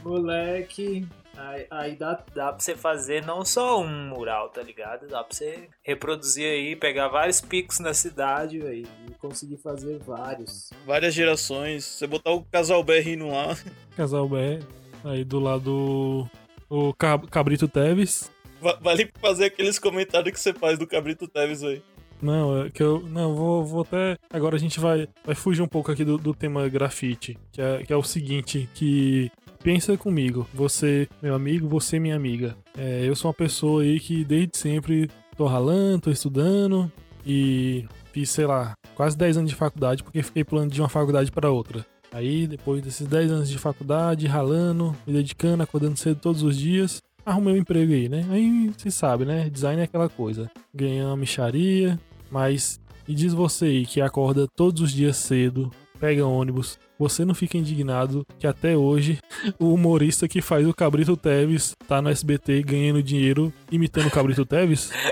Moleque. 0.04 1.06
Aí, 1.36 1.66
aí 1.70 1.96
dá. 1.96 2.22
Dá 2.34 2.52
pra 2.52 2.60
você 2.60 2.76
fazer 2.76 3.24
não 3.24 3.44
só 3.44 3.80
um 3.80 4.08
mural, 4.08 4.50
tá 4.50 4.62
ligado? 4.62 5.06
Dá 5.08 5.24
pra 5.24 5.34
você 5.34 5.68
reproduzir 5.82 6.44
aí, 6.46 6.76
pegar 6.76 7.08
vários 7.08 7.40
picos 7.40 7.78
na 7.78 7.94
cidade, 7.94 8.58
velho. 8.58 8.86
E 9.08 9.14
consegui 9.14 9.56
fazer 9.56 9.98
vários. 9.98 10.70
Várias 10.86 11.14
gerações. 11.14 11.84
Você 11.84 12.06
botar 12.06 12.32
o 12.32 12.42
casal 12.44 12.82
B 12.84 13.00
rindo 13.00 13.28
lá. 13.28 13.56
Casal 13.96 14.28
B, 14.28 14.58
aí 15.04 15.24
do 15.24 15.38
lado 15.40 16.28
o 16.68 16.92
Cab- 16.94 17.26
Cabrito 17.28 17.66
Teves. 17.68 18.30
Va- 18.60 18.78
Vale 18.80 19.10
fazer 19.20 19.46
aqueles 19.46 19.78
comentários 19.78 20.32
que 20.32 20.38
você 20.40 20.52
faz 20.52 20.78
do 20.78 20.86
Cabrito 20.86 21.26
Teves, 21.26 21.62
velho. 21.62 21.82
Não, 22.20 22.62
é 22.66 22.70
que 22.70 22.80
eu. 22.82 23.00
Não, 23.00 23.34
vou, 23.34 23.64
vou 23.64 23.82
até. 23.82 24.16
Agora 24.32 24.54
a 24.54 24.58
gente 24.58 24.78
vai, 24.78 25.08
vai 25.24 25.34
fugir 25.34 25.60
um 25.60 25.66
pouco 25.66 25.90
aqui 25.90 26.04
do, 26.04 26.16
do 26.16 26.32
tema 26.32 26.68
grafite. 26.68 27.36
Que 27.50 27.60
é, 27.60 27.82
que 27.84 27.92
é 27.92 27.96
o 27.96 28.02
seguinte: 28.04 28.68
que. 28.74 29.28
Pensa 29.62 29.96
comigo, 29.96 30.44
você, 30.52 31.08
meu 31.22 31.36
amigo, 31.36 31.68
você, 31.68 32.00
minha 32.00 32.16
amiga. 32.16 32.56
É, 32.76 33.04
eu 33.04 33.14
sou 33.14 33.28
uma 33.28 33.34
pessoa 33.34 33.82
aí 33.82 34.00
que 34.00 34.24
desde 34.24 34.58
sempre 34.58 35.08
tô 35.36 35.46
ralando, 35.46 36.00
tô 36.00 36.10
estudando 36.10 36.90
e 37.24 37.84
fiz, 38.12 38.28
sei 38.30 38.44
lá, 38.44 38.74
quase 38.96 39.16
10 39.16 39.36
anos 39.36 39.50
de 39.50 39.56
faculdade 39.56 40.02
porque 40.02 40.20
fiquei 40.20 40.42
pulando 40.42 40.72
de 40.72 40.80
uma 40.80 40.88
faculdade 40.88 41.30
para 41.30 41.48
outra. 41.48 41.86
Aí, 42.10 42.48
depois 42.48 42.82
desses 42.82 43.06
10 43.06 43.30
anos 43.30 43.48
de 43.48 43.56
faculdade, 43.56 44.26
ralando, 44.26 44.96
me 45.06 45.12
dedicando, 45.12 45.62
acordando 45.62 45.96
cedo 45.96 46.18
todos 46.20 46.42
os 46.42 46.56
dias, 46.58 47.00
arrumei 47.24 47.54
um 47.54 47.58
emprego 47.58 47.92
aí, 47.92 48.08
né? 48.08 48.26
Aí, 48.30 48.68
você 48.76 48.90
sabe, 48.90 49.24
né? 49.24 49.48
Design 49.48 49.80
é 49.80 49.84
aquela 49.84 50.08
coisa. 50.08 50.50
Ganhei 50.74 51.02
uma 51.02 51.16
micharia, 51.16 51.98
mas... 52.30 52.80
E 53.06 53.14
diz 53.14 53.32
você 53.32 53.64
aí 53.64 53.86
que 53.86 54.00
acorda 54.00 54.46
todos 54.56 54.82
os 54.82 54.92
dias 54.92 55.16
cedo, 55.16 55.70
pega 55.98 56.26
ônibus, 56.26 56.78
você 57.02 57.24
não 57.24 57.34
fica 57.34 57.58
indignado 57.58 58.24
que 58.38 58.46
até 58.46 58.76
hoje 58.76 59.18
o 59.58 59.74
humorista 59.74 60.28
que 60.28 60.40
faz 60.40 60.66
o 60.68 60.72
Cabrito 60.72 61.16
Teves 61.16 61.74
tá 61.88 62.00
no 62.00 62.08
SBT 62.08 62.62
ganhando 62.62 63.02
dinheiro 63.02 63.52
imitando 63.72 64.06
o 64.06 64.10
Cabrito 64.10 64.46
Teves? 64.46 64.90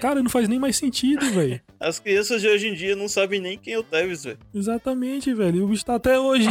Cara, 0.00 0.22
não 0.22 0.30
faz 0.30 0.48
nem 0.48 0.58
mais 0.58 0.76
sentido, 0.76 1.24
velho. 1.32 1.60
As 1.80 1.98
crianças 1.98 2.40
de 2.40 2.48
hoje 2.48 2.68
em 2.68 2.74
dia 2.74 2.94
não 2.94 3.08
sabem 3.08 3.40
nem 3.40 3.58
quem 3.58 3.74
é 3.74 3.78
o 3.78 3.82
Tevez, 3.82 4.24
velho. 4.24 4.38
Exatamente, 4.54 5.34
velho. 5.34 5.56
E 5.58 5.62
o 5.62 5.66
bicho 5.66 5.84
tá 5.84 5.96
até 5.96 6.18
hoje. 6.18 6.48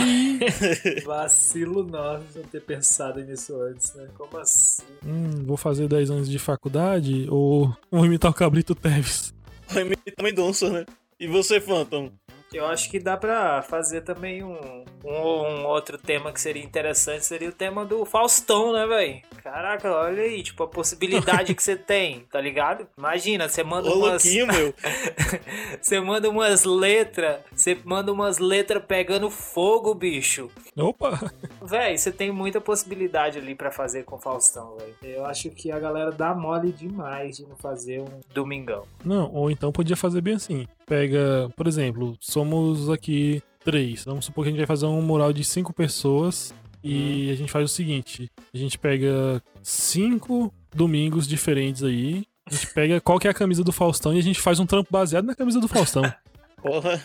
Vacilo 1.05 1.83
nosso 1.83 2.25
não 2.35 2.43
ter 2.43 2.61
pensado 2.61 3.21
nisso 3.21 3.55
antes, 3.61 3.93
né? 3.93 4.07
Como 4.17 4.37
assim? 4.37 4.83
hum, 5.05 5.45
vou 5.45 5.55
fazer 5.55 5.87
10 5.87 6.11
anos 6.11 6.29
de 6.29 6.37
faculdade 6.37 7.27
ou 7.29 7.73
vou 7.89 8.05
imitar 8.05 8.29
o 8.29 8.33
Cabrito 8.33 8.75
Teves? 8.75 9.33
Vai 9.69 9.83
imitar 9.83 10.13
Mendonça, 10.21 10.69
né? 10.69 10.85
E 11.17 11.27
você, 11.27 11.61
Phantom? 11.61 12.11
Eu 12.51 12.65
acho 12.65 12.89
que 12.89 12.99
dá 12.99 13.15
pra 13.15 13.61
fazer 13.61 14.01
também 14.01 14.43
um, 14.43 14.83
um, 15.03 15.11
um 15.11 15.65
outro 15.65 15.97
tema 15.97 16.31
que 16.31 16.41
seria 16.41 16.63
interessante, 16.63 17.25
seria 17.25 17.49
o 17.49 17.53
tema 17.53 17.85
do 17.85 18.03
Faustão, 18.05 18.73
né, 18.73 18.87
velho? 18.87 19.21
Caraca, 19.43 19.91
olha 19.91 20.23
aí, 20.23 20.41
tipo, 20.43 20.63
a 20.63 20.67
possibilidade 20.67 21.53
que 21.53 21.61
você 21.61 21.75
tem, 21.77 22.21
tá 22.31 22.41
ligado? 22.41 22.87
Imagina, 22.97 23.47
você 23.47 23.63
manda 23.63 23.89
Ô, 23.89 23.99
umas... 23.99 24.23
meu. 24.25 24.73
Você 25.81 25.99
manda 25.99 26.29
umas 26.29 26.65
letras, 26.65 27.39
você 27.55 27.77
manda 27.83 28.11
umas 28.11 28.37
letras 28.37 28.83
pegando 28.85 29.29
fogo, 29.29 29.93
bicho. 29.93 30.49
Opa! 30.77 31.31
Véi, 31.61 31.97
você 31.97 32.11
tem 32.11 32.31
muita 32.31 32.59
possibilidade 32.59 33.37
ali 33.37 33.55
pra 33.55 33.71
fazer 33.71 34.03
com 34.03 34.15
o 34.15 34.19
Faustão, 34.19 34.77
velho. 34.77 34.95
Eu 35.01 35.25
acho 35.25 35.49
que 35.51 35.71
a 35.71 35.79
galera 35.79 36.11
dá 36.11 36.33
mole 36.33 36.71
demais 36.71 37.37
de 37.37 37.47
não 37.47 37.55
fazer 37.55 38.01
um. 38.01 38.19
Domingão. 38.33 38.83
Não, 39.03 39.31
ou 39.33 39.49
então 39.49 39.71
podia 39.71 39.95
fazer 39.95 40.21
bem 40.21 40.35
assim. 40.35 40.67
Pega, 40.89 41.49
por 41.55 41.67
exemplo, 41.67 42.17
somos 42.19 42.89
aqui 42.89 43.43
três. 43.63 44.03
Vamos 44.05 44.25
supor 44.25 44.43
que 44.43 44.49
a 44.49 44.51
gente 44.51 44.57
vai 44.57 44.65
fazer 44.65 44.87
um 44.87 45.03
mural 45.03 45.31
de 45.31 45.43
cinco 45.43 45.71
pessoas 45.71 46.51
e 46.83 47.29
a 47.29 47.35
gente 47.35 47.51
faz 47.51 47.63
o 47.63 47.73
seguinte: 47.73 48.27
a 48.51 48.57
gente 48.57 48.77
pega 48.79 49.39
cinco 49.61 50.51
domingos 50.73 51.27
diferentes 51.27 51.83
aí. 51.83 52.25
A 52.47 52.53
gente 52.55 52.73
pega 52.73 52.99
qual 52.99 53.19
que 53.19 53.27
é 53.27 53.29
a 53.31 53.35
camisa 53.35 53.63
do 53.63 53.71
Faustão 53.71 54.15
e 54.15 54.17
a 54.17 54.23
gente 54.23 54.41
faz 54.41 54.59
um 54.59 54.65
trampo 54.65 54.89
baseado 54.91 55.25
na 55.25 55.35
camisa 55.35 55.59
do 55.61 55.67
Faustão. 55.67 56.01
Porra. 56.59 56.99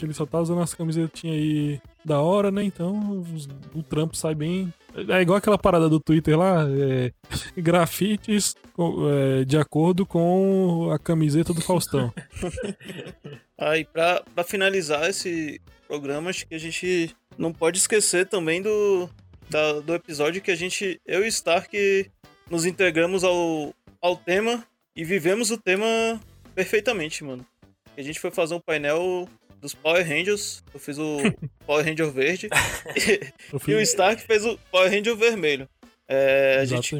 Ele 0.00 0.14
só 0.14 0.24
tá 0.24 0.40
usando 0.40 0.62
as 0.62 0.72
camisetinhas 0.72 1.36
aí 1.36 1.80
da 2.04 2.20
hora, 2.20 2.52
né? 2.52 2.62
Então 2.62 3.24
o 3.74 3.82
trampo 3.82 4.16
sai 4.16 4.36
bem. 4.36 4.72
É 4.96 5.20
igual 5.22 5.36
aquela 5.38 5.58
parada 5.58 5.88
do 5.88 5.98
Twitter 5.98 6.38
lá, 6.38 6.66
é, 6.70 7.12
grafites 7.60 8.54
é, 9.40 9.44
de 9.44 9.56
acordo 9.58 10.06
com 10.06 10.90
a 10.92 10.98
camiseta 10.98 11.52
do 11.52 11.60
Faustão. 11.60 12.12
Aí, 13.58 13.84
pra, 13.84 14.22
pra 14.34 14.44
finalizar 14.44 15.08
esse 15.08 15.60
programa, 15.88 16.30
acho 16.30 16.46
que 16.46 16.54
a 16.54 16.58
gente 16.58 17.14
não 17.38 17.52
pode 17.52 17.78
esquecer 17.78 18.26
também 18.28 18.62
do, 18.62 19.08
da- 19.48 19.80
do 19.80 19.94
episódio 19.94 20.42
que 20.42 20.50
a 20.50 20.56
gente, 20.56 21.00
eu 21.06 21.24
e 21.24 21.28
Stark, 21.28 22.10
nos 22.50 22.64
integramos 22.64 23.24
ao, 23.24 23.74
ao 24.00 24.16
tema 24.16 24.64
e 24.94 25.04
vivemos 25.04 25.50
o 25.50 25.58
tema 25.58 25.86
perfeitamente, 26.54 27.24
mano. 27.24 27.44
A 27.96 28.02
gente 28.02 28.18
foi 28.20 28.30
fazer 28.30 28.54
um 28.54 28.60
painel 28.60 29.28
dos 29.64 29.74
Power 29.74 30.06
Rangers, 30.06 30.62
eu 30.74 30.78
fiz 30.78 30.98
o 30.98 31.16
Power 31.66 31.82
Ranger 31.82 32.10
verde 32.10 32.50
Eu 33.50 33.60
e 33.66 33.74
o 33.76 33.80
Stark 33.80 34.20
fez 34.20 34.44
o 34.44 34.58
Power 34.70 34.90
Ranger 34.90 35.16
vermelho. 35.16 35.66
É, 36.06 36.58
a 36.60 36.66
gente 36.66 36.94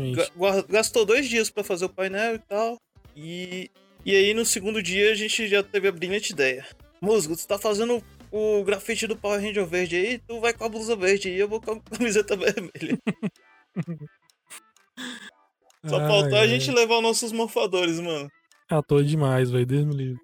gastou 0.71 1.05
dois 1.05 1.29
dias 1.29 1.51
pra 1.51 1.62
fazer 1.62 1.85
o 1.85 1.91
painel 1.91 2.37
e 2.37 2.39
tal. 2.39 2.81
E, 3.15 3.71
e 4.03 4.17
aí 4.17 4.33
no 4.33 4.47
segundo 4.47 4.83
dia 4.83 5.12
a 5.12 5.15
gente 5.15 5.47
já 5.47 5.62
teve 5.62 5.89
a 5.89 5.93
brilhante 5.93 6.33
ideia. 6.33 6.67
Musgo, 7.03 7.37
tu 7.37 7.47
tá 7.47 7.59
fazendo 7.59 8.03
o 8.33 8.65
grafite 8.65 9.07
do 9.07 9.15
Power 9.15 9.39
Ranger 9.43 9.67
verde 9.67 9.97
aí, 9.97 10.19
tu 10.27 10.41
vai 10.41 10.55
com 10.55 10.65
a 10.65 10.69
blusa 10.71 10.97
verde 10.97 11.29
e 11.29 11.39
eu 11.39 11.47
vou 11.47 11.61
com 11.61 11.73
a 11.73 11.81
camiseta 11.95 12.35
vermelha. 12.35 12.99
Só 15.85 16.01
Ai, 16.01 16.09
faltou 16.09 16.39
a 16.39 16.41
ai. 16.41 16.49
gente 16.49 16.71
levar 16.71 16.97
os 16.97 17.03
nossos 17.03 17.31
morfadores, 17.31 18.01
mano. 18.01 18.31
Ator 18.71 19.05
demais, 19.05 19.51
velho. 19.51 19.67
Deus 19.67 19.85
me 19.85 19.95
livre. 19.95 20.21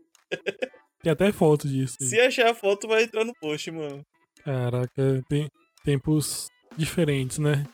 Tem 1.03 1.13
até 1.13 1.33
foto 1.33 1.67
disso. 1.69 1.97
aí. 2.01 2.07
Se 2.07 2.21
achar 2.21 2.51
a 2.51 2.55
foto, 2.55 2.87
vai 2.89 3.03
entrar 3.05 3.25
no 3.25 3.35
post, 3.35 3.71
mano. 3.71 4.05
Caraca, 4.45 5.23
tem 5.29 5.51
tempos 5.85 6.49
diferentes, 6.77 7.39
né? 7.39 7.65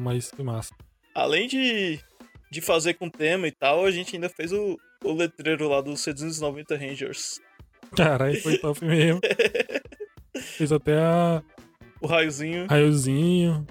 Mas 0.00 0.30
que 0.30 0.42
massa. 0.42 0.74
Além 1.14 1.46
de, 1.46 2.00
de 2.50 2.60
fazer 2.60 2.94
com 2.94 3.08
tema 3.08 3.46
e 3.46 3.52
tal, 3.52 3.84
a 3.84 3.90
gente 3.90 4.16
ainda 4.16 4.28
fez 4.28 4.52
o, 4.52 4.76
o 5.04 5.12
letreiro 5.12 5.68
lá 5.68 5.80
dos 5.80 6.00
790 6.00 6.76
Rangers. 6.76 7.40
Caralho, 7.96 8.40
foi 8.42 8.58
top 8.58 8.84
mesmo. 8.84 9.20
Fez 10.56 10.72
até 10.72 10.98
a 10.98 11.42
O 12.00 12.06
raiozinho. 12.08 12.66
raiozinho. 12.66 13.64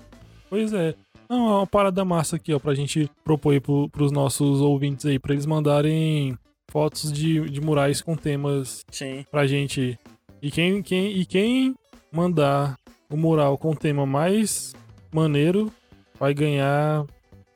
Pois 0.50 0.72
é. 0.72 0.96
Não, 1.30 1.48
é 1.50 1.52
uma 1.58 1.68
parada 1.68 2.06
massa 2.06 2.36
aqui, 2.38 2.54
ó, 2.54 2.60
pra 2.60 2.74
gente 2.76 3.10
propor 3.24 3.52
aí 3.54 3.60
pro, 3.60 3.90
pros 3.90 4.12
nossos 4.12 4.62
ouvintes 4.62 5.06
aí, 5.06 5.18
pra 5.20 5.34
eles 5.34 5.46
mandarem 5.46 6.38
fotos 6.74 7.14
de, 7.14 7.40
de 7.52 7.62
murais 7.62 8.02
com 8.02 8.16
temas 8.16 8.84
Sim. 8.90 9.24
pra 9.30 9.46
gente. 9.46 10.00
E 10.42 10.50
quem, 10.50 10.82
quem, 10.82 11.12
e 11.12 11.24
quem 11.24 11.76
mandar 12.12 12.76
o 13.12 13.16
mural 13.16 13.60
com 13.60 13.70
o 13.70 13.76
tema 13.76 14.08
mais 14.08 14.74
maneiro 15.14 15.72
vai 16.20 16.34
ganhar. 16.34 17.06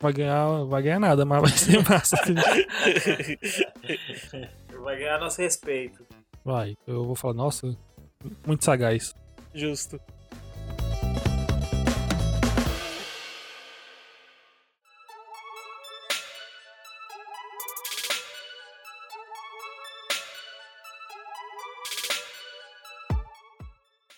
Vai 0.00 0.12
ganhar. 0.12 0.64
Vai 0.66 0.82
ganhar 0.82 1.00
nada, 1.00 1.24
mas 1.24 1.40
vai 1.40 1.50
ser 1.50 1.88
massa. 1.88 2.16
Vai 4.80 4.96
ganhar 4.96 5.18
nosso 5.18 5.42
respeito. 5.42 6.06
Vai, 6.44 6.76
eu 6.86 7.04
vou 7.04 7.16
falar, 7.16 7.34
nossa, 7.34 7.76
muito 8.46 8.64
sagaz. 8.64 9.12
Justo. 9.52 10.00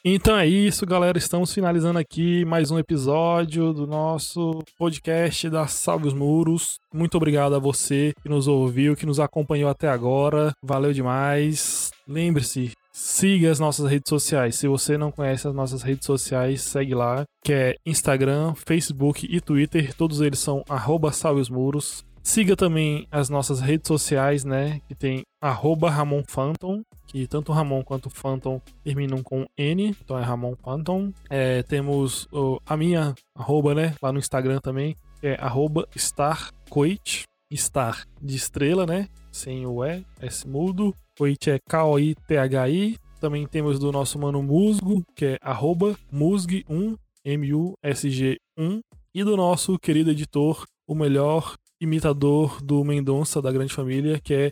Então 0.02 0.34
é 0.38 0.46
isso, 0.46 0.86
galera. 0.86 1.18
Estamos 1.18 1.52
finalizando 1.52 1.98
aqui 1.98 2.42
mais 2.46 2.70
um 2.70 2.78
episódio 2.78 3.70
do 3.74 3.86
nosso 3.86 4.62
podcast 4.78 5.50
da 5.50 5.66
Salve 5.66 6.08
os 6.08 6.14
Muros. 6.14 6.80
Muito 6.92 7.18
obrigado 7.18 7.54
a 7.54 7.58
você 7.58 8.14
que 8.22 8.28
nos 8.28 8.48
ouviu, 8.48 8.96
que 8.96 9.04
nos 9.04 9.20
acompanhou 9.20 9.68
até 9.68 9.90
agora. 9.90 10.54
Valeu 10.62 10.94
demais. 10.94 11.90
Lembre-se, 12.08 12.72
siga 12.90 13.50
as 13.50 13.60
nossas 13.60 13.90
redes 13.90 14.08
sociais. 14.08 14.54
Se 14.56 14.66
você 14.66 14.96
não 14.96 15.12
conhece 15.12 15.46
as 15.46 15.54
nossas 15.54 15.82
redes 15.82 16.06
sociais, 16.06 16.62
segue 16.62 16.94
lá, 16.94 17.24
que 17.44 17.52
é 17.52 17.76
Instagram, 17.84 18.54
Facebook 18.54 19.28
e 19.30 19.38
Twitter. 19.38 19.94
Todos 19.94 20.22
eles 20.22 20.38
são 20.38 20.64
Salve 21.12 21.42
os 21.42 21.50
Muros. 21.50 22.06
Siga 22.22 22.56
também 22.56 23.06
as 23.10 23.28
nossas 23.28 23.60
redes 23.60 23.88
sociais, 23.88 24.44
né? 24.44 24.80
Que 24.88 24.94
tem 24.94 25.24
arroba 25.42 25.90
Ramon 25.90 26.22
Phantom, 26.26 26.82
que 27.10 27.26
tanto 27.26 27.52
Ramon 27.52 27.82
quanto 27.82 28.08
Phantom 28.08 28.60
terminam 28.84 29.22
com 29.22 29.44
N, 29.58 29.96
então 30.00 30.16
é 30.18 30.22
Ramon 30.22 30.54
Phantom. 30.56 31.12
É, 31.28 31.62
temos 31.64 32.28
o- 32.32 32.60
a 32.64 32.76
minha 32.76 33.14
arroba, 33.34 33.74
né? 33.74 33.94
Lá 34.00 34.12
no 34.12 34.18
Instagram 34.20 34.60
também, 34.60 34.94
é 35.22 35.34
arroba 35.34 35.86
StarCoit. 35.94 37.24
Star 37.52 38.04
de 38.22 38.36
estrela, 38.36 38.86
né? 38.86 39.08
Sem 39.32 39.66
o 39.66 39.84
E, 39.84 40.04
S 40.20 40.46
mudo. 40.46 40.94
Coit 41.18 41.50
é 41.50 41.58
K-O-I-T-H-I. 41.68 42.96
Também 43.20 43.44
temos 43.44 43.76
do 43.80 43.90
nosso 43.90 44.20
mano 44.20 44.40
Musgo, 44.40 45.02
que 45.16 45.24
é 45.26 45.38
arroba 45.42 45.96
Musg1, 46.12 46.96
M-U-S-G-1. 47.24 48.80
E 49.12 49.24
do 49.24 49.36
nosso 49.36 49.76
querido 49.80 50.12
editor, 50.12 50.64
o 50.86 50.94
melhor 50.94 51.56
imitador 51.80 52.60
do 52.62 52.84
Mendonça 52.84 53.40
da 53.40 53.50
Grande 53.50 53.72
Família, 53.72 54.20
que 54.22 54.34
é 54.34 54.50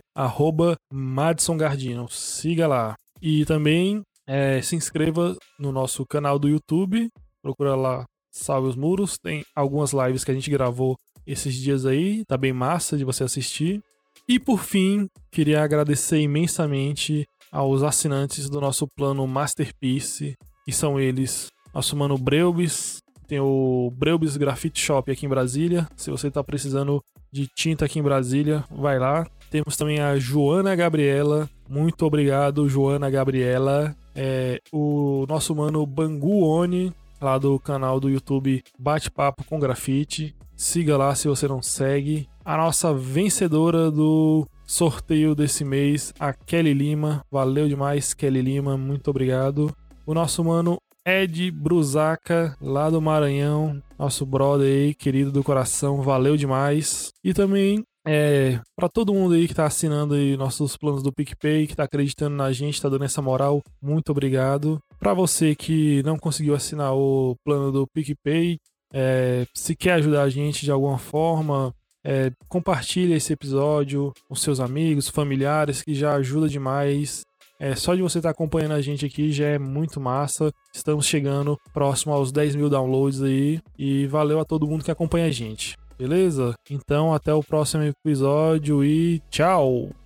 Madison 0.91 1.55
Gardino. 1.55 2.09
Siga 2.09 2.67
lá. 2.67 2.95
E 3.21 3.45
também 3.45 4.01
é, 4.27 4.61
se 4.61 4.75
inscreva 4.75 5.35
no 5.59 5.71
nosso 5.71 6.05
canal 6.05 6.39
do 6.39 6.47
YouTube. 6.47 7.09
Procura 7.41 7.75
lá 7.75 8.05
Salve 8.31 8.67
os 8.67 8.75
Muros. 8.75 9.17
Tem 9.17 9.43
algumas 9.55 9.91
lives 9.91 10.23
que 10.23 10.31
a 10.31 10.33
gente 10.33 10.49
gravou 10.49 10.95
esses 11.25 11.55
dias 11.55 11.85
aí. 11.85 12.23
Tá 12.25 12.37
bem 12.37 12.53
massa 12.53 12.97
de 12.97 13.03
você 13.03 13.23
assistir. 13.23 13.81
E 14.27 14.39
por 14.39 14.59
fim, 14.59 15.07
queria 15.31 15.63
agradecer 15.63 16.19
imensamente 16.19 17.25
aos 17.51 17.81
assinantes 17.83 18.49
do 18.49 18.61
nosso 18.61 18.87
plano 18.95 19.25
Masterpiece, 19.25 20.35
que 20.63 20.71
são 20.71 20.99
eles, 20.99 21.49
nosso 21.73 21.95
mano 21.95 22.17
Breubis, 22.17 22.99
tem 23.29 23.39
o 23.39 23.93
Breubis 23.95 24.35
Graffiti 24.35 24.81
Shop 24.81 25.09
aqui 25.11 25.27
em 25.27 25.29
Brasília. 25.29 25.87
Se 25.95 26.09
você 26.09 26.31
tá 26.31 26.43
precisando 26.43 26.99
de 27.31 27.47
tinta 27.47 27.85
aqui 27.85 27.99
em 27.99 28.03
Brasília, 28.03 28.65
vai 28.71 28.97
lá. 28.97 29.23
Temos 29.51 29.77
também 29.77 29.99
a 29.99 30.17
Joana 30.17 30.75
Gabriela. 30.75 31.47
Muito 31.69 32.03
obrigado, 32.07 32.67
Joana 32.67 33.07
Gabriela. 33.07 33.95
é, 34.15 34.59
o 34.73 35.25
nosso 35.29 35.55
mano 35.55 35.85
Bangu 35.85 36.43
Oni, 36.43 36.91
lá 37.21 37.37
do 37.37 37.57
canal 37.59 37.99
do 37.99 38.09
YouTube 38.09 38.63
Bate-Papo 38.77 39.43
com 39.43 39.59
Grafite. 39.59 40.35
Siga 40.55 40.97
lá 40.97 41.13
se 41.13 41.27
você 41.27 41.47
não 41.47 41.61
segue. 41.61 42.27
A 42.43 42.57
nossa 42.57 42.91
vencedora 42.93 43.91
do 43.91 44.45
sorteio 44.65 45.35
desse 45.35 45.63
mês, 45.63 46.13
a 46.19 46.33
Kelly 46.33 46.73
Lima. 46.73 47.23
Valeu 47.31 47.67
demais, 47.67 48.13
Kelly 48.15 48.41
Lima. 48.41 48.75
Muito 48.75 49.09
obrigado. 49.09 49.73
O 50.05 50.13
nosso 50.15 50.43
mano 50.43 50.79
Ed 51.05 51.51
Brusaca, 51.51 52.55
lá 52.61 52.89
do 52.89 53.01
Maranhão. 53.01 53.81
Nosso 53.97 54.25
brother 54.25 54.67
aí, 54.67 54.93
querido 54.93 55.31
do 55.31 55.43
coração. 55.43 56.01
Valeu 56.01 56.37
demais. 56.37 57.11
E 57.23 57.33
também 57.33 57.83
é, 58.07 58.59
para 58.75 58.89
todo 58.89 59.13
mundo 59.13 59.33
aí 59.33 59.47
que 59.47 59.53
tá 59.53 59.65
assinando 59.65 60.13
aí 60.13 60.37
nossos 60.37 60.77
planos 60.77 61.03
do 61.03 61.13
PicPay, 61.13 61.67
que 61.67 61.75
tá 61.75 61.83
acreditando 61.83 62.35
na 62.35 62.51
gente, 62.51 62.81
tá 62.81 62.89
dando 62.89 63.03
essa 63.03 63.21
moral, 63.21 63.61
muito 63.81 64.11
obrigado. 64.11 64.79
Para 64.99 65.13
você 65.13 65.53
que 65.55 66.01
não 66.03 66.17
conseguiu 66.17 66.55
assinar 66.55 66.93
o 66.95 67.35
plano 67.43 67.71
do 67.71 67.87
PicPay, 67.87 68.57
é, 68.93 69.45
se 69.53 69.75
quer 69.75 69.93
ajudar 69.93 70.23
a 70.23 70.29
gente 70.29 70.65
de 70.65 70.71
alguma 70.71 70.97
forma, 70.97 71.73
é, 72.03 72.31
compartilhe 72.47 73.13
esse 73.13 73.33
episódio 73.33 74.11
com 74.27 74.35
seus 74.35 74.59
amigos, 74.59 75.09
familiares, 75.09 75.83
que 75.83 75.93
já 75.93 76.15
ajuda 76.15 76.49
demais. 76.49 77.23
É, 77.59 77.75
só 77.75 77.93
de 77.93 78.01
você 78.01 78.19
estar 78.19 78.29
tá 78.29 78.31
acompanhando 78.31 78.71
a 78.71 78.81
gente 78.81 79.05
aqui 79.05 79.31
já 79.31 79.47
é 79.47 79.59
muito 79.59 79.99
massa. 79.99 80.51
Estamos 80.73 81.05
chegando 81.05 81.59
próximo 81.73 82.13
aos 82.13 82.31
10 82.31 82.55
mil 82.55 82.69
downloads 82.69 83.21
aí. 83.21 83.59
E 83.77 84.07
valeu 84.07 84.39
a 84.39 84.45
todo 84.45 84.67
mundo 84.67 84.83
que 84.83 84.91
acompanha 84.91 85.25
a 85.25 85.31
gente. 85.31 85.77
Beleza? 85.97 86.55
Então 86.69 87.13
até 87.13 87.33
o 87.33 87.43
próximo 87.43 87.83
episódio 87.83 88.83
e 88.83 89.21
tchau! 89.29 89.98